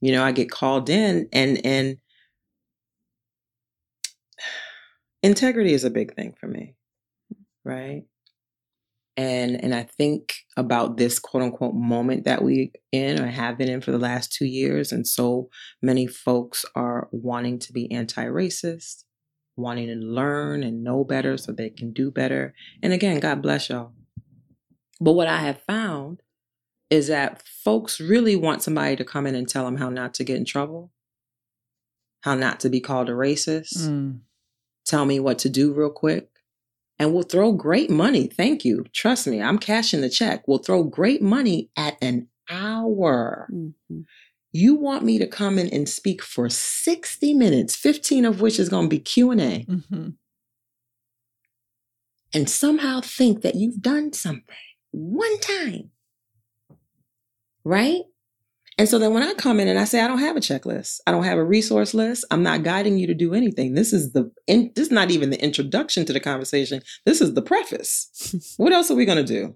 You 0.00 0.12
know, 0.12 0.24
I 0.24 0.32
get 0.32 0.50
called 0.50 0.90
in 0.90 1.28
and 1.32 1.64
and 1.64 1.98
integrity 5.22 5.72
is 5.72 5.84
a 5.84 5.90
big 5.90 6.14
thing 6.14 6.34
for 6.38 6.46
me. 6.46 6.74
Right. 7.64 8.04
And 9.16 9.62
and 9.62 9.74
I 9.74 9.82
think 9.82 10.32
about 10.56 10.96
this 10.96 11.18
quote 11.18 11.42
unquote 11.42 11.74
moment 11.74 12.24
that 12.24 12.42
we 12.42 12.72
in 12.92 13.20
or 13.20 13.26
have 13.26 13.58
been 13.58 13.68
in 13.68 13.80
for 13.80 13.90
the 13.90 13.98
last 13.98 14.32
two 14.32 14.46
years. 14.46 14.92
And 14.92 15.06
so 15.06 15.50
many 15.82 16.06
folks 16.06 16.64
are 16.74 17.08
wanting 17.10 17.58
to 17.60 17.72
be 17.72 17.90
anti-racist, 17.92 19.04
wanting 19.56 19.88
to 19.88 19.94
learn 19.96 20.62
and 20.62 20.82
know 20.82 21.04
better 21.04 21.36
so 21.36 21.52
they 21.52 21.70
can 21.70 21.92
do 21.92 22.10
better. 22.10 22.54
And 22.82 22.92
again, 22.92 23.20
God 23.20 23.42
bless 23.42 23.68
y'all. 23.68 23.92
But 25.00 25.12
what 25.12 25.28
I 25.28 25.38
have 25.38 25.62
found 25.62 26.22
is 26.88 27.08
that 27.08 27.42
folks 27.42 28.00
really 28.00 28.36
want 28.36 28.62
somebody 28.62 28.96
to 28.96 29.04
come 29.04 29.26
in 29.26 29.34
and 29.34 29.48
tell 29.48 29.64
them 29.64 29.76
how 29.76 29.90
not 29.90 30.14
to 30.14 30.24
get 30.24 30.36
in 30.36 30.44
trouble, 30.44 30.92
how 32.22 32.34
not 32.34 32.60
to 32.60 32.68
be 32.68 32.80
called 32.80 33.08
a 33.08 33.12
racist, 33.12 33.76
Mm. 33.76 34.20
Tell 34.84 35.04
me 35.04 35.20
what 35.20 35.38
to 35.40 35.48
do 35.48 35.72
real 35.72 35.90
quick. 35.90 36.28
And 36.98 37.14
we'll 37.14 37.22
throw 37.22 37.52
great 37.52 37.90
money. 37.90 38.26
Thank 38.26 38.64
you. 38.64 38.84
Trust 38.92 39.26
me, 39.26 39.40
I'm 39.42 39.58
cashing 39.58 40.02
the 40.02 40.10
check. 40.10 40.46
We'll 40.46 40.58
throw 40.58 40.84
great 40.84 41.22
money 41.22 41.70
at 41.76 41.96
an 42.02 42.28
hour. 42.50 43.48
Mhm. 43.52 44.04
You 44.52 44.74
want 44.74 45.04
me 45.04 45.18
to 45.18 45.26
come 45.26 45.58
in 45.58 45.68
and 45.68 45.88
speak 45.88 46.22
for 46.22 46.48
60 46.50 47.34
minutes, 47.34 47.76
15 47.76 48.24
of 48.24 48.40
which 48.40 48.58
is 48.58 48.68
going 48.68 48.86
to 48.86 48.88
be 48.96 48.98
Q&A, 48.98 49.64
Mhm. 49.64 50.14
and 52.32 52.48
somehow 52.48 53.00
think 53.00 53.42
that 53.42 53.54
you've 53.56 53.80
done 53.82 54.12
something 54.12 54.54
one 54.92 55.38
time. 55.40 55.90
Right? 57.64 58.04
And 58.80 58.88
so 58.88 58.98
then 58.98 59.12
when 59.12 59.22
I 59.22 59.34
come 59.34 59.60
in 59.60 59.68
and 59.68 59.78
I 59.78 59.84
say 59.84 60.00
I 60.00 60.08
don't 60.08 60.20
have 60.20 60.38
a 60.38 60.40
checklist, 60.40 61.00
I 61.06 61.10
don't 61.10 61.24
have 61.24 61.36
a 61.36 61.44
resource 61.44 61.92
list, 61.92 62.24
I'm 62.30 62.42
not 62.42 62.62
guiding 62.62 62.96
you 62.96 63.06
to 63.08 63.12
do 63.14 63.34
anything. 63.34 63.74
This 63.74 63.92
is 63.92 64.14
the 64.14 64.32
in, 64.46 64.72
this 64.74 64.86
is 64.86 64.90
not 64.90 65.10
even 65.10 65.28
the 65.28 65.38
introduction 65.44 66.06
to 66.06 66.14
the 66.14 66.18
conversation. 66.18 66.80
This 67.04 67.20
is 67.20 67.34
the 67.34 67.42
preface. 67.42 68.34
what 68.56 68.72
else 68.72 68.90
are 68.90 68.94
we 68.94 69.04
going 69.04 69.18
to 69.18 69.22
do? 69.22 69.54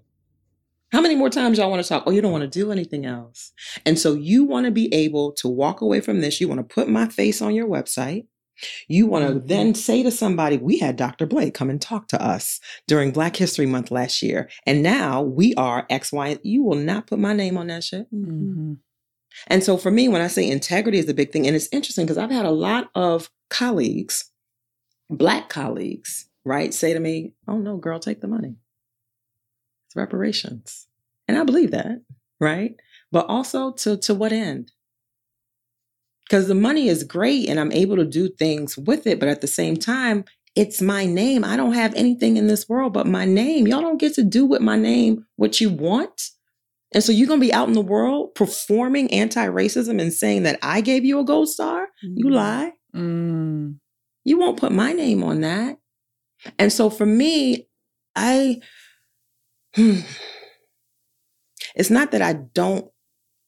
How 0.91 1.01
many 1.01 1.15
more 1.15 1.31
times 1.31 1.57
y'all 1.57 1.71
want 1.71 1.81
to 1.81 1.89
talk? 1.89 2.03
Oh, 2.05 2.11
you 2.11 2.21
don't 2.21 2.31
want 2.31 2.43
to 2.43 2.59
do 2.59 2.71
anything 2.71 3.07
else. 3.07 3.51
And 3.83 3.97
so 3.97 4.13
you 4.13 4.43
want 4.43 4.67
to 4.67 4.71
be 4.71 4.93
able 4.93 5.31
to 5.37 5.47
walk 5.47 5.81
away 5.81 6.01
from 6.01 6.21
this. 6.21 6.39
You 6.39 6.47
want 6.47 6.59
to 6.59 6.75
put 6.75 6.87
my 6.87 7.07
face 7.07 7.41
on 7.41 7.55
your 7.55 7.67
website. 7.67 8.27
You 8.87 9.07
want 9.07 9.27
to 9.27 9.33
Mhm. 9.39 9.47
then 9.47 9.73
say 9.73 10.03
to 10.03 10.11
somebody, 10.11 10.57
we 10.57 10.77
had 10.77 10.97
Dr. 10.97 11.25
Blay 11.25 11.49
come 11.49 11.71
and 11.71 11.81
talk 11.81 12.07
to 12.09 12.23
us 12.23 12.59
during 12.87 13.09
Black 13.09 13.37
History 13.37 13.65
Month 13.65 13.89
last 13.89 14.21
year. 14.21 14.49
And 14.67 14.83
now 14.83 15.23
we 15.23 15.55
are 15.55 15.87
X, 15.89 16.13
Y. 16.13 16.27
And 16.27 16.39
you 16.43 16.61
will 16.61 16.77
not 16.77 17.07
put 17.07 17.17
my 17.17 17.33
name 17.33 17.57
on 17.57 17.65
that 17.67 17.83
shit. 17.83 18.05
Mhm. 18.13 18.77
And 19.47 19.63
so 19.63 19.77
for 19.77 19.91
me, 19.91 20.07
when 20.07 20.21
I 20.21 20.27
say 20.27 20.49
integrity 20.49 20.99
is 20.99 21.09
a 21.09 21.13
big 21.13 21.31
thing, 21.31 21.47
and 21.47 21.55
it's 21.55 21.69
interesting 21.71 22.05
because 22.05 22.17
I've 22.17 22.31
had 22.31 22.45
a 22.45 22.51
lot 22.51 22.89
of 22.95 23.29
colleagues, 23.49 24.31
black 25.09 25.49
colleagues, 25.49 26.27
right, 26.43 26.73
say 26.73 26.93
to 26.93 26.99
me, 26.99 27.33
Oh 27.47 27.57
no, 27.57 27.77
girl, 27.77 27.99
take 27.99 28.21
the 28.21 28.27
money. 28.27 28.55
It's 29.87 29.95
reparations. 29.95 30.87
And 31.27 31.37
I 31.37 31.43
believe 31.43 31.71
that, 31.71 32.01
right? 32.39 32.75
But 33.11 33.27
also 33.27 33.71
to 33.71 33.97
to 33.97 34.13
what 34.13 34.31
end? 34.31 34.71
Because 36.25 36.47
the 36.47 36.55
money 36.55 36.87
is 36.87 37.03
great 37.03 37.47
and 37.49 37.59
I'm 37.59 37.71
able 37.71 37.97
to 37.97 38.05
do 38.05 38.29
things 38.29 38.77
with 38.77 39.05
it, 39.05 39.19
but 39.19 39.29
at 39.29 39.41
the 39.41 39.47
same 39.47 39.77
time, 39.77 40.25
it's 40.55 40.81
my 40.81 41.05
name. 41.05 41.43
I 41.43 41.57
don't 41.57 41.73
have 41.73 41.93
anything 41.95 42.37
in 42.37 42.47
this 42.47 42.67
world 42.67 42.93
but 42.93 43.05
my 43.05 43.25
name. 43.25 43.67
Y'all 43.67 43.81
don't 43.81 43.99
get 43.99 44.15
to 44.15 44.23
do 44.23 44.45
with 44.45 44.61
my 44.61 44.77
name 44.77 45.25
what 45.35 45.59
you 45.59 45.69
want. 45.69 46.29
And 46.93 47.03
so 47.03 47.11
you're 47.11 47.27
going 47.27 47.39
to 47.41 47.45
be 47.45 47.53
out 47.53 47.67
in 47.67 47.73
the 47.73 47.81
world 47.81 48.35
performing 48.35 49.11
anti 49.11 49.45
racism 49.47 49.99
and 50.01 50.13
saying 50.13 50.43
that 50.43 50.59
I 50.61 50.81
gave 50.81 51.03
you 51.03 51.19
a 51.19 51.25
gold 51.25 51.49
star? 51.49 51.89
You 52.01 52.27
Mm. 52.27 52.33
lie. 52.33 52.71
Mm. 52.95 53.79
You 54.23 54.37
won't 54.37 54.59
put 54.59 54.71
my 54.71 54.93
name 54.93 55.23
on 55.23 55.41
that. 55.41 55.77
And 56.57 56.71
so 56.71 56.89
for 56.89 57.05
me, 57.05 57.67
I, 58.15 58.61
hmm, 59.75 59.99
it's 61.75 61.89
not 61.89 62.11
that 62.11 62.21
I 62.21 62.33
don't 62.33 62.89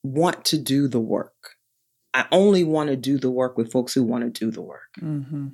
want 0.02 0.44
to 0.46 0.58
do 0.58 0.88
the 0.88 1.00
work. 1.00 1.32
I 2.14 2.26
only 2.32 2.64
want 2.64 2.90
to 2.90 2.96
do 2.96 3.18
the 3.18 3.30
work 3.30 3.56
with 3.56 3.70
folks 3.72 3.94
who 3.94 4.02
want 4.02 4.24
to 4.24 4.30
do 4.44 4.50
the 4.50 4.62
work. 4.62 4.90
hmm 4.98 5.48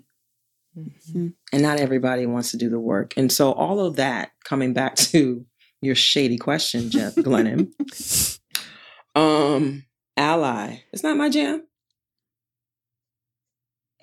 Mhm. 0.77 1.35
and 1.53 1.63
not 1.63 1.79
everybody 1.79 2.27
wants 2.27 2.51
to 2.51 2.57
do 2.57 2.69
the 2.69 2.81
work. 2.81 3.15
And 3.17 3.31
so 3.31 3.53
all 3.53 3.79
of 3.79 3.95
that 3.95 4.33
coming 4.45 4.73
back 4.73 4.97
to 5.13 5.47
your 5.85 5.95
shady 5.95 6.39
question, 6.39 6.91
Jeff 6.91 7.15
Glennon. 7.15 7.71
um, 9.15 9.85
ally. 10.17 10.83
It's 10.93 11.03
not 11.03 11.17
my 11.17 11.29
jam. 11.29 11.67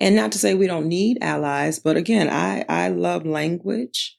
And 0.00 0.16
not 0.16 0.32
to 0.32 0.38
say 0.38 0.54
we 0.54 0.66
don't 0.66 0.88
need 0.88 1.18
allies, 1.22 1.78
but 1.78 1.96
again, 1.96 2.28
I 2.28 2.64
I 2.68 2.88
love 2.88 3.24
language. 3.24 4.16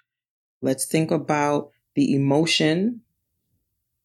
Let's 0.61 0.86
think 0.86 1.11
about 1.11 1.72
the 1.95 2.16
emotion, 2.16 3.01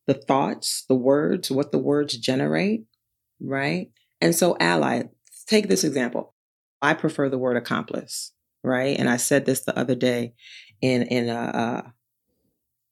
the 0.06 0.14
thoughts, 0.14 0.84
the 0.88 0.96
words, 0.96 1.52
what 1.52 1.70
the 1.70 1.78
words 1.78 2.16
generate, 2.16 2.84
right? 3.40 3.90
And 4.20 4.34
so 4.34 4.56
ally, 4.59 5.04
take 5.46 5.68
this 5.68 5.84
example. 5.84 6.34
I 6.82 6.94
prefer 6.94 7.28
the 7.28 7.38
word 7.38 7.56
accomplice 7.56 8.32
right? 8.62 8.98
And 8.98 9.09
I 9.09 9.16
said 9.16 9.46
this 9.46 9.61
the 9.61 9.78
other 9.78 9.94
day 9.94 10.34
in 10.80 11.02
in 11.02 11.28
a, 11.28 11.92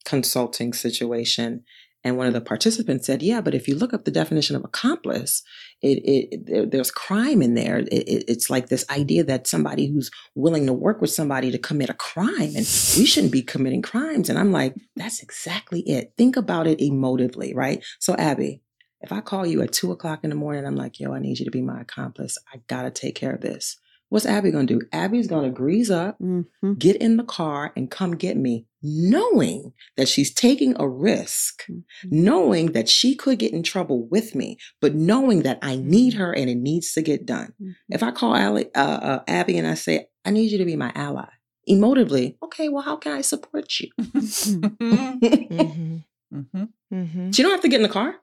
consulting 0.07 0.73
situation, 0.73 1.65
and 2.03 2.17
one 2.17 2.29
of 2.29 2.35
the 2.35 2.41
participants 2.41 3.05
said, 3.07 3.21
"Yeah, 3.21 3.41
but 3.41 3.55
if 3.55 3.67
you 3.67 3.75
look 3.75 3.93
up 3.93 4.05
the 4.05 4.11
definition 4.13 4.55
of 4.55 4.65
accomplice, 4.65 5.43
it, 5.83 5.99
it, 6.05 6.47
there, 6.47 6.65
there's 6.65 6.93
crime 6.93 7.43
in 7.43 7.55
there. 7.55 7.79
It, 7.79 7.89
it, 7.89 8.25
it's 8.29 8.49
like 8.49 8.69
this 8.69 8.89
idea 8.89 9.25
that 9.25 9.49
somebody 9.49 9.89
who's 9.89 10.11
willing 10.37 10.67
to 10.67 10.73
work 10.73 11.01
with 11.01 11.11
somebody 11.11 11.51
to 11.51 11.59
commit 11.59 11.91
a 11.91 11.95
crime, 11.95 12.55
and 12.57 12.67
we 12.97 13.05
shouldn't 13.05 13.33
be 13.33 13.43
committing 13.43 13.83
crimes." 13.83 14.31
And 14.31 14.39
I'm 14.39 14.53
like, 14.53 14.75
"That's 14.95 15.23
exactly 15.23 15.81
it. 15.81 16.15
Think 16.17 16.37
about 16.37 16.67
it 16.67 16.79
emotively, 16.79 17.55
right?" 17.55 17.85
So, 17.99 18.15
Abby. 18.15 18.63
If 19.03 19.13
I 19.13 19.21
call 19.21 19.45
you 19.45 19.61
at 19.61 19.73
two 19.73 19.93
o'clock 19.93 20.25
in 20.25 20.31
the 20.31 20.37
morning, 20.37 20.65
I'm 20.65 20.75
like, 20.75 20.99
yo, 20.99 21.13
I 21.13 21.19
need 21.19 21.39
you 21.39 21.45
to 21.45 21.51
be 21.51 21.61
my 21.61 21.83
accomplice. 21.83 22.39
I 22.53 22.63
gotta 22.67 22.91
take 22.91 23.15
care 23.15 23.35
of 23.35 23.43
this. 23.43 23.77
What's 24.17 24.25
Abby 24.25 24.51
gonna 24.51 24.65
do? 24.65 24.81
Abby's 24.95 25.27
gonna 25.27 25.51
grease 25.51 25.91
up, 25.91 26.19
Mhm. 26.19 26.79
get 26.79 26.97
in 26.97 27.19
the 27.19 27.23
car, 27.23 27.71
and 27.77 27.91
come 27.91 28.17
get 28.17 28.39
me, 28.39 28.65
knowing 28.83 29.75
that 29.99 30.09
she's 30.09 30.33
taking 30.33 30.75
a 30.81 30.89
risk, 30.89 31.67
knowing 32.03 32.73
that 32.73 32.89
she 32.89 33.15
could 33.15 33.39
get 33.39 33.53
in 33.53 33.63
trouble 33.63 34.07
with 34.07 34.35
me, 34.35 34.57
but 34.81 34.95
knowing 34.95 35.43
that 35.43 35.59
I 35.61 35.77
need 35.77 36.15
her 36.15 36.33
and 36.35 36.49
it 36.49 36.55
needs 36.55 36.95
to 36.95 37.03
get 37.03 37.27
done. 37.27 37.53
Mhm. 37.61 37.75
If 37.91 38.03
I 38.03 38.11
call 38.11 38.35
Ally, 38.35 38.65
uh, 38.75 38.79
uh, 39.03 39.23
Abby 39.29 39.59
and 39.59 39.67
I 39.67 39.75
say, 39.75 40.07
I 40.25 40.31
need 40.31 40.51
you 40.51 40.57
to 40.57 40.65
be 40.65 40.77
my 40.77 40.93
ally, 40.95 41.29
emotively, 41.69 42.39
okay, 42.43 42.71
well, 42.71 42.83
how 42.85 42.97
can 42.97 43.13
I 43.13 43.21
support 43.21 43.71
you? 43.81 43.91
Mhm. 44.01 44.73
hmm 46.33 46.65
Mhm. 46.91 47.35
She 47.37 47.43
don't 47.43 47.53
have 47.53 47.61
to 47.61 47.69
get 47.69 47.81
in 47.81 47.83
the 47.83 47.91
car. 47.91 48.17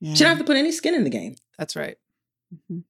Yeah. 0.00 0.14
She 0.14 0.24
don't 0.24 0.30
have 0.30 0.38
to 0.38 0.44
put 0.44 0.56
any 0.56 0.72
skin 0.72 0.96
in 0.96 1.04
the 1.04 1.10
game. 1.10 1.36
That's 1.56 1.76
right. 1.76 1.98
Mhm. 2.52 2.82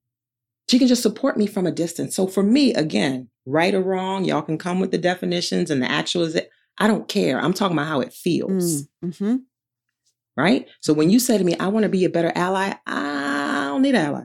She 0.71 0.79
can 0.79 0.89
just 0.89 1.03
support 1.03 1.37
me 1.37 1.47
from 1.47 1.67
a 1.67 1.73
distance. 1.73 2.15
So 2.17 2.27
for 2.27 2.43
me, 2.43 2.73
again, 2.75 3.29
right 3.47 3.75
or 3.75 3.83
wrong, 3.83 4.25
y'all 4.25 4.43
can 4.43 4.57
come 4.59 4.81
with 4.81 4.91
the 4.91 4.99
definitions 4.99 5.71
and 5.71 5.83
the 5.83 5.91
actual. 5.91 6.29
I 6.79 6.87
don't 6.87 7.09
care. 7.09 7.39
I'm 7.41 7.53
talking 7.53 7.77
about 7.77 7.89
how 7.89 8.01
it 8.01 8.13
feels, 8.13 8.85
Mm. 9.05 9.13
Mhm. 9.13 9.43
right? 10.37 10.67
So 10.81 10.93
when 10.95 11.11
you 11.11 11.19
say 11.19 11.37
to 11.37 11.45
me, 11.45 11.55
I 11.59 11.67
want 11.69 11.83
to 11.85 11.89
be 11.91 12.05
a 12.05 12.11
better 12.11 12.33
ally, 12.35 12.75
I 12.87 13.65
don't 13.69 13.83
need 13.83 13.95
an 13.95 14.07
ally. 14.07 14.25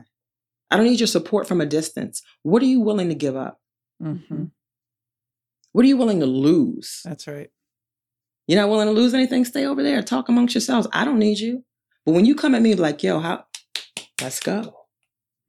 I 0.70 0.76
don't 0.76 0.86
need 0.86 1.00
your 1.00 1.06
support 1.06 1.46
from 1.48 1.60
a 1.60 1.66
distance. 1.66 2.22
What 2.42 2.62
are 2.62 2.66
you 2.66 2.80
willing 2.80 3.08
to 3.08 3.14
give 3.14 3.36
up? 3.36 3.60
hmm 4.00 4.44
What 5.72 5.84
are 5.84 5.88
you 5.88 5.96
willing 5.98 6.20
to 6.20 6.26
lose? 6.26 7.00
That's 7.04 7.26
right. 7.26 7.50
You're 8.46 8.60
not 8.60 8.70
willing 8.70 8.86
to 8.88 8.92
lose 8.92 9.12
anything? 9.12 9.44
Stay 9.44 9.66
over 9.66 9.82
there. 9.82 10.02
Talk 10.02 10.28
amongst 10.30 10.54
yourselves. 10.54 10.88
I 10.92 11.04
don't 11.04 11.18
need 11.18 11.38
you. 11.38 11.64
But 12.06 12.12
when 12.12 12.24
you 12.24 12.34
come 12.34 12.54
at 12.54 12.62
me 12.62 12.74
like, 12.74 13.02
yo, 13.02 13.18
how 13.20 13.44
let's 14.22 14.40
go. 14.40 14.77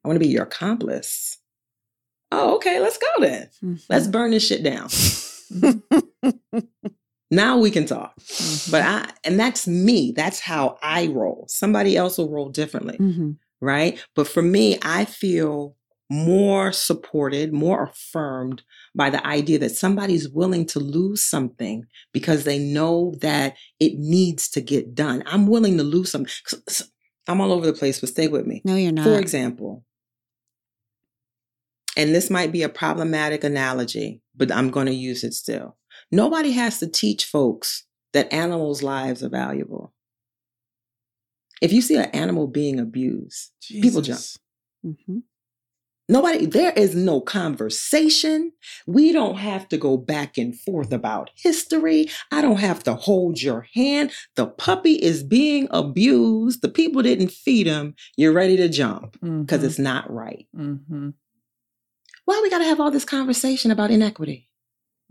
I 0.04 0.08
want 0.08 0.16
to 0.20 0.24
be 0.24 0.28
your 0.32 0.44
accomplice. 0.44 1.36
Oh, 2.32 2.56
okay, 2.56 2.80
let's 2.80 2.98
go 2.98 3.20
then. 3.20 3.48
Mhm. 3.62 3.84
Let's 3.88 4.06
burn 4.06 4.30
this 4.30 4.46
shit 4.46 4.62
down. 4.62 4.88
Now 7.32 7.58
we 7.58 7.70
can 7.70 7.86
talk. 7.86 8.18
Mhm. 8.18 8.70
But 8.72 8.82
I, 8.82 9.08
and 9.22 9.38
that's 9.38 9.68
me. 9.68 10.12
That's 10.16 10.40
how 10.40 10.78
I 10.82 11.06
roll. 11.06 11.46
Somebody 11.48 11.96
else 11.96 12.18
will 12.18 12.28
roll 12.28 12.48
differently, 12.48 12.96
Mhm. 12.98 13.36
right? 13.60 14.00
But 14.16 14.26
for 14.26 14.42
me, 14.42 14.78
I 14.82 15.04
feel 15.04 15.76
more 16.10 16.72
supported, 16.72 17.52
more 17.52 17.84
affirmed 17.84 18.64
by 18.96 19.10
the 19.10 19.24
idea 19.24 19.60
that 19.60 19.70
somebody's 19.76 20.28
willing 20.28 20.66
to 20.66 20.80
lose 20.80 21.22
something 21.22 21.84
because 22.12 22.42
they 22.42 22.58
know 22.58 23.14
that 23.20 23.54
it 23.78 23.96
needs 23.96 24.48
to 24.50 24.60
get 24.60 24.92
done. 24.96 25.22
I'm 25.24 25.46
willing 25.46 25.76
to 25.78 25.84
lose 25.84 26.10
something. 26.10 26.32
I'm 27.28 27.40
all 27.40 27.52
over 27.52 27.64
the 27.66 27.72
place, 27.72 28.00
but 28.00 28.08
stay 28.08 28.26
with 28.26 28.44
me. 28.44 28.60
No, 28.64 28.74
you're 28.74 28.90
not. 28.90 29.04
For 29.04 29.20
example, 29.20 29.84
and 31.96 32.14
this 32.14 32.30
might 32.30 32.52
be 32.52 32.62
a 32.62 32.68
problematic 32.68 33.44
analogy, 33.44 34.20
but 34.36 34.52
I'm 34.52 34.70
going 34.70 34.86
to 34.86 34.94
use 34.94 35.24
it 35.24 35.34
still. 35.34 35.76
Nobody 36.12 36.52
has 36.52 36.78
to 36.80 36.86
teach 36.88 37.24
folks 37.24 37.84
that 38.12 38.32
animals' 38.32 38.82
lives 38.82 39.22
are 39.22 39.28
valuable. 39.28 39.92
If 41.60 41.72
you 41.72 41.82
see 41.82 41.96
an 41.96 42.04
animal 42.06 42.46
being 42.46 42.80
abused, 42.80 43.50
People 43.68 44.00
jump. 44.00 44.18
Jesus. 44.18 44.38
Mhm. 44.84 45.22
nobody, 46.08 46.46
there 46.46 46.72
is 46.72 46.94
no 46.96 47.20
conversation. 47.20 48.50
We 48.86 49.12
don't 49.12 49.36
have 49.36 49.68
to 49.68 49.76
go 49.76 49.96
back 49.98 50.38
and 50.38 50.58
forth 50.58 50.90
about 50.92 51.30
history. 51.36 52.08
I 52.32 52.40
don't 52.40 52.58
have 52.58 52.82
to 52.84 52.94
hold 52.94 53.40
your 53.42 53.66
hand. 53.74 54.10
The 54.36 54.46
puppy 54.46 54.94
is 54.94 55.22
being 55.22 55.68
abused. 55.70 56.62
The 56.62 56.68
people 56.70 57.02
didn't 57.02 57.30
feed 57.30 57.66
him. 57.66 57.94
You're 58.16 58.32
ready 58.32 58.56
to 58.56 58.68
jump 58.68 59.12
because 59.20 59.60
Mhm. 59.60 59.64
it's 59.64 59.78
not 59.78 60.10
right. 60.10 60.48
Mhm. 60.56 61.14
Why 62.24 62.34
do 62.36 62.42
we 62.42 62.50
got 62.50 62.58
to 62.58 62.64
have 62.64 62.80
all 62.80 62.90
this 62.90 63.04
conversation 63.04 63.70
about 63.70 63.90
inequity? 63.90 64.48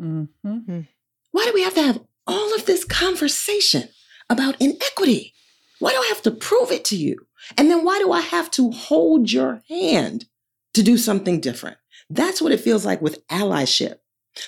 Mhm. 0.01 0.87
Why 1.31 1.45
do 1.45 1.51
we 1.53 1.61
have 1.63 1.75
to 1.75 1.83
have 1.83 2.01
all 2.25 2.53
of 2.55 2.65
this 2.65 2.85
conversation 2.85 3.89
about 4.29 4.59
inequity? 4.61 5.33
Why 5.79 5.91
do 5.91 5.97
I 5.97 6.07
have 6.07 6.21
to 6.23 6.31
prove 6.31 6.71
it 6.71 6.85
to 6.85 6.95
you? 6.95 7.27
And 7.57 7.69
then 7.69 7.83
why 7.83 7.99
do 7.99 8.11
I 8.11 8.21
have 8.21 8.51
to 8.51 8.71
hold 8.71 9.31
your 9.31 9.63
hand 9.69 10.25
to 10.73 10.83
do 10.83 10.97
something 10.97 11.39
different? 11.39 11.77
That's 12.09 12.41
what 12.41 12.51
it 12.51 12.59
feels 12.61 12.85
like 12.85 13.01
with 13.01 13.25
allyship. 13.27 13.97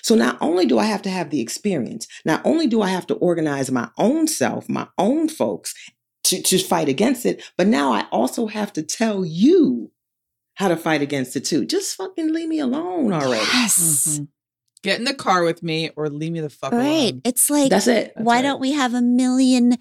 So 0.02 0.16
not 0.16 0.38
only 0.42 0.66
do 0.66 0.78
I 0.80 0.86
have 0.86 1.02
to 1.04 1.10
have 1.10 1.30
the 1.30 1.42
experience, 1.42 2.08
not 2.26 2.42
only 2.46 2.68
do 2.68 2.82
I 2.82 2.90
have 2.90 3.08
to 3.08 3.16
organize 3.16 3.72
my 3.72 3.90
own 3.98 4.28
self, 4.28 4.70
my 4.70 4.88
own 4.98 5.28
folks 5.28 5.74
to, 6.26 6.42
to 6.42 6.60
fight 6.60 6.88
against 6.88 7.26
it, 7.26 7.44
but 7.58 7.68
now 7.68 7.92
I 7.92 8.06
also 8.12 8.48
have 8.48 8.72
to 8.74 8.84
tell 8.84 9.26
you 9.26 9.92
how 10.62 10.68
to 10.70 10.78
fight 10.78 11.02
against 11.02 11.36
it 11.36 11.44
too. 11.44 11.66
Just 11.66 11.96
fucking 11.96 12.32
leave 12.32 12.48
me 12.48 12.60
alone 12.60 13.12
already. 13.12 13.44
Yes. 13.54 14.20
Mhm. 14.20 14.28
Get 14.84 15.00
in 15.00 15.06
the 15.06 15.14
car 15.14 15.44
with 15.44 15.62
me 15.62 15.90
or 15.96 16.10
leave 16.10 16.32
me 16.32 16.40
the 16.40 16.50
fuck 16.50 16.72
Right. 16.72 17.12
alone. 17.12 17.22
It's 17.26 17.50
like 17.50 17.70
That's 17.70 17.88
it. 17.88 18.14
That's 18.16 18.26
why 18.26 18.36
right. 18.38 18.42
don't 18.44 18.60
we 18.62 18.72
have 18.72 18.94
a 18.94 19.02
million 19.02 19.78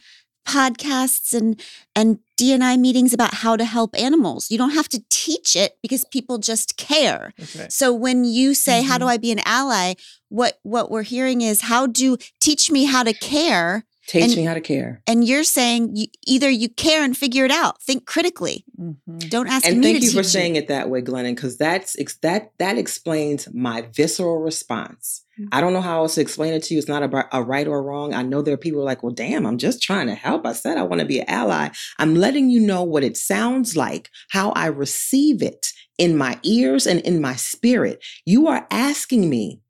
podcasts 0.49 1.33
and 1.35 1.61
and 1.95 2.19
DNI 2.39 2.77
meetings 2.79 3.13
about 3.13 3.35
how 3.35 3.57
to 3.57 3.65
help 3.65 3.95
animals? 3.99 4.51
You 4.51 4.59
don't 4.59 4.71
have 4.75 4.89
to 4.91 5.03
teach 5.11 5.55
it 5.57 5.75
because 5.83 6.05
people 6.11 6.39
just 6.39 6.77
care. 6.77 7.33
That's 7.39 7.57
right. 7.57 7.73
So 7.73 7.93
when 7.93 8.25
you 8.25 8.55
say 8.55 8.83
how 8.83 8.99
do 8.99 9.05
Mhm. 9.05 9.09
I 9.09 9.17
be 9.19 9.33
an 9.33 9.41
ally, 9.45 9.95
what 10.29 10.59
what 10.63 10.91
we're 10.91 11.03
hearing 11.03 11.41
is 11.43 11.63
how 11.63 11.87
do 11.87 12.17
teach 12.41 12.71
me 12.71 12.85
how 12.85 13.03
to 13.03 13.13
care 13.13 13.85
Teach 14.09 14.25
And- 14.25 14.37
me 14.37 14.43
how 14.45 14.55
to 14.55 14.61
care. 14.61 15.03
and 15.07 15.27
you're 15.27 15.45
saying 15.45 15.95
you, 15.95 16.07
either 16.27 16.51
you 16.51 16.69
care 16.69 17.05
and 17.05 17.17
figure 17.17 17.45
it 17.45 17.51
out. 17.51 17.81
Think 17.83 18.07
critically. 18.07 18.65
Mhm. 18.81 19.29
Don't 19.31 19.47
ask 19.47 19.65
you. 19.67 19.73
and 19.73 19.81
me 19.81 19.87
thank 19.93 20.01
to 20.01 20.05
you 20.07 20.11
for 20.13 20.23
teach 20.23 20.33
saying 20.33 20.57
it 20.57 20.69
that 20.69 20.89
way, 20.91 21.01
Glennon, 21.03 21.35
because 21.37 21.57
that's 21.57 21.97
ex- 21.99 22.19
that 22.23 22.51
that 22.59 22.77
explains 22.79 23.49
my 23.53 23.83
visceral 23.95 24.39
response 24.39 25.23
I 25.53 25.63
don't 25.63 25.73
know 25.73 25.81
how 25.81 26.03
else 26.03 26.17
to 26.17 26.21
explain 26.21 26.53
it 26.53 26.63
to 26.65 26.75
you. 26.75 26.79
It's 26.79 26.87
not 26.89 27.03
a, 27.03 27.27
a 27.35 27.43
right 27.43 27.67
or 27.67 27.83
wrong. 27.83 28.13
I 28.13 28.21
know 28.23 28.43
there 28.43 28.53
are 28.53 28.59
people 28.59 28.81
who 28.81 28.83
are 28.83 28.87
like, 28.87 29.03
well, 29.03 29.13
damn, 29.13 29.47
I'm 29.47 29.57
just 29.57 29.81
trying 29.83 30.07
to 30.09 30.15
help. 30.15 30.45
I 30.45 30.53
said 30.53 30.77
I 30.77 30.83
want 30.83 31.01
to 31.01 31.07
be 31.07 31.21
an 31.21 31.31
ally. 31.31 31.71
I'm 31.99 32.15
letting 32.15 32.51
you 32.51 32.61
know 32.61 32.83
what 32.83 33.05
it 33.05 33.17
sounds 33.17 33.75
like, 33.75 34.11
how 34.29 34.51
I 34.51 34.67
receive 34.67 35.41
it 35.43 35.69
in 35.97 36.15
my 36.19 36.39
ears 36.43 36.87
and 36.87 37.01
in 37.01 37.23
my 37.23 37.37
spirit. 37.37 38.05
You 38.27 38.49
are 38.49 38.67
asking 38.71 39.31
me 39.31 39.61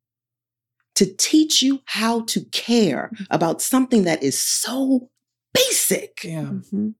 to 1.00 1.16
teach 1.16 1.62
you 1.62 1.80
how 1.86 2.20
to 2.26 2.44
care 2.52 3.10
about 3.30 3.62
something 3.62 4.04
that 4.04 4.22
is 4.22 4.38
so 4.38 5.08
basic. 5.54 6.20
Yeah. 6.22 6.42
Mhm. 6.44 6.94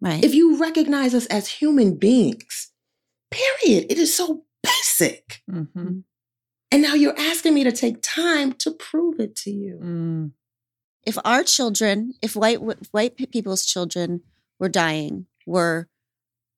Right. 0.00 0.24
If 0.24 0.34
you 0.34 0.56
recognize 0.56 1.14
us 1.14 1.26
as 1.26 1.46
human 1.48 1.96
beings, 1.96 2.72
period, 3.30 3.86
it 3.90 3.98
is 3.98 4.14
so 4.14 4.44
basic. 4.62 5.42
Mm-hmm. 5.50 5.98
And 6.70 6.82
now 6.82 6.94
you're 6.94 7.18
asking 7.18 7.52
me 7.54 7.64
to 7.64 7.72
take 7.72 7.98
time 8.02 8.54
to 8.54 8.70
prove 8.72 9.20
it 9.20 9.36
to 9.36 9.50
you. 9.50 9.78
Mm. 9.82 10.32
if 11.04 11.18
our 11.24 11.42
children, 11.42 12.14
if 12.22 12.34
white 12.34 12.60
white 12.92 13.16
people's 13.16 13.66
children 13.66 14.22
were 14.58 14.68
dying, 14.70 15.26
were 15.46 15.88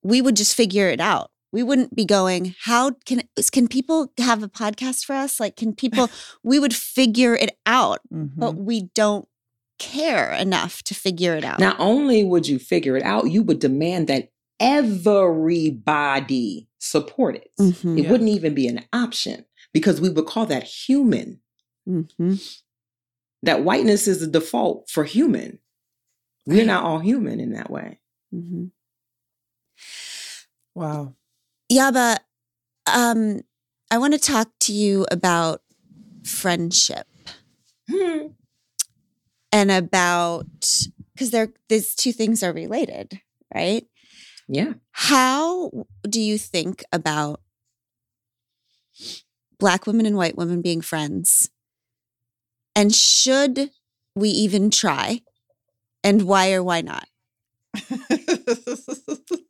we 0.03 0.21
would 0.21 0.35
just 0.37 0.55
figure 0.55 0.87
it 0.87 1.01
out. 1.01 1.31
We 1.55 1.63
wouldn't 1.63 1.95
be 1.95 2.03
going, 2.03 2.53
how 2.65 2.91
can 3.05 3.21
can 3.53 3.69
people 3.69 4.11
have 4.17 4.43
a 4.43 4.49
podcast 4.49 5.05
for 5.05 5.13
us? 5.13 5.39
Like 5.39 5.55
can 5.55 5.73
people 5.83 6.09
we 6.43 6.59
would 6.59 6.75
figure 6.75 7.33
it 7.33 7.57
out, 7.65 7.99
Mhm. 8.13 8.31
but 8.35 8.57
we 8.57 8.89
don't 8.93 9.25
care 9.79 10.33
enough 10.33 10.83
to 10.83 10.93
figure 10.93 11.33
it 11.37 11.45
out. 11.45 11.59
Not 11.61 11.79
only 11.79 12.25
would 12.25 12.45
you 12.45 12.59
figure 12.59 12.97
it 12.97 13.03
out, 13.03 13.31
you 13.31 13.41
would 13.41 13.59
demand 13.59 14.07
that 14.09 14.33
everybody 14.59 16.67
support 16.77 17.35
it. 17.37 17.51
Mhm. 17.57 17.99
It 17.99 18.03
Yeah. 18.03 18.11
wouldn't 18.11 18.29
even 18.31 18.53
be 18.53 18.67
an 18.67 18.83
option 18.91 19.45
because 19.71 20.01
we 20.01 20.09
would 20.09 20.25
call 20.25 20.45
that 20.47 20.63
human. 20.63 21.39
Mhm. 21.87 22.41
That 23.43 23.63
whiteness 23.63 24.09
is 24.09 24.19
the 24.19 24.27
default 24.27 24.89
for 24.89 25.05
human. 25.05 25.59
We're 26.45 26.65
not 26.65 26.83
all 26.83 26.99
human 26.99 27.39
in 27.39 27.53
that 27.53 27.69
way. 27.71 28.01
Mhm. 28.33 28.71
Wow. 30.75 31.15
Yaba, 31.71 32.17
um, 32.87 33.41
I 33.91 33.97
want 33.97 34.13
to 34.13 34.19
talk 34.19 34.49
to 34.61 34.73
you 34.73 35.05
about 35.11 35.61
friendship 36.25 37.07
Hmm. 37.89 38.27
and 39.51 39.71
about 39.71 40.45
because 41.13 41.31
they're 41.31 41.53
these 41.69 41.95
two 41.95 42.11
things 42.11 42.43
are 42.43 42.53
related, 42.53 43.21
right? 43.53 43.85
Yeah. 44.47 44.73
How 44.91 45.71
do 46.07 46.19
you 46.21 46.37
think 46.37 46.83
about 46.91 47.41
black 49.59 49.87
women 49.87 50.05
and 50.05 50.15
white 50.17 50.37
women 50.37 50.61
being 50.61 50.81
friends? 50.81 51.49
And 52.75 52.93
should 52.93 53.71
we 54.15 54.29
even 54.29 54.69
try? 54.69 55.21
And 56.03 56.23
why 56.23 56.53
or 56.53 56.63
why 56.63 56.81
not? 56.81 57.07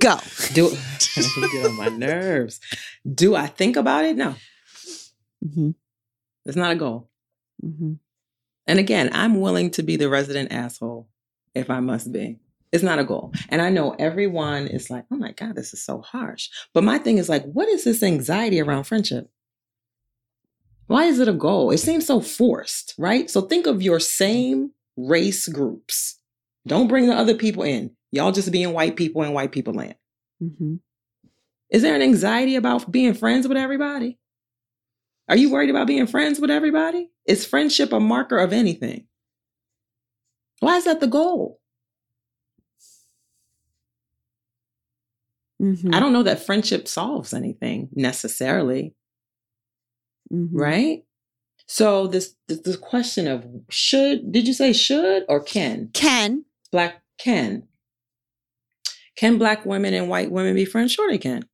Go. 0.00 0.18
Do 0.52 0.70
get 1.52 1.66
on 1.66 1.76
my 1.76 1.88
nerves. 1.88 2.60
Do 3.10 3.34
I 3.34 3.46
think 3.46 3.76
about 3.76 4.04
it? 4.04 4.16
No. 4.16 4.34
Mm-hmm. 5.44 5.70
It's 6.44 6.56
not 6.56 6.72
a 6.72 6.76
goal. 6.76 7.10
Mm-hmm. 7.64 7.94
And 8.66 8.78
again, 8.78 9.10
I'm 9.12 9.40
willing 9.40 9.70
to 9.72 9.82
be 9.82 9.96
the 9.96 10.08
resident 10.08 10.52
asshole 10.52 11.08
if 11.54 11.70
I 11.70 11.80
must 11.80 12.12
be. 12.12 12.38
It's 12.70 12.84
not 12.84 12.98
a 12.98 13.04
goal. 13.04 13.32
And 13.48 13.62
I 13.62 13.70
know 13.70 13.96
everyone 13.98 14.66
is 14.66 14.90
like, 14.90 15.06
oh 15.10 15.16
my 15.16 15.32
God, 15.32 15.56
this 15.56 15.72
is 15.72 15.82
so 15.82 16.02
harsh. 16.02 16.50
But 16.74 16.84
my 16.84 16.98
thing 16.98 17.18
is 17.18 17.28
like, 17.28 17.44
what 17.44 17.68
is 17.68 17.84
this 17.84 18.02
anxiety 18.02 18.60
around 18.60 18.84
friendship? 18.84 19.30
Why 20.86 21.04
is 21.04 21.18
it 21.18 21.28
a 21.28 21.34
goal? 21.34 21.70
It 21.70 21.78
seems 21.78 22.06
so 22.06 22.20
forced, 22.20 22.94
right? 22.98 23.30
So 23.30 23.42
think 23.42 23.66
of 23.66 23.82
your 23.82 24.00
same 24.00 24.72
race 24.96 25.48
groups. 25.48 26.18
Don't 26.66 26.88
bring 26.88 27.06
the 27.06 27.14
other 27.14 27.34
people 27.34 27.62
in. 27.62 27.92
Y'all 28.12 28.32
just 28.32 28.50
being 28.52 28.72
white 28.72 28.96
people 28.96 29.22
in 29.22 29.32
white 29.32 29.52
people 29.52 29.74
land. 29.74 29.94
Mm-hmm. 30.42 30.76
Is 31.70 31.82
there 31.82 31.94
an 31.94 32.02
anxiety 32.02 32.56
about 32.56 32.90
being 32.90 33.12
friends 33.14 33.46
with 33.46 33.58
everybody? 33.58 34.18
Are 35.28 35.36
you 35.36 35.50
worried 35.50 35.68
about 35.70 35.86
being 35.86 36.06
friends 36.06 36.40
with 36.40 36.50
everybody? 36.50 37.10
Is 37.26 37.44
friendship 37.44 37.92
a 37.92 38.00
marker 38.00 38.38
of 38.38 38.52
anything? 38.52 39.06
Why 40.60 40.76
is 40.78 40.84
that 40.84 41.00
the 41.00 41.06
goal? 41.06 41.60
Mm-hmm. 45.60 45.92
I 45.92 46.00
don't 46.00 46.12
know 46.12 46.22
that 46.22 46.44
friendship 46.44 46.88
solves 46.88 47.34
anything 47.34 47.88
necessarily, 47.92 48.94
Mm-hmm. 50.32 50.56
right? 50.58 51.04
So 51.66 52.06
this 52.06 52.34
this, 52.48 52.60
this 52.60 52.76
question 52.76 53.26
of 53.26 53.46
should 53.70 54.30
did 54.30 54.46
you 54.46 54.52
say 54.52 54.74
should 54.74 55.24
or 55.26 55.40
can 55.42 55.88
Can. 55.94 56.44
black 56.70 57.02
can 57.18 57.62
can 59.18 59.36
black 59.36 59.66
women 59.66 59.94
and 59.94 60.08
white 60.08 60.30
women 60.30 60.54
be 60.54 60.64
friends? 60.64 60.92
Sure, 60.92 61.10
they 61.10 61.18
can. 61.18 61.44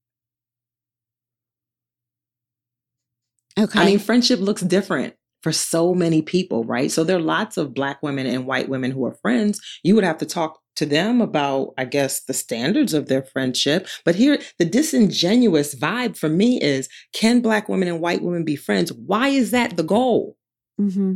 Okay. 3.59 3.81
I 3.81 3.85
mean, 3.87 3.99
friendship 3.99 4.41
looks 4.41 4.63
different 4.63 5.15
for 5.43 5.53
so 5.53 5.95
many 5.95 6.23
people, 6.23 6.65
right? 6.65 6.91
So 6.91 7.05
there 7.05 7.17
are 7.17 7.21
lots 7.21 7.57
of 7.57 7.75
black 7.75 8.03
women 8.03 8.27
and 8.27 8.47
white 8.47 8.69
women 8.69 8.91
who 8.91 9.05
are 9.07 9.15
friends. 9.23 9.61
You 9.83 9.95
would 9.95 10.05
have 10.05 10.19
to 10.19 10.27
talk 10.27 10.59
to 10.77 10.87
them 10.87 11.21
about, 11.21 11.73
I 11.79 11.85
guess, 11.85 12.25
the 12.25 12.35
standards 12.35 12.95
of 12.95 13.09
their 13.09 13.23
friendship. 13.23 13.87
But 14.05 14.17
here, 14.17 14.39
the 14.59 14.65
disingenuous 14.65 15.75
vibe 15.75 16.17
for 16.17 16.29
me 16.29 16.61
is 16.61 16.89
can 17.13 17.41
black 17.41 17.69
women 17.69 17.89
and 17.89 18.01
white 18.01 18.23
women 18.23 18.45
be 18.45 18.57
friends? 18.57 18.93
Why 18.93 19.29
is 19.29 19.53
that 19.53 19.77
the 19.77 19.85
goal? 19.85 20.37
mm-hmm. 20.81 21.15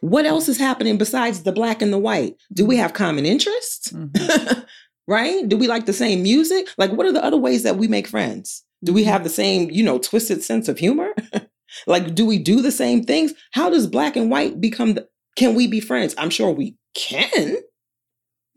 What 0.00 0.26
else 0.26 0.48
is 0.48 0.58
happening 0.58 0.98
besides 0.98 1.44
the 1.44 1.52
black 1.52 1.80
and 1.80 1.92
the 1.92 1.98
white? 1.98 2.34
Do 2.52 2.66
we 2.66 2.76
have 2.76 2.92
common 2.92 3.24
interests? 3.24 3.92
Mhm. 3.92 4.64
right? 5.08 5.48
Do 5.48 5.56
we 5.56 5.66
like 5.68 5.86
the 5.86 5.92
same 5.92 6.22
music? 6.22 6.68
Like, 6.78 6.92
what 6.92 7.06
are 7.06 7.12
the 7.12 7.24
other 7.24 7.36
ways 7.36 7.62
that 7.62 7.76
we 7.76 7.88
make 7.88 8.06
friends? 8.06 8.64
Do 8.84 8.92
we 8.92 9.04
have 9.04 9.24
the 9.24 9.30
same, 9.30 9.70
you 9.70 9.82
know, 9.84 9.98
twisted 9.98 10.42
sense 10.42 10.68
of 10.68 10.78
humor? 10.78 11.14
like, 11.86 12.14
do 12.14 12.26
we 12.26 12.38
do 12.38 12.60
the 12.60 12.72
same 12.72 13.02
things? 13.04 13.32
How 13.52 13.70
does 13.70 13.86
black 13.86 14.16
and 14.16 14.30
white 14.30 14.60
become 14.60 14.94
the, 14.94 15.08
can 15.36 15.54
we 15.54 15.66
be 15.66 15.80
friends? 15.80 16.14
I'm 16.18 16.30
sure 16.30 16.50
we 16.50 16.76
can, 16.94 17.56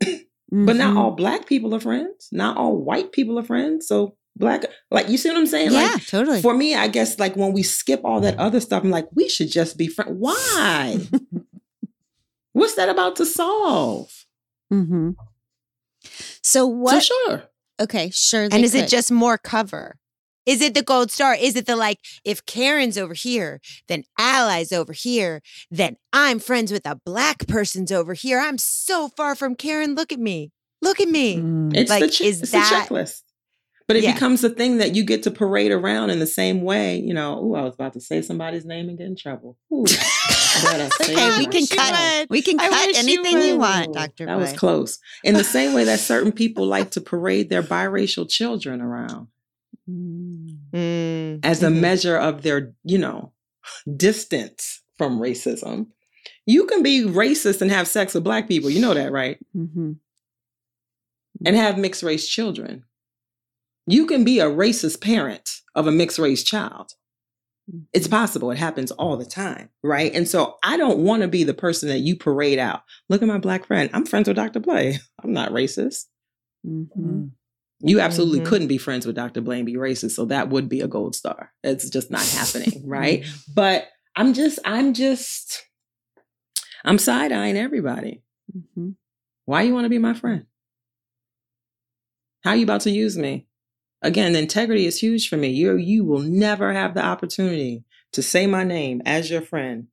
but 0.50 0.76
not 0.76 0.96
all 0.96 1.12
black 1.12 1.46
people 1.46 1.74
are 1.74 1.80
friends. 1.80 2.28
Not 2.32 2.56
all 2.56 2.76
white 2.76 3.12
people 3.12 3.38
are 3.38 3.44
friends. 3.44 3.86
So, 3.86 4.16
black, 4.36 4.64
like, 4.90 5.08
you 5.08 5.16
see 5.16 5.28
what 5.30 5.38
I'm 5.38 5.46
saying? 5.46 5.72
Yeah, 5.72 5.92
Like, 5.94 6.06
totally. 6.06 6.42
for 6.42 6.54
me, 6.54 6.74
I 6.74 6.88
guess, 6.88 7.18
like, 7.18 7.36
when 7.36 7.52
we 7.52 7.62
skip 7.62 8.00
all 8.04 8.20
that 8.20 8.38
other 8.38 8.60
stuff, 8.60 8.82
I'm 8.84 8.90
like, 8.90 9.08
we 9.14 9.28
should 9.28 9.50
just 9.50 9.78
be 9.78 9.88
friends. 9.88 10.12
Why? 10.18 10.98
What's 12.52 12.74
that 12.74 12.88
about 12.88 13.16
to 13.16 13.26
solve? 13.26 14.10
mm-hmm. 14.72 15.10
So 16.46 16.64
what? 16.64 17.02
So, 17.02 17.14
sure. 17.26 17.42
Okay, 17.80 18.10
sure. 18.10 18.44
And 18.44 18.52
they 18.52 18.62
is 18.62 18.74
it 18.74 18.88
just 18.88 19.10
more 19.10 19.36
cover? 19.36 19.96
Is 20.46 20.60
it 20.60 20.74
the 20.74 20.82
gold 20.82 21.10
star? 21.10 21.34
Is 21.34 21.56
it 21.56 21.66
the 21.66 21.74
like, 21.74 21.98
if 22.24 22.46
Karen's 22.46 22.96
over 22.96 23.14
here, 23.14 23.60
then 23.88 24.04
allies 24.16 24.70
over 24.70 24.92
here, 24.92 25.42
then 25.72 25.96
I'm 26.12 26.38
friends 26.38 26.70
with 26.70 26.86
a 26.86 26.94
black 27.04 27.48
person's 27.48 27.90
over 27.90 28.14
here. 28.14 28.38
I'm 28.38 28.58
so 28.58 29.08
far 29.08 29.34
from 29.34 29.56
Karen. 29.56 29.96
Look 29.96 30.12
at 30.12 30.20
me. 30.20 30.52
Look 30.80 31.00
at 31.00 31.08
me. 31.08 31.38
Mm. 31.38 31.74
It's 31.76 31.90
Like, 31.90 32.02
the 32.04 32.08
che- 32.10 32.26
is 32.28 32.42
it's 32.42 32.52
that- 32.52 32.88
the 32.88 32.94
checklist. 32.94 33.22
But 33.88 33.96
it 33.96 34.02
Yeah. 34.02 34.14
becomes 34.14 34.42
a 34.42 34.50
thing 34.50 34.78
that 34.78 34.96
you 34.96 35.04
get 35.04 35.22
to 35.24 35.30
parade 35.30 35.70
around 35.70 36.10
in 36.10 36.18
the 36.18 36.26
same 36.26 36.62
way. 36.62 36.98
You 36.98 37.14
know, 37.14 37.38
oh, 37.40 37.54
I 37.54 37.62
was 37.62 37.74
about 37.74 37.92
to 37.92 38.00
say 38.00 38.20
somebody's 38.20 38.64
name 38.64 38.88
and 38.88 38.98
get 38.98 39.06
in 39.06 39.14
trouble. 39.16 39.56
Ooh, 39.72 39.82
but 39.84 39.92
I 40.80 40.88
say 41.04 41.12
okay. 41.14 41.38
We 41.38 41.46
can 41.46 41.66
cut. 41.68 41.92
would. 42.20 42.30
We 42.30 42.42
can 42.42 42.58
I 42.58 42.68
cut 42.68 42.86
wish 42.88 43.04
you 43.04 43.20
anything 43.22 43.42
you, 43.48 43.56
want, 43.58 43.94
Doctor. 43.94 44.26
That 44.26 44.38
was 44.38 44.52
close. 44.54 44.98
In 45.22 45.34
the 45.34 45.44
same 45.44 45.72
way 45.72 45.84
that 45.84 46.00
certain 46.00 46.32
people 46.42 46.66
like 46.66 46.90
to 46.92 47.00
parade 47.00 47.48
their 47.48 47.62
biracial 47.62 48.28
children 48.28 48.80
around 48.80 49.28
Mm. 49.88 51.38
as 51.44 51.62
a 51.62 51.68
Mhm. 51.68 51.78
measure 51.80 52.16
of 52.16 52.42
their, 52.42 52.74
you 52.82 52.98
know, 52.98 53.32
distance 53.96 54.82
from 54.98 55.20
racism. 55.20 55.86
You 56.44 56.66
can 56.66 56.82
be 56.82 57.02
racist 57.02 57.62
and 57.62 57.70
have 57.70 57.86
sex 57.86 58.12
with 58.14 58.24
black 58.24 58.48
people. 58.48 58.68
You 58.68 58.80
know 58.80 58.94
that, 58.94 59.12
right? 59.12 59.38
Mm-hmm. 59.56 59.92
and 61.44 61.54
have 61.56 61.78
mixed 61.78 62.02
race 62.02 62.26
children. 62.26 62.82
You 63.86 64.06
can 64.06 64.24
be 64.24 64.40
a 64.40 64.46
racist 64.46 65.00
parent 65.00 65.60
of 65.74 65.86
a 65.86 65.92
mixed 65.92 66.18
race 66.18 66.42
child. 66.42 66.92
It's 67.92 68.06
possible. 68.06 68.50
It 68.52 68.58
happens 68.58 68.92
all 68.92 69.16
the 69.16 69.24
time, 69.24 69.70
right? 69.82 70.12
And 70.14 70.28
so 70.28 70.56
I 70.62 70.76
don't 70.76 70.98
want 71.00 71.22
to 71.22 71.28
be 71.28 71.42
the 71.42 71.54
person 71.54 71.88
that 71.88 71.98
you 71.98 72.14
parade 72.16 72.58
out. 72.60 72.82
Look 73.08 73.22
at 73.22 73.28
my 73.28 73.38
black 73.38 73.66
friend. 73.66 73.90
I'm 73.92 74.06
friends 74.06 74.28
with 74.28 74.36
Dr. 74.36 74.60
Blay. 74.60 74.98
I'm 75.22 75.32
not 75.32 75.50
racist. 75.50 76.04
Mm-hmm. 76.66 77.00
Mm. 77.10 77.30
You 77.80 78.00
absolutely 78.00 78.40
Mhm. 78.40 78.46
couldn't 78.46 78.68
be 78.68 78.78
friends 78.78 79.04
with 79.04 79.16
Dr. 79.16 79.40
Blay 79.40 79.56
and 79.58 79.66
be 79.66 79.74
racist. 79.74 80.12
So 80.12 80.24
that 80.26 80.48
would 80.48 80.68
be 80.68 80.80
a 80.80 80.88
gold 80.88 81.14
star. 81.16 81.52
It's 81.62 81.90
just 81.90 82.10
not 82.10 82.24
happening, 82.24 82.82
right? 82.88 83.26
But 83.54 83.88
I'm 84.14 84.32
just, 84.32 84.58
I'm 84.64 84.94
just, 84.94 85.64
I'm 86.84 86.98
side 86.98 87.32
eyeing 87.32 87.56
everybody. 87.56 88.22
Mm-hmm. 88.56 88.90
Why 89.44 89.62
you 89.62 89.74
want 89.74 89.84
to 89.84 89.90
be 89.90 89.98
my 89.98 90.14
friend? 90.14 90.46
How 92.44 92.52
you 92.52 92.62
about 92.64 92.82
to 92.82 92.90
use 92.90 93.18
me? 93.18 93.46
Again, 94.02 94.36
integrity 94.36 94.86
is 94.86 95.00
huge 95.00 95.28
for 95.28 95.36
me. 95.36 95.48
You 95.48 95.76
you 95.76 96.04
will 96.04 96.20
never 96.20 96.72
have 96.72 96.94
the 96.94 97.04
opportunity 97.04 97.84
to 98.12 98.22
say 98.22 98.46
my 98.46 98.64
name 98.64 99.02
as 99.04 99.30
your 99.30 99.42
friend 99.42 99.88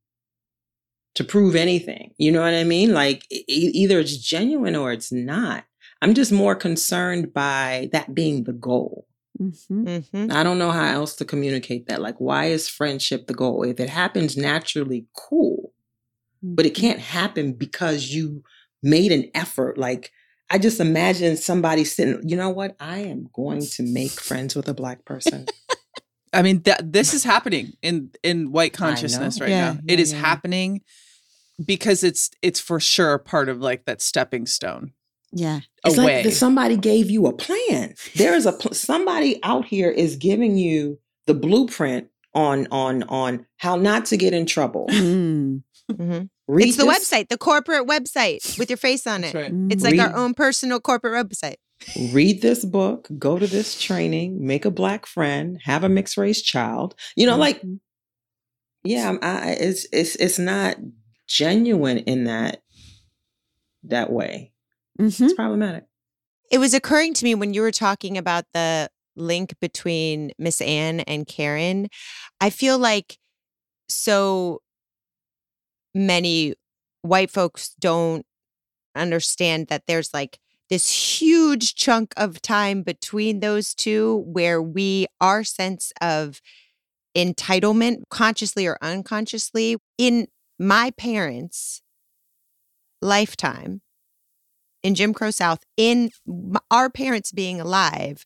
to 1.15 1.23
prove 1.23 1.55
anything. 1.55 2.13
You 2.17 2.31
know 2.31 2.41
what 2.41 2.53
I 2.53 2.63
mean? 2.63 2.93
Like 2.93 3.25
e- 3.31 3.45
either 3.47 3.99
it's 3.99 4.17
genuine 4.17 4.75
or 4.75 4.91
it's 4.91 5.11
not. 5.11 5.65
I'm 6.01 6.13
just 6.13 6.31
more 6.31 6.55
concerned 6.55 7.33
by 7.33 7.89
that 7.93 8.13
being 8.13 8.43
the 8.43 8.53
goal. 8.53 9.07
Mm-hmm. 9.39 9.87
Mm-hmm. 9.87 10.31
I 10.31 10.43
don't 10.43 10.59
know 10.59 10.71
how 10.71 10.85
else 10.85 11.15
to 11.15 11.25
communicate 11.25 11.87
that. 11.87 12.01
Like, 12.01 12.15
why 12.17 12.45
is 12.45 12.67
friendship 12.67 13.27
the 13.27 13.33
goal? 13.33 13.63
If 13.63 13.79
it 13.79 13.89
happens 13.89 14.37
naturally, 14.37 15.07
cool. 15.15 15.73
But 16.41 16.65
it 16.65 16.75
can't 16.75 16.99
happen 16.99 17.53
because 17.53 18.09
you 18.09 18.43
made 18.81 19.11
an 19.11 19.31
effort. 19.33 19.77
Like, 19.77 20.11
I 20.53 20.59
just 20.59 20.79
imagine 20.79 21.35
somebody 21.35 21.83
sitting, 21.83 22.21
you 22.29 22.37
know 22.37 22.51
what? 22.51 22.75
I 22.79 22.99
am 22.99 23.27
going 23.33 23.61
to 23.71 23.83
make 23.83 24.11
friends 24.11 24.55
with 24.55 24.69
a 24.69 24.73
black 24.75 25.03
person. 25.03 25.47
I 26.33 26.43
mean 26.43 26.61
that 26.63 26.93
this 26.93 27.13
is 27.15 27.23
happening 27.23 27.73
in 27.81 28.11
in 28.21 28.51
white 28.51 28.71
consciousness 28.73 29.41
right 29.41 29.49
Yeah, 29.49 29.73
now. 29.73 29.79
It 29.87 29.97
yeah, 29.99 30.03
is 30.03 30.13
yeah. 30.13 30.19
happening 30.19 30.81
because 31.63 32.03
it's 32.03 32.29
it's 32.43 32.59
for 32.59 32.79
sure 32.79 33.17
part 33.17 33.49
of 33.49 33.59
like 33.61 33.85
that 33.85 34.01
stepping 34.01 34.45
stone 34.45 34.93
Yeah. 35.31 35.61
It's 35.85 35.97
away. 35.97 36.15
like 36.17 36.23
that 36.25 36.31
somebody 36.33 36.77
gave 36.77 37.09
you 37.11 37.25
a 37.27 37.33
plan. 37.33 37.95
There 38.15 38.33
is 38.35 38.45
a 38.45 38.51
pl- 38.53 38.73
somebody 38.73 39.39
out 39.43 39.65
here 39.65 39.89
is 39.91 40.15
giving 40.15 40.55
you 40.57 40.99
the 41.27 41.33
blueprint 41.33 42.09
on 42.35 42.67
on 42.71 43.03
on 43.03 43.45
how 43.57 43.75
not 43.75 44.05
to 44.05 44.17
get 44.17 44.33
in 44.33 44.45
trouble. 44.45 44.85
Mm. 44.91 45.63
Mm-hmm. 45.91 46.25
Read 46.53 46.67
It's 46.67 46.77
the 46.77 46.85
this- 46.85 47.09
website, 47.09 47.29
the 47.29 47.37
corporate 47.37 47.87
website 47.87 48.57
with 48.59 48.69
your 48.69 48.77
face 48.77 49.05
on 49.07 49.23
it. 49.23 49.33
Right. 49.33 49.51
It's 49.69 49.83
like 49.83 49.99
our 49.99 50.15
own 50.15 50.33
personal 50.33 50.79
corporate 50.79 51.13
website. 51.29 51.55
read 52.13 52.41
this 52.41 52.63
book, 52.63 53.09
go 53.19 53.37
to 53.37 53.45
this 53.47 53.79
training, 53.81 54.45
make 54.45 54.63
a 54.63 54.71
black 54.71 55.05
friend, 55.05 55.59
have 55.63 55.83
a 55.83 55.89
mixed 55.89 56.15
race 56.17 56.41
child. 56.41 56.95
You 57.17 57.25
know, 57.25 57.35
like 57.37 57.61
Mhm. 57.61 57.79
yeah, 58.83 59.15
I, 59.21 59.51
it's 59.59 59.85
it's 59.91 60.15
it's 60.15 60.39
not 60.39 60.77
genuine 61.27 61.97
in 61.99 62.23
that 62.25 62.61
that 63.83 64.11
way. 64.11 64.53
Mhm. 64.99 65.21
It's 65.25 65.33
problematic. 65.33 65.85
It 66.51 66.59
was 66.59 66.73
occurring 66.73 67.13
to 67.15 67.25
me 67.25 67.35
when 67.35 67.53
you 67.53 67.61
were 67.61 67.71
talking 67.71 68.17
about 68.17 68.45
the 68.53 68.89
link 69.15 69.53
between 69.59 70.31
Miss 70.39 70.61
Anne 70.61 71.01
and 71.01 71.27
Karen. 71.27 71.87
I 72.39 72.49
feel 72.49 72.77
like 72.77 73.17
so 73.89 74.61
many 75.93 76.53
white 77.01 77.29
folks 77.29 77.75
don't 77.79 78.25
understand 78.95 79.67
that 79.67 79.83
there's 79.87 80.13
like 80.13 80.39
this 80.69 81.19
huge 81.21 81.75
chunk 81.75 82.13
of 82.17 82.41
time 82.41 82.81
between 82.81 83.39
those 83.39 83.75
two 83.75 84.23
where 84.25 84.61
we, 84.61 85.05
our 85.21 85.43
sense 85.43 85.91
of 86.01 86.41
entitlement, 87.15 88.03
consciously 88.09 88.65
or 88.65 88.77
unconsciously, 88.81 89.77
in 89.97 90.27
my 90.57 90.91
parents' 90.91 91.81
lifetime, 93.01 93.81
in 94.81 94.95
Jim 94.95 95.13
Crow 95.13 95.31
South, 95.31 95.63
in 95.77 96.09
our 96.71 96.89
parents 96.89 97.31
being 97.31 97.61
alive, 97.61 98.25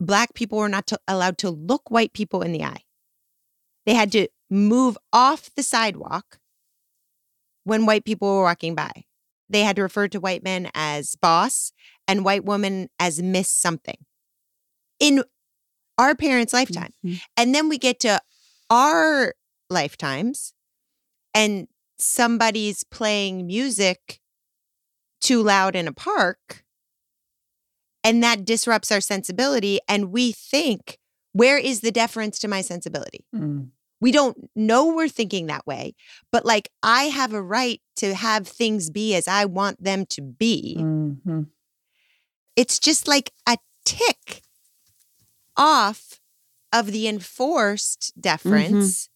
Black 0.00 0.34
people 0.34 0.58
were 0.58 0.68
not 0.68 0.86
to, 0.88 0.98
allowed 1.06 1.38
to 1.38 1.50
look 1.50 1.90
white 1.90 2.12
people 2.12 2.42
in 2.42 2.52
the 2.52 2.64
eye. 2.64 2.82
They 3.86 3.94
had 3.94 4.12
to 4.12 4.28
move 4.52 4.98
off 5.12 5.50
the 5.54 5.62
sidewalk 5.62 6.38
when 7.64 7.86
white 7.86 8.04
people 8.04 8.28
were 8.36 8.42
walking 8.42 8.74
by. 8.74 9.04
They 9.48 9.62
had 9.62 9.76
to 9.76 9.82
refer 9.82 10.08
to 10.08 10.20
white 10.20 10.42
men 10.42 10.70
as 10.74 11.16
boss 11.16 11.72
and 12.06 12.24
white 12.24 12.44
women 12.44 12.88
as 12.98 13.22
miss 13.22 13.48
something 13.48 13.96
in 15.00 15.24
our 15.98 16.14
parents' 16.14 16.52
lifetime. 16.52 16.92
Mhm. 17.04 17.20
And 17.36 17.54
then 17.54 17.68
we 17.68 17.78
get 17.78 18.00
to 18.00 18.20
our 18.70 19.34
lifetimes 19.70 20.54
and 21.34 21.68
somebody's 21.98 22.84
playing 22.84 23.46
music 23.46 24.20
too 25.20 25.42
loud 25.42 25.76
in 25.76 25.86
a 25.86 25.92
park 25.92 26.64
and 28.02 28.22
that 28.22 28.44
disrupts 28.44 28.90
our 28.90 29.00
sensibility 29.00 29.78
and 29.88 30.10
we 30.12 30.32
think 30.32 30.98
where 31.32 31.56
is 31.58 31.80
the 31.80 31.92
deference 31.92 32.38
to 32.40 32.48
my 32.48 32.60
sensibility 32.60 33.24
Mm. 33.34 33.70
We 34.02 34.10
don't 34.12 34.36
know 34.54 34.88
we're 34.94 35.08
thinking 35.08 35.46
that 35.46 35.66
way 35.66 35.94
but 36.30 36.44
like 36.44 36.68
i 36.82 37.04
have 37.04 37.32
a 37.32 37.40
right 37.42 37.80
to 37.96 38.14
have 38.14 38.46
things 38.46 38.90
be 38.90 39.14
as 39.14 39.26
i 39.28 39.44
want 39.44 39.82
them 39.82 40.04
to 40.06 40.20
be 40.20 40.76
Mhm. 40.78 41.46
it's 42.56 42.78
just 42.78 43.06
like 43.08 43.32
a 43.48 43.56
tick 43.84 44.42
off 45.56 46.20
of 46.72 46.86
the 46.92 47.06
enforced 47.08 48.12
deference 48.20 49.08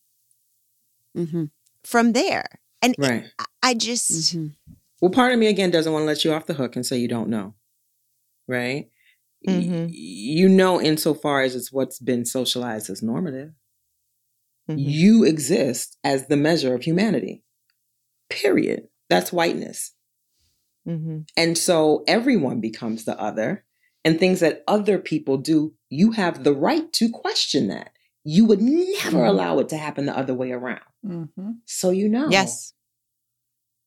Mhm. 1.16 1.50
from 1.82 2.12
there 2.12 2.60
and 2.82 2.94
Right. 2.98 3.24
I- 3.62 3.74
just 3.74 4.10
Mhm. 4.36 4.54
Well, 5.00 5.10
part 5.10 5.32
of 5.32 5.38
me 5.38 5.46
again 5.48 5.70
doesn't 5.70 5.92
want 5.92 6.02
to 6.02 6.06
let 6.06 6.24
you 6.24 6.32
off 6.32 6.46
the 6.46 6.54
hook 6.54 6.76
and 6.76 6.84
say 6.86 6.98
you 6.98 7.08
don't 7.08 7.28
know. 7.28 7.54
Right? 8.48 8.90
Mhm. 9.46 9.88
you 9.92 10.48
know 10.48 10.80
insofar 10.80 11.42
as 11.42 11.54
it's 11.54 11.70
what's 11.70 11.98
been 12.00 12.24
socialized 12.24 12.90
as 12.90 13.00
normative. 13.02 13.52
Mhm. 14.68 14.76
You 14.78 15.24
exist 15.24 15.96
as 16.04 16.26
the 16.26 16.36
measure 16.36 16.74
of 16.74 16.82
humanity. 16.82 17.42
Period. 18.28 18.88
That's 19.08 19.32
whiteness. 19.32 19.92
Mhm. 20.86 21.28
And 21.36 21.56
so 21.58 22.04
everyone 22.06 22.60
becomes 22.60 23.04
the 23.04 23.18
other. 23.20 23.64
And 24.04 24.18
things 24.20 24.40
that 24.40 24.62
other 24.68 24.98
people 24.98 25.36
do, 25.36 25.74
you 25.90 26.12
have 26.12 26.44
the 26.44 26.54
right 26.54 26.92
to 26.94 27.08
question 27.10 27.68
that. 27.68 27.90
You 28.24 28.44
would 28.44 28.60
never 28.60 29.18
Mhm. 29.18 29.28
allow 29.28 29.58
it 29.58 29.68
to 29.70 29.76
happen 29.76 30.06
the 30.06 30.16
other 30.16 30.34
way 30.34 30.52
around. 30.52 30.80
Mhm. 31.04 31.58
So 31.64 31.90
you 31.90 32.08
know. 32.08 32.28
yes 32.30 32.72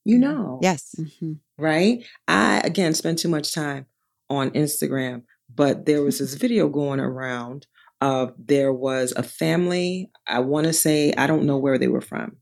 You 0.05 0.17
know. 0.17 0.59
yes 0.61 0.95
Mhm. 0.97 1.39
Right? 1.57 2.05
I, 2.27 2.61
again, 2.63 2.93
spend 2.93 3.17
too 3.17 3.27
much 3.29 3.53
time 3.53 3.85
on 4.29 4.49
Instagram, 4.51 5.23
but 5.53 5.85
there 5.85 6.01
was 6.01 6.19
this 6.19 6.35
video 6.35 6.69
going 6.69 6.99
around 7.01 7.67
of 8.01 8.33
there 8.37 8.71
was 8.73 9.13
a 9.15 9.23
family. 9.23 10.11
I 10.27 10.39
want 10.39 10.67
to 10.67 10.73
say, 10.73 11.13
I 11.17 11.27
don't 11.27 11.45
know 11.45 11.57
where 11.57 11.77
they 11.77 11.87
were 11.87 12.01
from, 12.01 12.37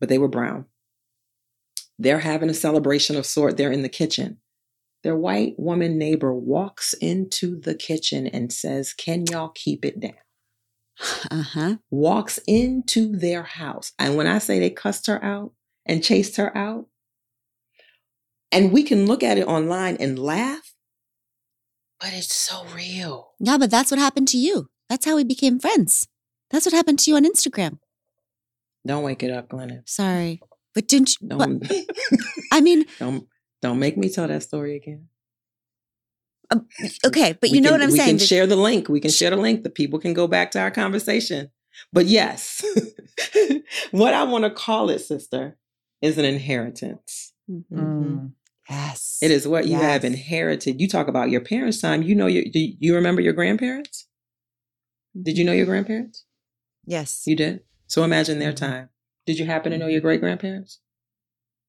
but 0.00 0.08
they 0.08 0.18
were 0.18 0.28
brown. 0.28 0.66
They're 1.98 2.20
having 2.20 2.50
a 2.50 2.54
celebration 2.54 3.16
of 3.16 3.26
sort. 3.26 3.56
They're 3.56 3.72
in 3.72 3.82
the 3.82 3.88
kitchen. 3.88 4.38
Their 5.02 5.16
white 5.16 5.54
woman 5.58 5.98
neighbor 5.98 6.32
walks 6.32 6.94
into 6.94 7.60
the 7.60 7.74
kitchen 7.74 8.26
and 8.26 8.52
says, 8.52 8.92
Can 8.92 9.24
y'all 9.30 9.50
keep 9.54 9.84
it 9.84 9.98
down? 9.98 10.14
Uh-huh. 11.30 11.76
Walks 11.90 12.38
into 12.46 13.16
their 13.16 13.42
house. 13.42 13.92
And 13.98 14.16
when 14.16 14.26
I 14.26 14.38
say 14.38 14.58
they 14.58 14.70
cussed 14.70 15.06
her 15.06 15.22
out 15.24 15.52
and 15.86 16.04
chased 16.04 16.36
her 16.36 16.56
out, 16.56 16.86
and 18.52 18.70
we 18.72 18.82
can 18.82 19.06
look 19.06 19.22
at 19.22 19.38
it 19.38 19.46
online 19.46 19.96
and 19.98 20.18
laugh, 20.18 20.74
but 21.98 22.10
it's 22.12 22.34
so 22.34 22.64
real. 22.74 23.30
Yeah, 23.40 23.58
but 23.58 23.70
that's 23.70 23.90
what 23.90 23.98
happened 23.98 24.28
to 24.28 24.36
you. 24.36 24.68
That's 24.92 25.06
how 25.06 25.16
we 25.16 25.24
became 25.24 25.58
friends. 25.58 26.06
That's 26.50 26.66
what 26.66 26.74
happened 26.74 26.98
to 26.98 27.10
you 27.10 27.16
on 27.16 27.24
Instagram. 27.24 27.78
Don't 28.86 29.02
wake 29.04 29.22
it 29.22 29.30
up, 29.30 29.48
Glennon. 29.48 29.88
Sorry. 29.88 30.42
But 30.74 30.86
didn't 30.86 31.16
you? 31.18 31.28
Don't, 31.28 31.66
I 32.52 32.60
mean, 32.60 32.84
don't, 32.98 33.26
don't 33.62 33.78
make 33.78 33.96
me 33.96 34.10
tell 34.10 34.28
that 34.28 34.42
story 34.42 34.76
again. 34.76 35.08
okay, 37.06 37.32
but 37.40 37.48
We 37.50 37.56
you 37.56 37.60
know 37.62 37.70
can- 37.70 37.80
what 37.80 37.84
I'm 37.84 37.90
we 37.92 37.96
saying? 37.96 38.06
We 38.06 38.10
can 38.12 38.18
That- 38.18 38.26
share 38.26 38.46
the 38.46 38.56
link. 38.56 38.90
We 38.90 39.00
can 39.00 39.10
share 39.10 39.30
the 39.30 39.36
link. 39.36 39.62
The 39.62 39.70
people 39.70 39.98
can 39.98 40.12
go 40.12 40.26
back 40.26 40.50
to 40.50 40.60
our 40.60 40.70
conversation. 40.70 41.50
But 41.90 42.04
yes, 42.04 42.62
what 43.92 44.12
I 44.12 44.24
want 44.24 44.44
to 44.44 44.50
call 44.50 44.90
it, 44.90 44.98
sister, 44.98 45.56
is 46.02 46.18
an 46.18 46.26
inheritance. 46.26 47.32
Mhm. 47.50 47.64
Mm. 47.72 48.32
yes 48.68 49.18
It 49.22 49.30
is 49.30 49.48
what 49.48 49.66
you 49.66 49.76
have 49.76 50.04
inherited. 50.04 50.82
You 50.82 50.86
talk 50.86 51.08
about 51.08 51.30
your 51.30 51.40
parents' 51.40 51.80
time. 51.80 52.02
You 52.02 52.14
know, 52.14 52.26
your, 52.26 52.44
do 52.52 52.60
you 52.78 52.94
remember 52.94 53.22
your 53.22 53.32
grandparents? 53.32 54.06
Did 55.20 55.36
you 55.38 55.44
know 55.44 55.52
your 55.52 55.66
grandparents? 55.66 56.24
yes 56.86 57.22
You 57.26 57.36
did. 57.36 57.60
So 57.86 58.02
imagine 58.04 58.38
their 58.38 58.52
Mhm. 58.52 58.56
time. 58.56 58.88
Did 59.26 59.38
you 59.38 59.46
happen 59.46 59.70
to 59.72 59.78
know 59.78 59.86
your 59.86 60.00
great 60.00 60.20
grandparents? 60.20 60.80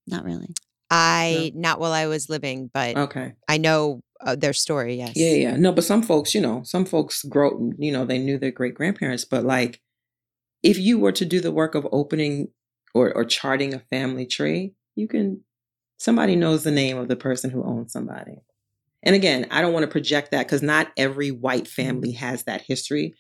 Not 0.08 0.24
really. 0.26 0.50
i 0.90 1.52
not 1.56 1.80
while 1.80 1.92
i 1.94 2.06
was 2.06 2.30
living 2.30 2.70
but 2.72 2.96
Okay. 2.96 3.34
i 3.48 3.58
know 3.58 4.02
uh, 4.22 4.36
their 4.36 4.54
story 4.54 4.96
yes 4.96 5.16
Yeah, 5.16 5.34
yeah. 5.34 5.56
No, 5.56 5.72
but 5.72 5.84
some 5.84 6.04
folks, 6.04 6.36
you 6.36 6.42
know, 6.42 6.62
some 6.64 6.86
folks 6.86 7.24
grow, 7.24 7.72
you 7.80 7.92
know, 7.92 8.06
they 8.06 8.20
knew 8.20 8.38
their 8.38 8.52
great 8.52 8.76
grandparents, 8.76 9.26
but 9.26 9.44
like 9.44 9.82
if 10.62 10.78
you 10.78 11.00
were 11.00 11.12
to 11.14 11.26
do 11.26 11.40
the 11.42 11.52
work 11.52 11.74
of 11.76 11.88
opening 11.92 12.50
or, 12.94 13.12
or 13.14 13.26
charting 13.26 13.74
a 13.74 13.80
family 13.80 14.26
tree, 14.26 14.74
you 14.96 15.08
can, 15.08 15.42
somebody 15.98 16.36
knows 16.36 16.64
the 16.64 16.72
name 16.72 16.98
of 16.98 17.08
the 17.08 17.16
person 17.18 17.50
who 17.50 17.64
owns 17.64 17.92
somebody. 17.92 18.38
And 19.02 19.16
again, 19.16 19.48
I 19.52 19.62
don't 19.62 19.74
want 19.74 19.84
to 19.84 19.92
project 19.92 20.32
that 20.32 20.46
because 20.46 20.62
not 20.62 20.92
every 20.96 21.32
white 21.32 21.68
family 21.68 22.12
has 22.14 22.44
that 22.44 22.62
history. 22.62 23.16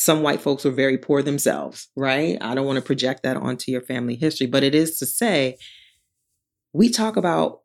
Some 0.00 0.22
white 0.22 0.40
folks 0.40 0.64
were 0.64 0.70
very 0.70 0.96
poor 0.96 1.22
themselves, 1.22 1.88
right? 1.96 2.38
I 2.40 2.54
don't 2.54 2.66
want 2.66 2.76
to 2.76 2.84
project 2.84 3.24
that 3.24 3.36
onto 3.36 3.72
your 3.72 3.80
family 3.80 4.14
history, 4.14 4.46
but 4.46 4.62
it 4.62 4.72
is 4.72 4.96
to 4.98 5.06
say, 5.06 5.56
we 6.72 6.88
talk 6.88 7.16
about 7.16 7.62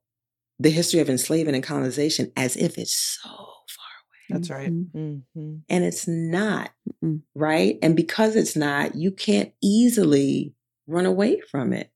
the 0.57 0.71
history 0.71 0.99
of 0.99 1.11
enslavement 1.11 1.53
and 1.53 1.63
colonization 1.63 2.31
as 2.35 2.57
if 2.57 2.79
it's 2.79 3.19
so 3.21 3.29
far 3.29 3.37
away. 3.37 4.25
That's 4.31 4.49
right. 4.49 4.71
Mhm. 4.71 4.89
Mm-hmm. 4.95 5.55
And 5.69 5.83
it's 5.83 6.07
not, 6.07 6.71
Mm-mm. 7.03 7.21
right? 7.35 7.77
And 7.83 7.95
because 7.95 8.35
it's 8.35 8.55
not, 8.55 8.95
you 8.95 9.11
can't 9.11 9.51
easily 9.61 10.55
run 10.87 11.05
away 11.05 11.39
from 11.51 11.71
it. 11.71 11.91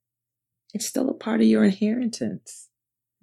It's 0.75 0.85
still 0.85 1.09
a 1.09 1.15
part 1.15 1.41
of 1.41 1.47
your 1.47 1.63
inheritance, 1.63 2.69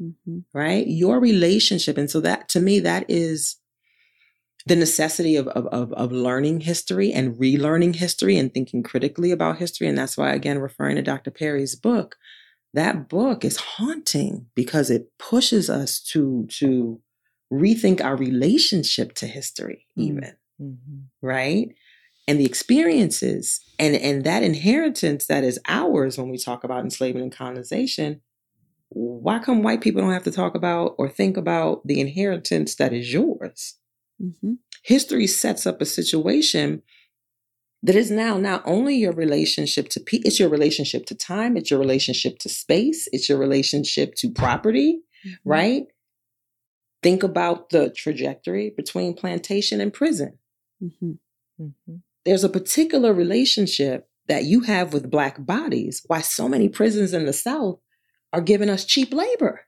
Mhm. 0.03 0.47
right? 0.53 0.85
Your 0.89 1.21
relationship. 1.21 1.97
And 1.97 2.11
so 2.11 2.21
that 2.23 2.49
to 2.49 2.61
me, 2.61 2.81
that 2.81 3.05
is 3.09 3.55
the 4.67 4.77
necessity 4.77 5.37
of, 5.37 5.47
of, 5.49 5.67
of, 5.67 5.93
of 5.93 6.13
learning 6.13 6.61
history 6.61 7.13
and 7.13 7.35
relearning 7.37 7.97
history 7.97 8.39
and 8.39 8.53
thinking 8.53 8.83
critically 8.83 9.31
about 9.31 9.59
history. 9.59 9.87
And 9.87 9.99
that's 9.99 10.17
why, 10.17 10.33
again, 10.33 10.59
referring 10.59 10.97
to 10.97 11.03
Dr. 11.03 11.31
Perry's 11.31 11.75
book, 11.77 12.17
that 12.73 13.09
book 13.09 13.45
is 13.45 13.57
haunting 13.57 14.47
because 14.55 14.91
it 14.91 15.09
pushes 15.19 15.69
us 15.69 16.01
to, 16.01 16.47
to 16.51 17.01
rethink 17.53 18.03
our 18.03 18.17
relationship 18.17 19.15
to 19.15 19.27
history, 19.27 19.87
Mm. 19.99 20.03
even 20.03 20.33
Mm-hmm. 20.63 21.01
right 21.21 21.75
and 22.29 22.39
the 22.39 22.45
experiences 22.45 23.61
and 23.77 23.97
and 23.97 24.23
that 24.23 24.45
inheritance 24.45 25.27
that 25.27 25.43
is 25.43 25.59
ours 25.67 26.17
when 26.17 26.29
we 26.29 26.39
talk 26.39 26.63
about 26.63 26.85
enslavement 26.85 27.25
and 27.25 27.33
colonization 27.33 28.21
why 28.91 29.41
come 29.41 29.65
white 29.65 29.81
people 29.81 30.01
don't 30.01 30.13
have 30.13 30.23
to 30.23 30.31
talk 30.31 30.55
about 30.55 30.95
or 30.97 31.09
think 31.09 31.37
about 31.37 31.85
the 31.85 32.01
inheritance 32.01 32.77
that 32.77 32.93
is 32.93 33.13
yours 33.13 33.75
Mhm. 34.21 34.59
history 34.85 35.27
sets 35.27 35.67
up 35.67 35.81
a 35.81 35.87
situation 35.87 36.83
that 37.83 37.97
is 37.97 38.11
now 38.11 38.39
not 38.39 38.63
only 38.65 38.97
your 38.97 39.13
relationship 39.13 39.89
to 39.91 40.01
pe- 40.01 40.23
it's 40.25 40.39
your 40.41 40.49
relationship 40.49 41.05
to 41.07 41.15
time 41.15 41.57
it's 41.57 41.71
your 41.71 41.81
relationship 41.81 42.39
to 42.39 42.49
space 42.49 43.09
it's 43.13 43.29
your 43.29 43.39
relationship 43.39 44.15
to 44.17 44.31
property 44.31 45.01
Mm-hmm. 45.27 45.49
right 45.51 45.87
think 47.03 47.23
about 47.23 47.71
the 47.71 47.91
trajectory 47.91 48.71
between 48.77 49.15
plantation 49.15 49.81
and 49.81 49.93
prison 49.93 50.39
Mhm. 50.83 51.19
Mm-hmm. 51.61 51.97
there's 52.25 52.45
a 52.45 52.49
particular 52.49 53.13
relationship 53.13 54.09
that 54.29 54.45
you 54.45 54.61
have 54.61 54.93
with 54.93 55.11
black 55.11 55.45
bodies 55.45 56.03
why 56.07 56.21
so 56.21 56.49
many 56.49 56.69
prisons 56.69 57.13
in 57.13 57.25
the 57.27 57.33
south 57.33 57.79
are 58.33 58.41
giving 58.41 58.69
us 58.71 58.85
cheap 58.85 59.13
labor 59.13 59.61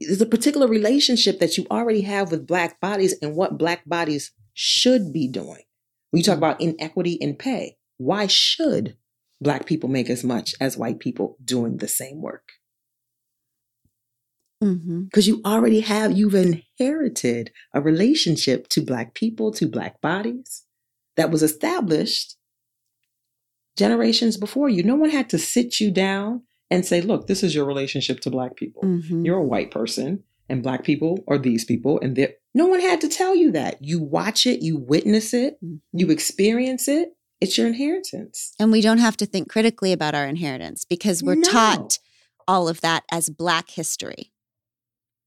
there's 0.00 0.20
a 0.20 0.26
particular 0.26 0.66
relationship 0.66 1.38
that 1.40 1.58
you 1.58 1.66
already 1.70 2.00
have 2.02 2.30
with 2.30 2.46
black 2.46 2.80
bodies 2.80 3.14
and 3.20 3.36
what 3.36 3.58
black 3.58 3.88
bodies 3.88 4.32
should 4.54 5.12
be 5.12 5.28
doing. 5.28 5.62
When 6.10 6.18
you 6.18 6.22
talk 6.24 6.34
mm-hmm. 6.34 6.44
about 6.44 6.60
inequity 6.60 7.12
in 7.12 7.36
pay 7.36 7.76
why 8.00 8.26
should 8.26 8.96
black 9.42 9.66
people 9.66 9.90
make 9.90 10.08
as 10.08 10.24
much 10.24 10.54
as 10.58 10.78
white 10.78 11.00
people 11.00 11.36
doing 11.44 11.76
the 11.76 11.86
same 11.86 12.22
work? 12.22 12.52
Mm-hmm. 14.64 15.02
Because 15.02 15.28
you 15.28 15.42
already 15.44 15.80
have 15.80 16.16
you've 16.16 16.34
inherited 16.34 17.52
a 17.74 17.80
relationship 17.82 18.68
to 18.68 18.80
black 18.80 19.12
people 19.12 19.52
to 19.52 19.68
black 19.68 20.00
bodies 20.00 20.64
that 21.16 21.30
was 21.30 21.42
established 21.42 22.36
generations 23.76 24.38
before 24.38 24.70
you. 24.70 24.82
No 24.82 24.96
one 24.96 25.10
had 25.10 25.28
to 25.30 25.38
sit 25.38 25.78
you 25.78 25.90
down 25.90 26.44
and 26.70 26.84
say 26.86 27.00
look 27.00 27.26
this 27.26 27.42
is 27.42 27.54
your 27.54 27.64
relationship 27.64 28.20
to 28.20 28.30
black 28.30 28.56
people 28.56 28.82
Mhm. 28.82 29.24
you're 29.24 29.38
a 29.38 29.44
white 29.44 29.70
person 29.70 30.22
and 30.48 30.62
black 30.62 30.84
people 30.84 31.24
are 31.28 31.38
these 31.38 31.64
people 31.64 31.98
and 32.00 32.16
they 32.16 32.34
no 32.54 32.66
one 32.66 32.80
had 32.80 33.00
to 33.00 33.08
tell 33.08 33.34
you 33.36 33.50
that 33.52 33.78
you 33.80 34.00
watch 34.00 34.46
it 34.46 34.62
you 34.62 34.76
witness 34.76 35.32
it 35.34 35.58
you 35.92 36.10
experience 36.10 36.88
it 36.88 37.10
it's 37.40 37.56
your 37.56 37.66
inheritance 37.66 38.52
And 38.58 38.70
we 38.70 38.80
don't 38.82 38.98
have 38.98 39.16
to 39.18 39.26
think 39.26 39.48
critically 39.48 39.92
about 39.92 40.14
our 40.14 40.26
inheritance 40.26 40.84
because 40.84 41.22
we're 41.22 41.36
No. 41.36 41.50
taught 41.50 41.98
all 42.46 42.68
of 42.68 42.80
that 42.82 43.04
as 43.10 43.30
Black 43.30 43.70
history. 43.70 44.32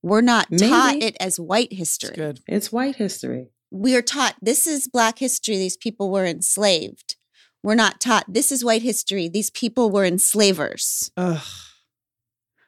We're 0.04 0.22
not 0.22 0.48
taught 0.56 0.98
it 1.02 1.16
as 1.20 1.40
white 1.40 1.70
It's 1.72 1.80
history. 1.80 2.16
good. 2.16 2.42
it's 2.48 2.72
white 2.72 2.98
history 2.98 3.48
We 3.72 3.96
are 3.96 4.04
taught 4.04 4.36
this 4.42 4.68
is 4.68 4.88
Black 4.88 5.18
history. 5.18 5.58
These 5.58 5.78
people 5.78 6.12
were 6.12 6.26
enslaved. 6.28 7.16
We're 7.64 7.76
not 7.76 8.02
taught 8.02 8.26
this 8.28 8.52
is 8.52 8.64
white 8.64 8.82
history. 8.82 9.30
These 9.30 9.50
people 9.50 9.90
were 9.90 10.04
enslavers, 10.06 11.12
Ugh. 11.16 11.42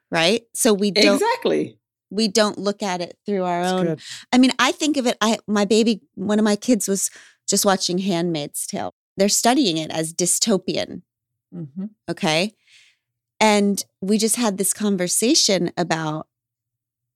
right? 0.09 0.43
So 0.53 0.73
we 0.73 0.91
don't 0.91 1.15
exactly 1.15 1.77
we 2.09 2.27
don't 2.29 2.57
look 2.57 2.81
at 2.81 3.01
it 3.01 3.17
through 3.25 3.43
our 3.43 3.61
It's 3.61 3.71
own 3.71 3.85
good. 3.85 4.01
I 4.31 4.37
mean, 4.37 4.51
I 4.57 4.71
think 4.71 4.95
of 4.97 5.05
it. 5.05 5.17
I 5.21 5.37
my 5.47 5.65
baby, 5.65 6.01
one 6.15 6.39
of 6.39 6.45
my 6.45 6.55
kids 6.55 6.87
was 6.87 7.09
just 7.47 7.65
watching 7.65 7.97
*Handmaid's 7.99 8.65
Tale*. 8.65 8.93
They're 9.17 9.29
studying 9.29 9.77
it 9.77 9.91
as 9.91 10.13
dystopian. 10.13 11.01
Mhm. 11.53 11.89
Okay, 12.09 12.53
and 13.39 13.83
we 14.01 14.17
just 14.17 14.37
had 14.37 14.57
this 14.57 14.71
conversation 14.73 15.71
about 15.77 16.27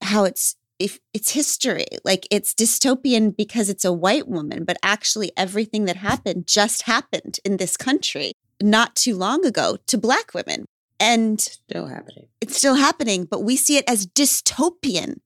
how 0.01 0.23
it's 0.25 0.55
if 0.79 0.99
it's 1.13 1.31
history, 1.31 1.85
like 2.05 2.25
it's 2.31 2.53
dystopian 2.53 3.35
because 3.35 3.69
it's 3.69 3.83
a 3.85 3.91
white 3.93 4.27
woman, 4.27 4.63
but 4.63 4.77
actually 4.81 5.31
everything 5.35 5.85
that 5.85 5.97
happened 5.97 6.47
just 6.47 6.83
happened 6.83 7.39
in 7.43 7.57
this 7.57 7.75
country 7.77 8.31
not 8.61 8.95
too 8.95 9.15
long 9.15 9.45
ago 9.45 9.77
to 9.87 9.97
black 9.97 10.33
women, 10.33 10.65
and 10.99 11.39
still 11.41 11.87
happening 11.87 12.27
it's 12.41 12.57
still 12.57 12.75
happening, 12.75 13.25
but 13.25 13.43
we 13.43 13.55
see 13.57 13.77
it 13.77 13.83
as 13.87 14.07
dystopian. 14.07 15.17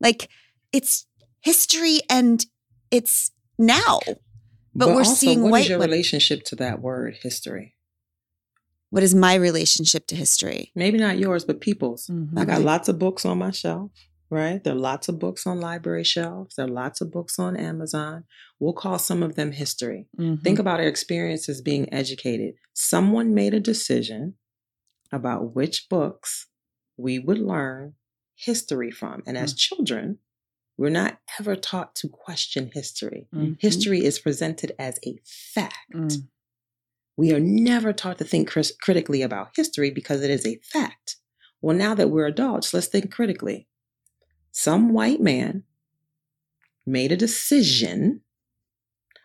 Like 0.00 0.28
it's 0.72 1.06
history 1.40 2.00
and 2.08 2.44
it's 2.90 3.30
now. 3.58 3.98
But 4.76 4.88
we're 4.88 4.98
also, 4.98 5.14
seeing 5.14 5.40
what 5.42 5.48
is 5.48 5.52
white 5.52 5.68
your 5.68 5.78
women- 5.78 5.90
relationship 5.92 6.42
to 6.46 6.56
that 6.56 6.80
word 6.80 7.16
history 7.22 7.76
What 8.90 9.02
is 9.02 9.14
my 9.14 9.34
relationship 9.34 10.06
to 10.08 10.16
history? 10.16 10.70
maybe 10.74 10.98
not 10.98 11.18
yours 11.18 11.44
but 11.44 11.60
people's 11.60 12.06
Mhm. 12.08 12.38
I 12.38 12.44
got 12.44 12.62
lots 12.62 12.88
of 12.88 12.98
books 12.98 13.24
on 13.24 13.38
my 13.38 13.50
shelf, 13.52 13.90
right? 14.30 14.62
There 14.62 14.72
are 14.72 14.76
lots 14.76 15.08
of 15.08 15.18
books 15.18 15.46
on 15.46 15.60
library 15.60 16.04
shelves. 16.04 16.56
There 16.56 16.66
are 16.66 16.68
lots 16.68 17.00
of 17.00 17.10
books 17.12 17.38
on 17.38 17.56
Amazon. 17.56 18.24
We'll 18.58 18.72
call 18.72 18.98
some 18.98 19.22
of 19.22 19.34
them 19.36 19.52
history. 19.52 20.08
Mhm. 20.18 20.42
Think 20.42 20.58
about 20.58 20.80
our 20.80 20.86
experience 20.88 21.48
as 21.48 21.60
being 21.60 21.92
educated. 21.92 22.54
Someone 22.72 23.34
made 23.34 23.54
a 23.54 23.60
decision 23.60 24.34
about 25.12 25.54
which 25.54 25.88
books 25.88 26.48
we 26.96 27.18
would 27.18 27.38
learn 27.38 27.94
history 28.36 28.90
from. 28.90 29.22
And 29.26 29.38
as 29.38 29.54
children, 29.54 30.18
we're 30.76 30.90
not 30.90 31.20
ever 31.38 31.54
taught 31.54 31.94
to 31.96 32.08
question 32.08 32.70
history. 32.74 33.28
Mhm. 33.32 33.60
History 33.60 34.04
is 34.04 34.18
presented 34.18 34.72
as 34.78 34.98
a 35.06 35.20
fact. 35.24 35.76
Mm. 35.92 36.28
We 37.16 37.32
are 37.32 37.38
never 37.38 37.92
taught 37.92 38.18
to 38.18 38.24
think 38.24 38.48
cris- 38.48 38.74
critically 38.80 39.22
about 39.22 39.50
history 39.56 39.90
because 39.90 40.22
it 40.22 40.30
is 40.30 40.44
a 40.44 40.58
fact. 40.64 41.16
Well, 41.60 41.76
now 41.76 41.94
that 41.94 42.10
we're 42.10 42.26
adults, 42.26 42.74
let's 42.74 42.88
think 42.88 43.12
critically. 43.12 43.68
Some 44.54 44.92
white 44.92 45.20
man 45.20 45.64
made 46.86 47.10
a 47.10 47.16
decision 47.16 48.20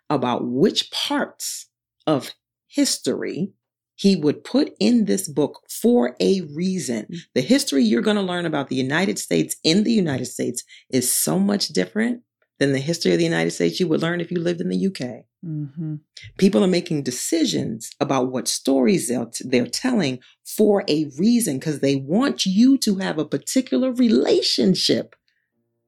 about 0.09 0.47
which 0.47 0.89
parts 0.89 1.67
of 2.07 2.31
history 2.67 3.53
he 3.93 4.15
would 4.15 4.43
put 4.43 4.73
in 4.79 5.05
this 5.05 5.27
book 5.27 5.61
for 5.69 6.15
a 6.19 6.41
reason. 6.41 7.05
The 7.35 7.41
history 7.41 7.83
you're 7.83 8.01
going 8.01 8.15
to 8.15 8.23
learn 8.23 8.47
about 8.47 8.69
the 8.69 8.75
United 8.75 9.19
States 9.19 9.55
in 9.63 9.83
the 9.83 9.91
United 9.91 10.25
States 10.25 10.63
is 10.89 11.13
so 11.13 11.37
much 11.37 11.67
different 11.67 12.23
than 12.57 12.71
the 12.71 12.79
history 12.79 13.11
of 13.11 13.19
the 13.19 13.23
United 13.23 13.51
States 13.51 13.79
you 13.79 13.87
would 13.87 14.01
learn 14.01 14.21
if 14.21 14.31
you 14.31 14.39
lived 14.39 14.61
in 14.61 14.69
the 14.69 14.77
UK 14.77 15.25
Mhm. 15.45 16.01
people 16.37 16.61
are 16.61 16.67
making 16.67 17.01
decisions 17.03 17.91
about 18.01 18.29
what 18.29 18.49
stories 18.49 19.07
they're, 19.07 19.31
they're 19.45 19.65
telling 19.65 20.19
for 20.43 20.83
a 20.89 21.09
reason 21.17 21.59
because 21.59 21.79
they 21.79 21.95
want 21.95 22.45
you 22.45 22.77
to 22.79 22.95
have 22.95 23.17
a 23.17 23.25
particular 23.25 23.93
relationship 23.93 25.15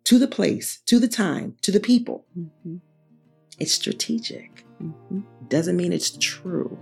to 0.05 0.17
the 0.19 0.27
place 0.27 0.81
to 0.85 0.99
the 0.99 1.07
time 1.07 1.55
to 1.61 1.71
the 1.71 1.79
people 1.79 2.25
Mhm. 2.37 2.81
it's 3.59 3.73
strategic 3.73 4.65
Mhm. 4.81 5.23
doesn't 5.49 5.75
mean 5.77 5.93
it's 5.93 6.11
true 6.19 6.77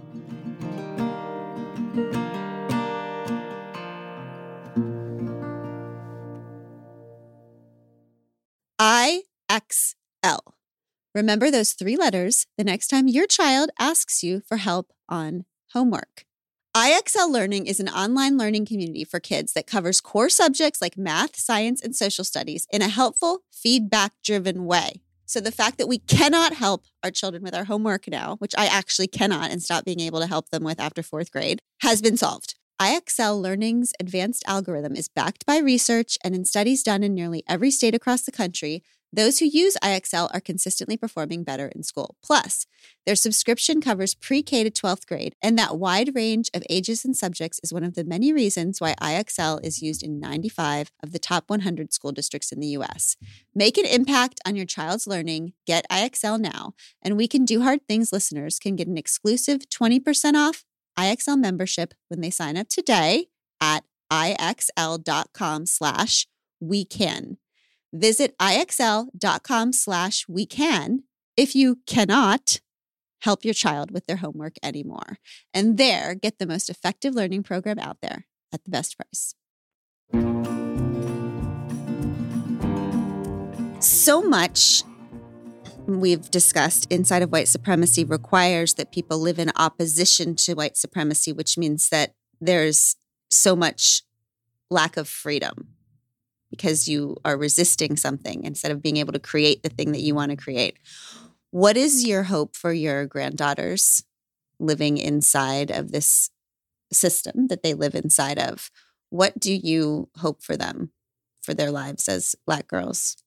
IXL. 8.80 10.40
Remember 11.16 11.52
those 11.52 11.74
three 11.74 11.98
letters 11.98 12.48
the 12.58 12.64
next 12.64 12.88
time 12.88 13.08
your 13.08 13.28
child 13.28 13.70
asks 13.80 14.24
you 14.24 14.42
for 14.48 14.58
help 14.58 14.92
on 15.10 15.46
homework. 15.74 16.26
IXL 16.78 17.32
Learning 17.32 17.66
is 17.66 17.80
an 17.80 17.90
online 17.90 18.38
learning 18.38 18.64
community 18.68 19.04
for 19.04 19.20
kids 19.20 19.54
that 19.54 19.66
covers 19.66 20.00
core 20.00 20.30
subjects 20.30 20.84
like 20.84 21.00
math, 21.00 21.36
science, 21.36 21.82
and 21.82 21.96
social 21.96 22.24
studies 22.24 22.68
in 22.72 22.84
a 22.84 22.90
helpful, 22.90 23.40
feedback 23.52 24.14
driven 24.24 24.66
way. 24.66 25.02
So, 25.26 25.40
the 25.40 25.52
fact 25.52 25.80
that 25.80 25.88
we 25.88 25.98
cannot 25.98 26.54
help 26.54 26.86
our 27.04 27.10
children 27.10 27.42
with 27.42 27.56
our 27.56 27.64
homework 27.64 28.08
now, 28.08 28.36
which 28.36 28.54
I 28.56 28.68
actually 28.68 29.08
cannot 29.08 29.50
and 29.50 29.64
stop 29.64 29.84
being 29.84 30.00
able 30.00 30.20
to 30.20 30.28
help 30.28 30.50
them 30.50 30.64
with 30.64 30.80
after 30.80 31.02
fourth 31.02 31.32
grade, 31.32 31.60
has 31.82 32.04
been 32.04 32.18
solved. 32.18 32.54
IXL 32.80 33.42
Learning's 33.42 33.92
advanced 34.00 34.44
algorithm 34.46 34.96
is 34.96 35.10
backed 35.10 35.48
by 35.48 35.58
research 35.58 36.20
and 36.24 36.36
in 36.36 36.46
studies 36.46 36.84
done 36.84 37.02
in 37.02 37.16
nearly 37.16 37.44
every 37.48 37.72
state 37.72 37.96
across 37.96 38.22
the 38.22 38.32
country 38.32 38.84
Those 39.12 39.40
who 39.40 39.46
use 39.46 39.76
IXL 39.84 40.30
are 40.34 40.40
consistently 40.40 40.96
performing 40.96 41.44
better 41.44 41.68
in 41.68 41.82
school. 41.82 42.16
Plus, 42.24 42.68
their 43.06 43.16
subscription 43.16 43.82
covers 43.82 44.14
pre 44.14 44.44
K 44.44 44.64
to 44.64 44.70
12th 44.70 45.08
grade, 45.08 45.34
and 45.42 45.58
that 45.58 45.80
wide 45.80 46.14
range 46.14 46.50
of 46.54 46.64
ages 46.70 47.04
and 47.04 47.18
subjects 47.18 47.60
is 47.64 47.74
one 47.74 47.84
of 47.84 47.96
the 47.96 48.04
many 48.04 48.32
reasons 48.32 48.80
why 48.80 48.94
IXL 49.02 49.66
is 49.66 49.82
used 49.82 50.04
in 50.04 50.20
95 50.20 50.92
of 51.02 51.12
the 51.12 51.20
top 51.20 51.50
100 51.50 51.92
school 51.92 52.12
districts 52.12 52.52
in 52.52 52.60
the 52.60 52.68
US. 52.68 53.18
Make 53.56 53.78
an 53.78 53.86
impact 53.86 54.40
on 54.46 54.56
your 54.56 54.66
child's 54.66 55.08
learning. 55.08 55.54
Get 55.66 55.90
IXL 55.90 56.40
now, 56.40 56.74
and 57.02 57.18
We 57.18 57.28
Can 57.28 57.46
Do 57.46 57.62
Hard 57.62 57.88
Things 57.88 58.14
listeners 58.14 58.60
can 58.60 58.76
get 58.76 58.88
an 58.88 58.98
exclusive 58.98 59.62
20% 59.70 60.36
off 60.36 60.64
IXL 60.98 61.40
membership 61.40 61.94
when 62.10 62.22
they 62.22 62.30
sign 62.30 62.58
up 62.58 62.68
today 62.68 63.28
at 63.60 63.84
IXL.com 64.12 65.66
slash 65.66 66.28
we 66.60 66.86
can. 66.86 67.38
Visit 67.94 68.38
IXL.com 68.38 69.74
slash 69.74 70.26
we 70.28 70.46
can 70.46 71.04
if 71.36 71.56
you 71.56 71.80
cannot 71.88 72.60
help 73.22 73.44
your 73.44 73.54
child 73.54 73.92
with 73.92 74.06
their 74.06 74.18
homework 74.18 74.56
anymore. 74.64 75.18
And 75.54 75.78
there, 75.78 76.16
get 76.16 76.40
the 76.40 76.48
most 76.48 76.70
effective 76.70 77.16
learning 77.16 77.44
program 77.44 77.80
out 77.80 77.98
there 78.02 78.26
at 78.54 78.64
the 78.64 78.70
best 78.70 78.98
price. 78.98 79.36
So 83.80 84.22
much 84.22 84.84
we've 85.88 86.30
discussed 86.30 86.92
inside 86.92 87.24
of 87.24 87.32
white 87.32 87.48
supremacy 87.48 88.04
requires 88.04 88.76
that 88.76 88.92
people 88.92 89.18
live 89.20 89.40
in 89.40 89.52
opposition 89.56 90.36
to 90.36 90.54
white 90.54 90.78
supremacy, 90.78 91.32
which 91.32 91.58
means 91.58 91.90
that 91.90 92.14
there's 92.40 92.96
so 93.30 93.56
much 93.56 94.04
lack 94.70 94.98
of 94.98 95.08
freedom 95.08 95.70
because 96.50 96.88
you 96.88 97.18
are 97.26 97.38
resisting 97.38 97.96
something 97.98 98.44
instead 98.44 98.72
of 98.72 98.82
being 98.82 98.98
able 98.98 99.14
to 99.14 99.20
create 99.20 99.64
the 99.64 99.70
thing 99.70 99.92
that 99.92 100.02
you 100.02 100.16
want 100.16 100.32
to 100.32 100.38
create. 100.38 100.78
What 101.52 101.78
is 101.78 102.06
your 102.08 102.24
hope 102.24 102.56
for 102.56 102.74
your 102.74 103.06
granddaughters 103.06 104.04
living 104.60 104.98
inside 104.98 105.72
of 105.72 105.92
this 105.92 106.30
system 106.92 107.48
that 107.48 107.64
they 107.64 107.74
live 107.74 107.96
inside 107.96 108.40
of? 108.40 108.72
What 109.10 109.40
do 109.40 109.54
you 109.54 110.10
hope 110.18 110.44
for 110.44 110.58
them 110.58 110.92
for 111.42 111.54
their 111.54 111.72
lives 111.72 112.08
as 112.08 112.36
Black 112.46 112.68
girls? 112.68 113.18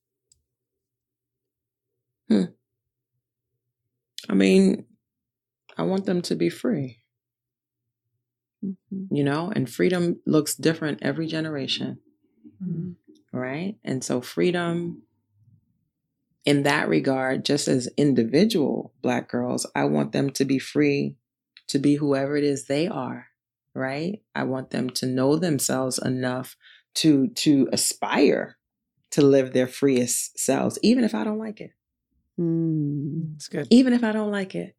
Hmm. 2.29 2.45
I 4.29 4.35
mean, 4.35 4.85
I 5.79 5.83
want 5.85 6.07
them 6.07 6.23
to 6.23 6.37
be 6.37 6.51
free, 6.51 6.99
Mm-hmm. 8.65 9.15
you 9.15 9.25
know, 9.25 9.53
and 9.55 9.69
freedom 9.69 10.21
looks 10.25 10.55
different 10.55 11.01
every 11.03 11.27
generation. 11.27 11.99
Mhm. 12.63 12.95
Right? 13.33 13.77
And 13.85 14.05
so 14.05 14.21
freedom 14.21 15.03
in 16.45 16.65
that 16.65 16.89
regard, 16.89 17.45
just 17.45 17.69
as 17.69 17.89
individual 17.97 18.93
black 19.01 19.29
girls, 19.29 19.67
I 19.75 19.85
want 19.85 20.13
them 20.13 20.31
to 20.31 20.45
be 20.45 20.59
free 20.59 21.17
to 21.69 21.79
be 21.79 21.97
whoever 21.97 22.37
it 22.37 22.45
is 22.45 22.67
they 22.67 22.89
are, 22.89 23.29
right? 23.75 24.23
I 24.35 24.45
want 24.45 24.71
them 24.71 24.91
to 24.91 25.07
know 25.07 25.37
themselves 25.37 25.99
enough 25.99 26.57
to 26.95 27.29
to 27.29 27.69
aspire 27.73 28.59
to 29.13 29.23
live 29.23 29.53
their 29.53 29.67
freest 29.67 30.39
selves, 30.39 30.79
even 30.83 31.05
if 31.05 31.15
I 31.15 31.25
don't 31.25 31.39
like 31.39 31.61
it. 31.61 31.71
It's 33.37 33.49
good. 33.49 33.69
Even 33.71 33.93
if 33.93 34.03
I 34.03 34.13
don't 34.13 34.33
like 34.33 34.55
it. 34.55 34.75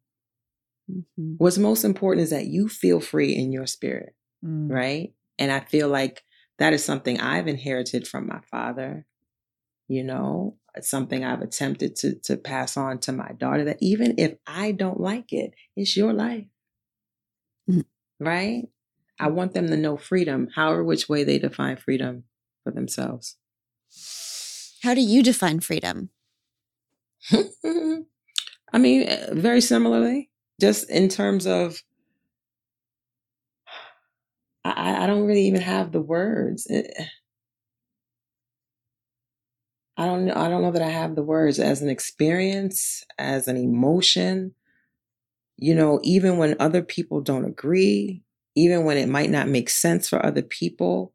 Mm-hmm. 0.90 1.34
What's 1.38 1.56
most 1.56 1.84
important 1.84 2.24
is 2.24 2.30
that 2.30 2.46
you 2.46 2.68
feel 2.68 3.00
free 3.00 3.34
in 3.34 3.52
your 3.52 3.66
spirit. 3.66 4.14
Mm. 4.44 4.70
right? 4.70 5.14
And 5.38 5.50
I 5.50 5.60
feel 5.60 5.88
like 5.88 6.22
that 6.58 6.72
is 6.72 6.84
something 6.84 7.20
I've 7.20 7.48
inherited 7.48 8.06
from 8.06 8.26
my 8.26 8.40
father. 8.50 9.06
You 9.88 10.04
know, 10.04 10.56
it's 10.74 10.88
something 10.88 11.24
I've 11.24 11.42
attempted 11.42 11.96
to 11.96 12.14
to 12.24 12.36
pass 12.36 12.76
on 12.76 12.98
to 13.00 13.12
my 13.12 13.32
daughter. 13.38 13.64
That 13.64 13.78
even 13.80 14.14
if 14.18 14.36
I 14.46 14.72
don't 14.72 15.00
like 15.00 15.32
it, 15.32 15.54
it's 15.76 15.96
your 15.96 16.12
life, 16.12 16.46
Mm. 17.68 17.84
right? 18.20 18.68
I 19.18 19.28
want 19.28 19.54
them 19.54 19.68
to 19.68 19.76
know 19.76 19.96
freedom, 19.96 20.48
however 20.54 20.82
which 20.84 21.08
way 21.08 21.24
they 21.24 21.38
define 21.38 21.76
freedom 21.76 22.24
for 22.62 22.72
themselves. 22.72 23.36
How 24.82 24.94
do 24.94 25.00
you 25.00 25.22
define 25.22 25.60
freedom? 25.60 26.10
I 27.32 28.78
mean, 28.78 29.04
eh, 29.04 29.28
very 29.32 29.60
similarly, 29.60 30.30
just 30.60 30.90
in 30.90 31.08
terms 31.08 31.46
of, 31.46 31.82
I, 34.64 35.04
I 35.04 35.06
don't 35.06 35.26
really 35.26 35.46
even 35.46 35.60
have 35.60 35.92
the 35.92 36.00
words. 36.00 36.66
It- 36.68 36.94
I 39.96 40.06
don't 40.06 40.24
know. 40.26 40.34
I 40.34 40.48
don't 40.48 40.62
know 40.62 40.72
that 40.72 40.82
I 40.82 40.88
have 40.88 41.14
the 41.14 41.22
words 41.22 41.60
as 41.60 41.80
an 41.80 41.88
experience, 41.88 43.04
as 43.16 43.46
an 43.46 43.56
emotion. 43.56 44.54
You 45.56 45.74
know, 45.74 46.00
even 46.02 46.36
when 46.36 46.56
other 46.58 46.82
people 46.82 47.20
don't 47.20 47.44
agree, 47.44 48.22
even 48.56 48.84
when 48.84 48.96
it 48.96 49.08
might 49.08 49.30
not 49.30 49.46
make 49.48 49.70
sense 49.70 50.08
for 50.08 50.24
other 50.24 50.42
people, 50.42 51.12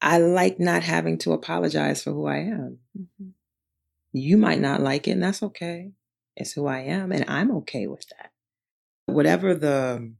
I 0.00 0.18
like 0.18 0.60
not 0.60 0.82
having 0.84 1.18
to 1.18 1.32
apologize 1.32 2.02
for 2.02 2.12
who 2.12 2.26
I 2.26 2.38
am. 2.38 2.78
Mm-hmm. 2.98 3.28
You 4.12 4.36
might 4.36 4.60
not 4.60 4.80
like 4.80 5.08
it, 5.08 5.12
and 5.12 5.22
that's 5.22 5.42
okay. 5.42 5.92
It's 6.36 6.52
who 6.52 6.66
I 6.66 6.80
am, 6.80 7.12
and 7.12 7.24
I'm 7.28 7.50
okay 7.58 7.86
with 7.86 8.06
that. 8.10 8.30
Whatever 9.06 9.54
the 9.54 10.12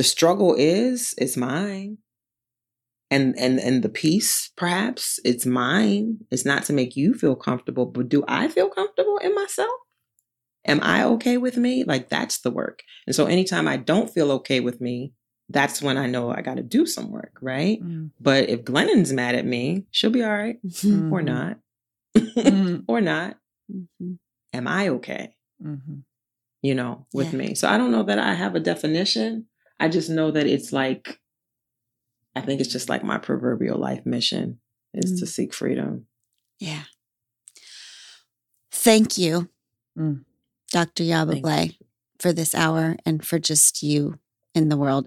the 0.00 0.04
struggle 0.04 0.54
is, 0.54 1.14
it's 1.18 1.36
mine. 1.36 1.98
And 3.10 3.38
and 3.38 3.58
and 3.60 3.82
the 3.82 3.90
peace, 3.90 4.50
perhaps, 4.56 5.20
it's 5.26 5.44
mine. 5.44 6.20
It's 6.30 6.46
not 6.46 6.64
to 6.64 6.72
make 6.72 6.96
you 6.96 7.12
feel 7.12 7.36
comfortable, 7.36 7.84
but 7.84 8.08
do 8.08 8.24
I 8.26 8.48
feel 8.48 8.70
comfortable 8.70 9.18
in 9.18 9.34
myself? 9.34 9.76
Am 10.64 10.80
I 10.82 11.04
okay 11.04 11.36
with 11.36 11.58
me? 11.58 11.84
Like 11.84 12.08
that's 12.08 12.40
the 12.40 12.50
work. 12.50 12.82
And 13.06 13.14
so 13.14 13.26
anytime 13.26 13.68
I 13.68 13.76
don't 13.76 14.08
feel 14.08 14.30
okay 14.32 14.60
with 14.60 14.80
me, 14.80 15.12
that's 15.50 15.82
when 15.82 15.98
I 15.98 16.06
know 16.06 16.30
I 16.30 16.40
got 16.40 16.56
to 16.56 16.62
do 16.62 16.86
some 16.86 17.10
work, 17.10 17.36
right? 17.42 17.82
Mm. 17.82 18.10
But 18.20 18.48
if 18.48 18.64
Glennon's 18.64 19.12
mad 19.12 19.34
at 19.34 19.44
me, 19.44 19.84
she'll 19.90 20.10
be 20.10 20.22
all 20.24 20.30
right, 20.32 20.58
Mm-hmm. 20.66 21.12
or 21.12 21.20
not, 21.20 21.58
Mm. 22.16 22.84
or 22.88 23.00
not. 23.02 23.36
Mm-hmm. 23.70 24.12
Am 24.54 24.66
I 24.68 24.88
okay? 24.96 25.34
Mhm. 25.62 26.04
you 26.62 26.74
know, 26.74 27.06
with 27.12 27.32
Yeah. 27.32 27.38
me. 27.38 27.54
So 27.54 27.68
I 27.68 27.76
don't 27.78 27.90
know 27.90 28.02
that 28.04 28.18
I 28.18 28.34
have 28.34 28.54
a 28.54 28.60
definition. 28.60 29.46
I 29.80 29.88
just 29.88 30.10
know 30.10 30.30
that 30.30 30.46
it's 30.46 30.72
like, 30.72 31.18
I 32.36 32.40
think 32.42 32.60
it's 32.60 32.70
just 32.72 32.88
like 32.88 33.02
my 33.02 33.18
proverbial 33.18 33.78
life 33.78 34.04
mission 34.06 34.60
is 34.94 35.18
to 35.20 35.24
Mm. 35.24 35.28
seek 35.28 35.54
freedom. 35.54 36.06
Yeah. 36.58 36.84
Thank 38.70 39.18
you, 39.18 39.48
Mm. 39.98 40.24
Dr. 40.70 41.02
Yaba 41.04 41.32
Thank 41.32 41.42
Blay, 41.42 41.78
for 42.18 42.32
this 42.32 42.54
hour 42.54 42.96
and 43.04 43.26
for 43.26 43.38
just 43.38 43.82
you 43.82 44.18
in 44.54 44.68
the 44.68 44.76
world. 44.76 45.06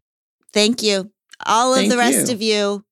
Thank 0.51 0.83
you. 0.83 1.11
All 1.45 1.73
of 1.73 1.79
Thank 1.79 1.91
the 1.91 1.97
rest 1.97 2.27
you. 2.27 2.33
of 2.33 2.41
you. 2.41 2.85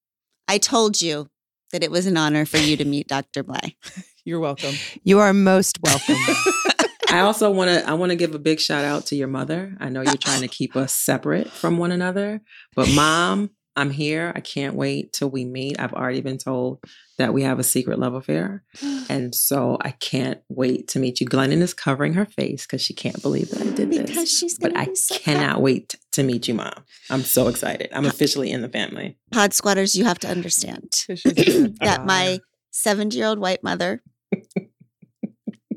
I 0.48 0.58
told 0.58 1.02
you 1.02 1.28
that 1.72 1.84
it 1.84 1.92
was 1.92 2.06
an 2.06 2.18
honor 2.18 2.46
for 2.46 2.58
you 2.58 2.78
to 2.78 2.86
meet 2.86 3.08
Dr. 3.08 3.44
Blay. 3.44 3.76
You're 4.26 4.40
welcome. 4.40 4.76
You 5.04 5.20
are 5.20 5.34
most 5.34 5.80
welcome. 5.82 6.16
I 7.12 7.20
also 7.20 7.52
want 7.52 7.70
to 7.70 7.88
I 7.88 7.94
want 7.94 8.12
to 8.12 8.16
give 8.16 8.34
a 8.34 8.40
big 8.40 8.60
shout 8.60 8.86
out 8.86 9.08
to 9.08 9.16
your 9.16 9.28
mother. 9.28 9.76
I 9.80 9.90
know 9.90 10.02
you're 10.02 10.16
trying 10.16 10.42
to 10.42 10.48
keep 10.48 10.76
us 10.76 10.94
separate 10.94 11.50
from 11.50 11.78
one 11.78 11.92
another, 11.92 12.42
but 12.76 12.90
mom, 12.90 13.52
I'm 13.76 13.90
here. 13.90 14.32
I 14.36 14.40
can't 14.40 14.76
wait 14.76 15.14
till 15.14 15.30
we 15.30 15.46
meet. 15.46 15.80
I've 15.80 15.94
already 15.94 16.22
been 16.22 16.38
told 16.38 16.80
that 17.18 17.34
we 17.34 17.44
have 17.44 17.60
a 17.60 17.64
secret 17.64 18.00
love 18.00 18.14
affair. 18.14 18.64
And 19.10 19.36
so 19.36 19.78
I 19.82 19.92
can't 19.92 20.40
wait 20.48 20.88
to 20.90 21.00
meet 21.00 21.20
you. 21.20 21.28
Glennon 21.28 21.60
is 21.60 21.74
covering 21.74 22.14
her 22.14 22.24
face 22.24 22.66
because 22.66 22.82
she 22.82 22.94
can't 22.94 23.22
believe 23.22 23.50
that 23.50 23.62
I 23.62 23.70
did 23.72 23.92
this. 23.92 24.08
because 24.08 24.32
she's 24.32 24.58
but 24.58 24.74
going 24.74 24.90
I 24.90 24.94
so 24.94 25.18
cannot 25.18 25.62
wait 25.62 25.96
to 26.14 26.24
meet 26.24 26.48
you, 26.48 26.54
Mom. 26.54 26.86
I'm 27.10 27.24
so 27.24 27.50
excited. 27.50 27.90
I'm 27.92 28.06
uh, 28.06 28.08
officially 28.08 28.52
in 28.52 28.62
the 28.62 28.70
family. 28.70 29.18
Pod 29.34 29.54
squatters, 29.54 29.96
you 29.96 30.06
have 30.06 30.20
to 30.20 30.30
understand 30.30 30.94
that 31.10 32.04
my 32.06 32.36
uh. 32.36 32.38
70 32.72 33.18
year 33.18 33.28
old 33.28 33.40
white 33.40 33.64
mother 33.64 34.02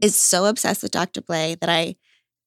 is 0.05 0.15
so 0.21 0.45
obsessed 0.47 0.83
with 0.83 0.93
Dr. 0.93 1.21
Blay 1.23 1.57
that 1.61 1.69
I 1.71 1.97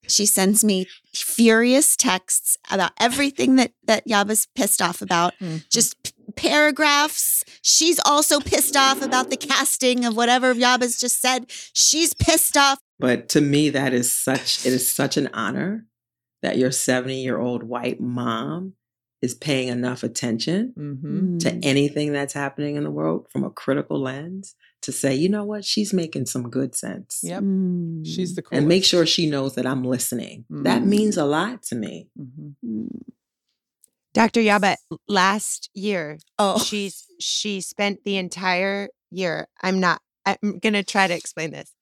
she 0.09 0.25
sends 0.25 0.63
me 0.63 0.87
furious 1.13 1.97
texts 1.97 2.55
about 2.71 2.91
everything 2.99 3.57
that 3.57 3.71
that 3.85 4.07
Yaba's 4.07 4.47
pissed 4.55 4.81
off 4.81 5.01
about. 5.01 5.33
Mhm. 5.41 5.67
Just 5.69 6.01
p- 6.03 6.11
paragraphs. 6.35 7.43
She's 7.61 7.99
also 8.05 8.39
pissed 8.39 8.77
off 8.77 9.01
about 9.01 9.29
the 9.29 9.37
casting 9.37 10.05
of 10.05 10.15
whatever 10.15 10.53
Yaba's 10.53 10.97
just 10.99 11.19
said. 11.21 11.47
She's 11.73 12.13
pissed 12.13 12.55
off. 12.55 12.79
But 12.99 13.27
to 13.29 13.41
me, 13.41 13.69
that 13.71 13.93
is 13.93 14.13
such 14.15 14.65
it 14.65 14.71
is 14.73 14.89
such 14.89 15.17
an 15.17 15.29
honor 15.33 15.85
that 16.41 16.57
your 16.57 16.71
70 16.71 17.21
year 17.21 17.37
old 17.39 17.63
white 17.63 17.99
mom 17.99 18.73
is 19.21 19.33
paying 19.33 19.67
enough 19.67 20.03
attention 20.03 20.73
Mhm. 20.77 21.39
to 21.39 21.67
anything 21.67 22.13
that's 22.13 22.33
happening 22.33 22.75
in 22.75 22.83
the 22.83 22.91
world 22.91 23.25
from 23.31 23.43
a 23.43 23.49
critical 23.49 23.99
lens 23.99 24.55
to 24.83 24.91
say, 24.91 25.15
you 25.15 25.27
know 25.29 25.43
what, 25.43 25.65
she's 25.65 25.93
making 25.93 26.25
some 26.27 26.49
good 26.49 26.75
sense. 26.75 27.19
Yep. 27.23 27.43
Mm. 27.43 28.05
She's 28.05 28.35
the 28.35 28.41
coolest. 28.41 28.59
And 28.59 28.67
make 28.67 28.85
sure 28.85 29.05
she 29.05 29.29
knows 29.29 29.55
that 29.55 29.65
I'm 29.65 29.83
listening. 29.83 30.45
That 30.49 30.81
Mm. 30.83 30.85
means 30.87 31.17
a 31.17 31.25
lot 31.25 31.63
to 31.63 31.75
me. 31.75 32.07
Mhm. 32.19 32.55
Mm. 32.65 33.01
Dr. 34.13 34.39
Yaba, 34.41 34.75
last 35.07 35.69
year, 35.73 36.17
Oh, 36.39 36.59
she's 36.59 37.05
she 37.19 37.61
spent 37.61 38.03
the 38.03 38.17
entire 38.17 38.89
year. 39.11 39.47
I'm 39.61 39.79
not 39.79 40.01
I'm 40.25 40.59
going 40.59 40.73
to 40.73 40.83
try 40.83 41.07
to 41.07 41.13
explain 41.13 41.51
this. 41.51 41.73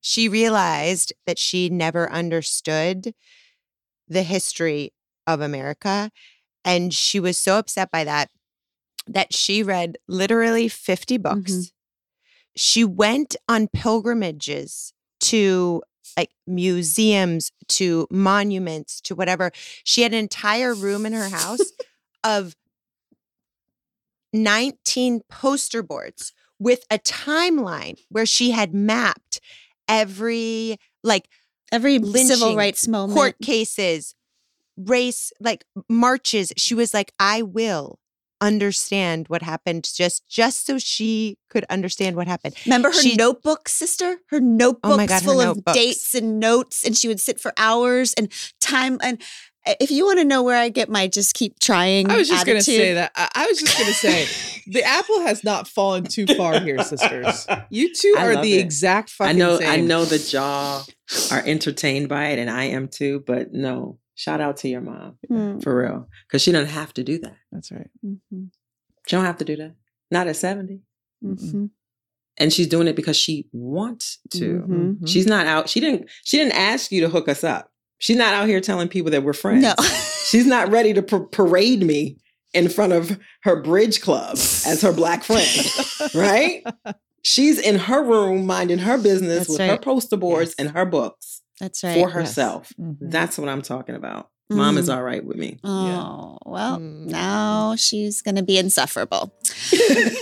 She 0.00 0.28
realized 0.28 1.12
that 1.26 1.36
she 1.38 1.68
never 1.68 2.10
understood 2.12 3.12
the 4.08 4.22
history 4.22 4.92
of 5.26 5.40
America. 5.40 6.10
And 6.64 6.94
she 6.94 7.18
was 7.18 7.36
so 7.38 7.58
upset 7.58 7.90
by 7.90 8.04
that 8.04 8.30
that 9.08 9.34
she 9.34 9.62
read 9.64 9.98
literally 10.06 10.68
50 10.68 11.16
books. 11.16 11.52
Mhm. 11.52 11.70
She 12.56 12.84
went 12.84 13.36
on 13.48 13.68
pilgrimages 13.68 14.92
to 15.20 15.82
like 16.16 16.30
museums, 16.46 17.52
to 17.68 18.06
monuments, 18.10 19.00
to 19.02 19.14
whatever. 19.14 19.50
She 19.84 20.02
had 20.02 20.12
an 20.12 20.18
entire 20.18 20.74
room 20.74 21.04
in 21.04 21.12
her 21.12 21.28
house 21.28 21.72
of 22.24 22.56
19 24.32 25.20
poster 25.28 25.82
boards 25.82 26.32
with 26.58 26.84
a 26.90 26.98
timeline 26.98 27.98
where 28.08 28.26
she 28.26 28.52
had 28.52 28.74
mapped 28.74 29.40
every 29.88 30.78
like 31.02 31.28
Every 31.72 32.00
civil 32.00 32.56
rights 32.56 32.86
moment. 32.86 33.16
court 33.16 33.36
cases, 33.42 34.14
race, 34.76 35.32
like 35.40 35.64
marches. 35.88 36.52
She 36.56 36.74
was 36.74 36.94
like, 36.94 37.12
I 37.18 37.42
will 37.42 37.98
understand 38.40 39.28
what 39.28 39.42
happened 39.42 39.88
just 39.94 40.26
just 40.28 40.66
so 40.66 40.78
she 40.78 41.36
could 41.50 41.64
understand 41.70 42.16
what 42.16 42.26
happened. 42.26 42.54
Remember 42.66 42.88
her 42.90 43.00
She- 43.02 43.16
notebook, 43.16 43.68
sister? 43.68 44.18
Her 44.30 44.40
notebooks 44.40 45.06
God, 45.06 45.10
her 45.10 45.20
full 45.20 45.40
of 45.40 45.56
notebooks. 45.56 45.76
dates 45.78 46.14
and 46.14 46.38
notes, 46.40 46.84
and 46.84 46.96
she 46.96 47.08
would 47.08 47.20
sit 47.20 47.40
for 47.40 47.52
hours 47.56 48.12
and 48.14 48.30
time. 48.60 48.98
And 49.02 49.20
uh, 49.66 49.74
if 49.80 49.90
you 49.90 50.04
want 50.04 50.18
to 50.18 50.24
know 50.24 50.42
where 50.42 50.56
I 50.56 50.68
get 50.68 50.88
my 50.88 51.08
just 51.08 51.34
keep 51.34 51.58
trying, 51.60 52.10
I 52.10 52.16
was 52.18 52.28
just 52.28 52.46
going 52.46 52.58
to 52.58 52.64
say 52.64 52.94
that. 52.94 53.12
I, 53.16 53.28
I 53.34 53.46
was 53.46 53.58
just 53.58 53.76
going 53.76 53.88
to 53.88 53.94
say 53.94 54.62
the 54.66 54.82
apple 54.84 55.20
has 55.22 55.42
not 55.42 55.66
fallen 55.68 56.04
too 56.04 56.26
far 56.26 56.60
here, 56.60 56.82
sisters. 56.82 57.46
You 57.70 57.92
two 57.94 58.14
I 58.18 58.26
are 58.26 58.42
the 58.42 58.54
it. 58.54 58.60
exact 58.60 59.10
fucking 59.10 59.34
I 59.34 59.38
know 59.38 59.58
same. 59.58 59.68
I 59.68 59.76
know 59.76 60.04
that 60.04 60.32
y'all 60.32 60.84
are 61.32 61.42
entertained 61.44 62.08
by 62.08 62.28
it 62.28 62.38
and 62.38 62.48
I 62.50 62.64
am 62.64 62.88
too, 62.88 63.22
but 63.26 63.52
no. 63.52 63.98
Shout 64.16 64.40
out 64.40 64.56
to 64.58 64.68
your 64.68 64.80
mom 64.80 65.18
Mm, 65.30 65.62
for 65.62 65.76
real. 65.76 66.08
Cause 66.32 66.42
she 66.42 66.50
doesn't 66.50 66.70
have 66.70 66.92
to 66.94 67.04
do 67.04 67.18
that. 67.20 67.36
That's 67.52 67.70
right. 67.70 67.90
mhm, 68.04 68.50
She 69.06 69.14
don't 69.14 69.24
have 69.24 69.36
to 69.38 69.44
do 69.44 69.56
that. 69.56 69.74
Not 70.10 70.26
at 70.26 70.36
70. 70.36 70.80
mhm, 71.24 71.70
And 72.38 72.52
she's 72.52 72.66
doing 72.66 72.88
it 72.88 72.96
because 72.96 73.16
she 73.16 73.48
wants 73.52 74.18
to. 74.32 74.60
mhm. 74.66 74.98
Mhm. 75.00 75.08
She's 75.08 75.26
not 75.26 75.46
out. 75.46 75.68
She 75.68 75.80
didn't 75.80 76.08
she 76.24 76.38
didn't 76.38 76.54
ask 76.56 76.90
you 76.90 77.00
to 77.02 77.08
hook 77.08 77.28
us 77.28 77.44
up. 77.44 77.70
She's 77.98 78.16
not 78.16 78.34
out 78.34 78.48
here 78.48 78.60
telling 78.60 78.88
people 78.88 79.10
that 79.12 79.22
we're 79.22 79.32
friends. 79.32 79.62
No. 79.62 79.74
She's 80.26 80.46
not 80.46 80.70
ready 80.70 80.92
to 80.94 81.02
par- 81.02 81.20
parade 81.26 81.82
me 81.82 82.18
in 82.52 82.68
front 82.68 82.92
of 82.92 83.18
her 83.42 83.62
bridge 83.62 84.00
club 84.00 84.32
as 84.32 84.80
her 84.82 84.92
black 84.92 85.22
friend, 85.24 85.48
right? 86.14 86.64
She's 87.22 87.58
in 87.58 87.76
her 87.78 88.02
room 88.02 88.44
minding 88.46 88.78
her 88.78 88.98
business 88.98 89.46
That's 89.46 89.48
with 89.50 89.60
her 89.60 89.78
poster 89.78 90.16
boards 90.16 90.50
Yes. 90.58 90.66
and 90.66 90.76
her 90.76 90.84
books 90.86 91.42
That's 91.60 91.82
right. 91.82 91.94
for 91.94 92.10
herself. 92.10 92.72
Mhm. 92.80 92.96
That's 93.00 93.38
what 93.38 93.48
I'm 93.48 93.62
talking 93.62 93.94
about. 93.94 94.28
Mom 94.50 94.78
is 94.78 94.88
Mhm. 94.88 94.94
all 94.96 95.02
right 95.02 95.24
with 95.24 95.36
me. 95.38 95.58
Oh, 95.64 96.38
well, 96.46 96.78
Mm. 96.78 97.06
now 97.06 97.74
she's 97.76 98.22
going 98.22 98.36
to 98.36 98.42
be 98.44 98.58
insufferable. 98.58 99.32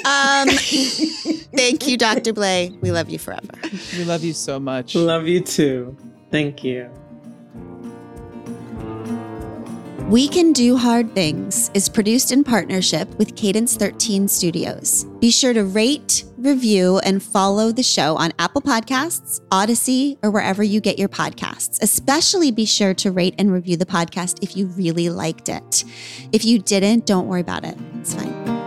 Um, 0.07 0.49
thank 1.57 1.87
you, 1.89 1.97
Dr. 1.97 2.32
Blay. 2.32 2.72
We 2.82 2.91
love 2.93 3.09
you 3.11 3.18
forever. 3.18 3.55
we 3.97 4.05
love 4.05 4.22
you 4.22 4.32
so 4.35 4.59
much. 4.61 4.95
Love 4.95 5.26
you 5.26 5.41
too. 5.41 5.97
Thank 6.30 6.62
you. 6.62 6.89
We 10.09 10.28
Can 10.28 10.53
Do 10.53 10.76
Hard 10.76 11.14
Things 11.14 11.70
is 11.72 11.89
produced 11.89 12.30
in 12.30 12.45
partnership 12.45 13.09
with 13.18 13.35
Cadence 13.37 13.76
13 13.76 14.28
Studios. 14.28 15.05
Be 15.18 15.30
sure 15.30 15.55
to 15.55 15.64
rate, 15.64 16.24
review, 16.45 16.99
and 16.99 17.22
follow 17.22 17.72
the 17.72 17.82
show 17.82 18.16
on 18.16 18.32
Apple 18.38 18.62
Podcasts, 18.62 19.40
Odyssey, 19.51 20.18
or 20.22 20.30
wherever 20.30 20.62
you 20.62 20.80
get 20.80 20.99
your 20.99 21.09
podcasts. 21.09 21.82
Especially 21.82 22.51
be 22.51 22.64
sure 22.64 22.95
to 22.95 23.11
rate 23.11 23.34
and 23.38 23.53
review 23.53 23.76
the 23.76 23.86
podcast 23.86 24.42
if 24.42 24.57
you 24.57 24.66
really 24.66 25.09
liked 25.09 25.49
it. 25.49 25.84
If 26.32 26.45
you 26.45 26.59
didn't, 26.59 27.07
don't 27.07 27.26
worry 27.26 27.40
about 27.40 27.64
it. 27.64 27.76
It's 27.99 28.14
fine. 28.14 28.63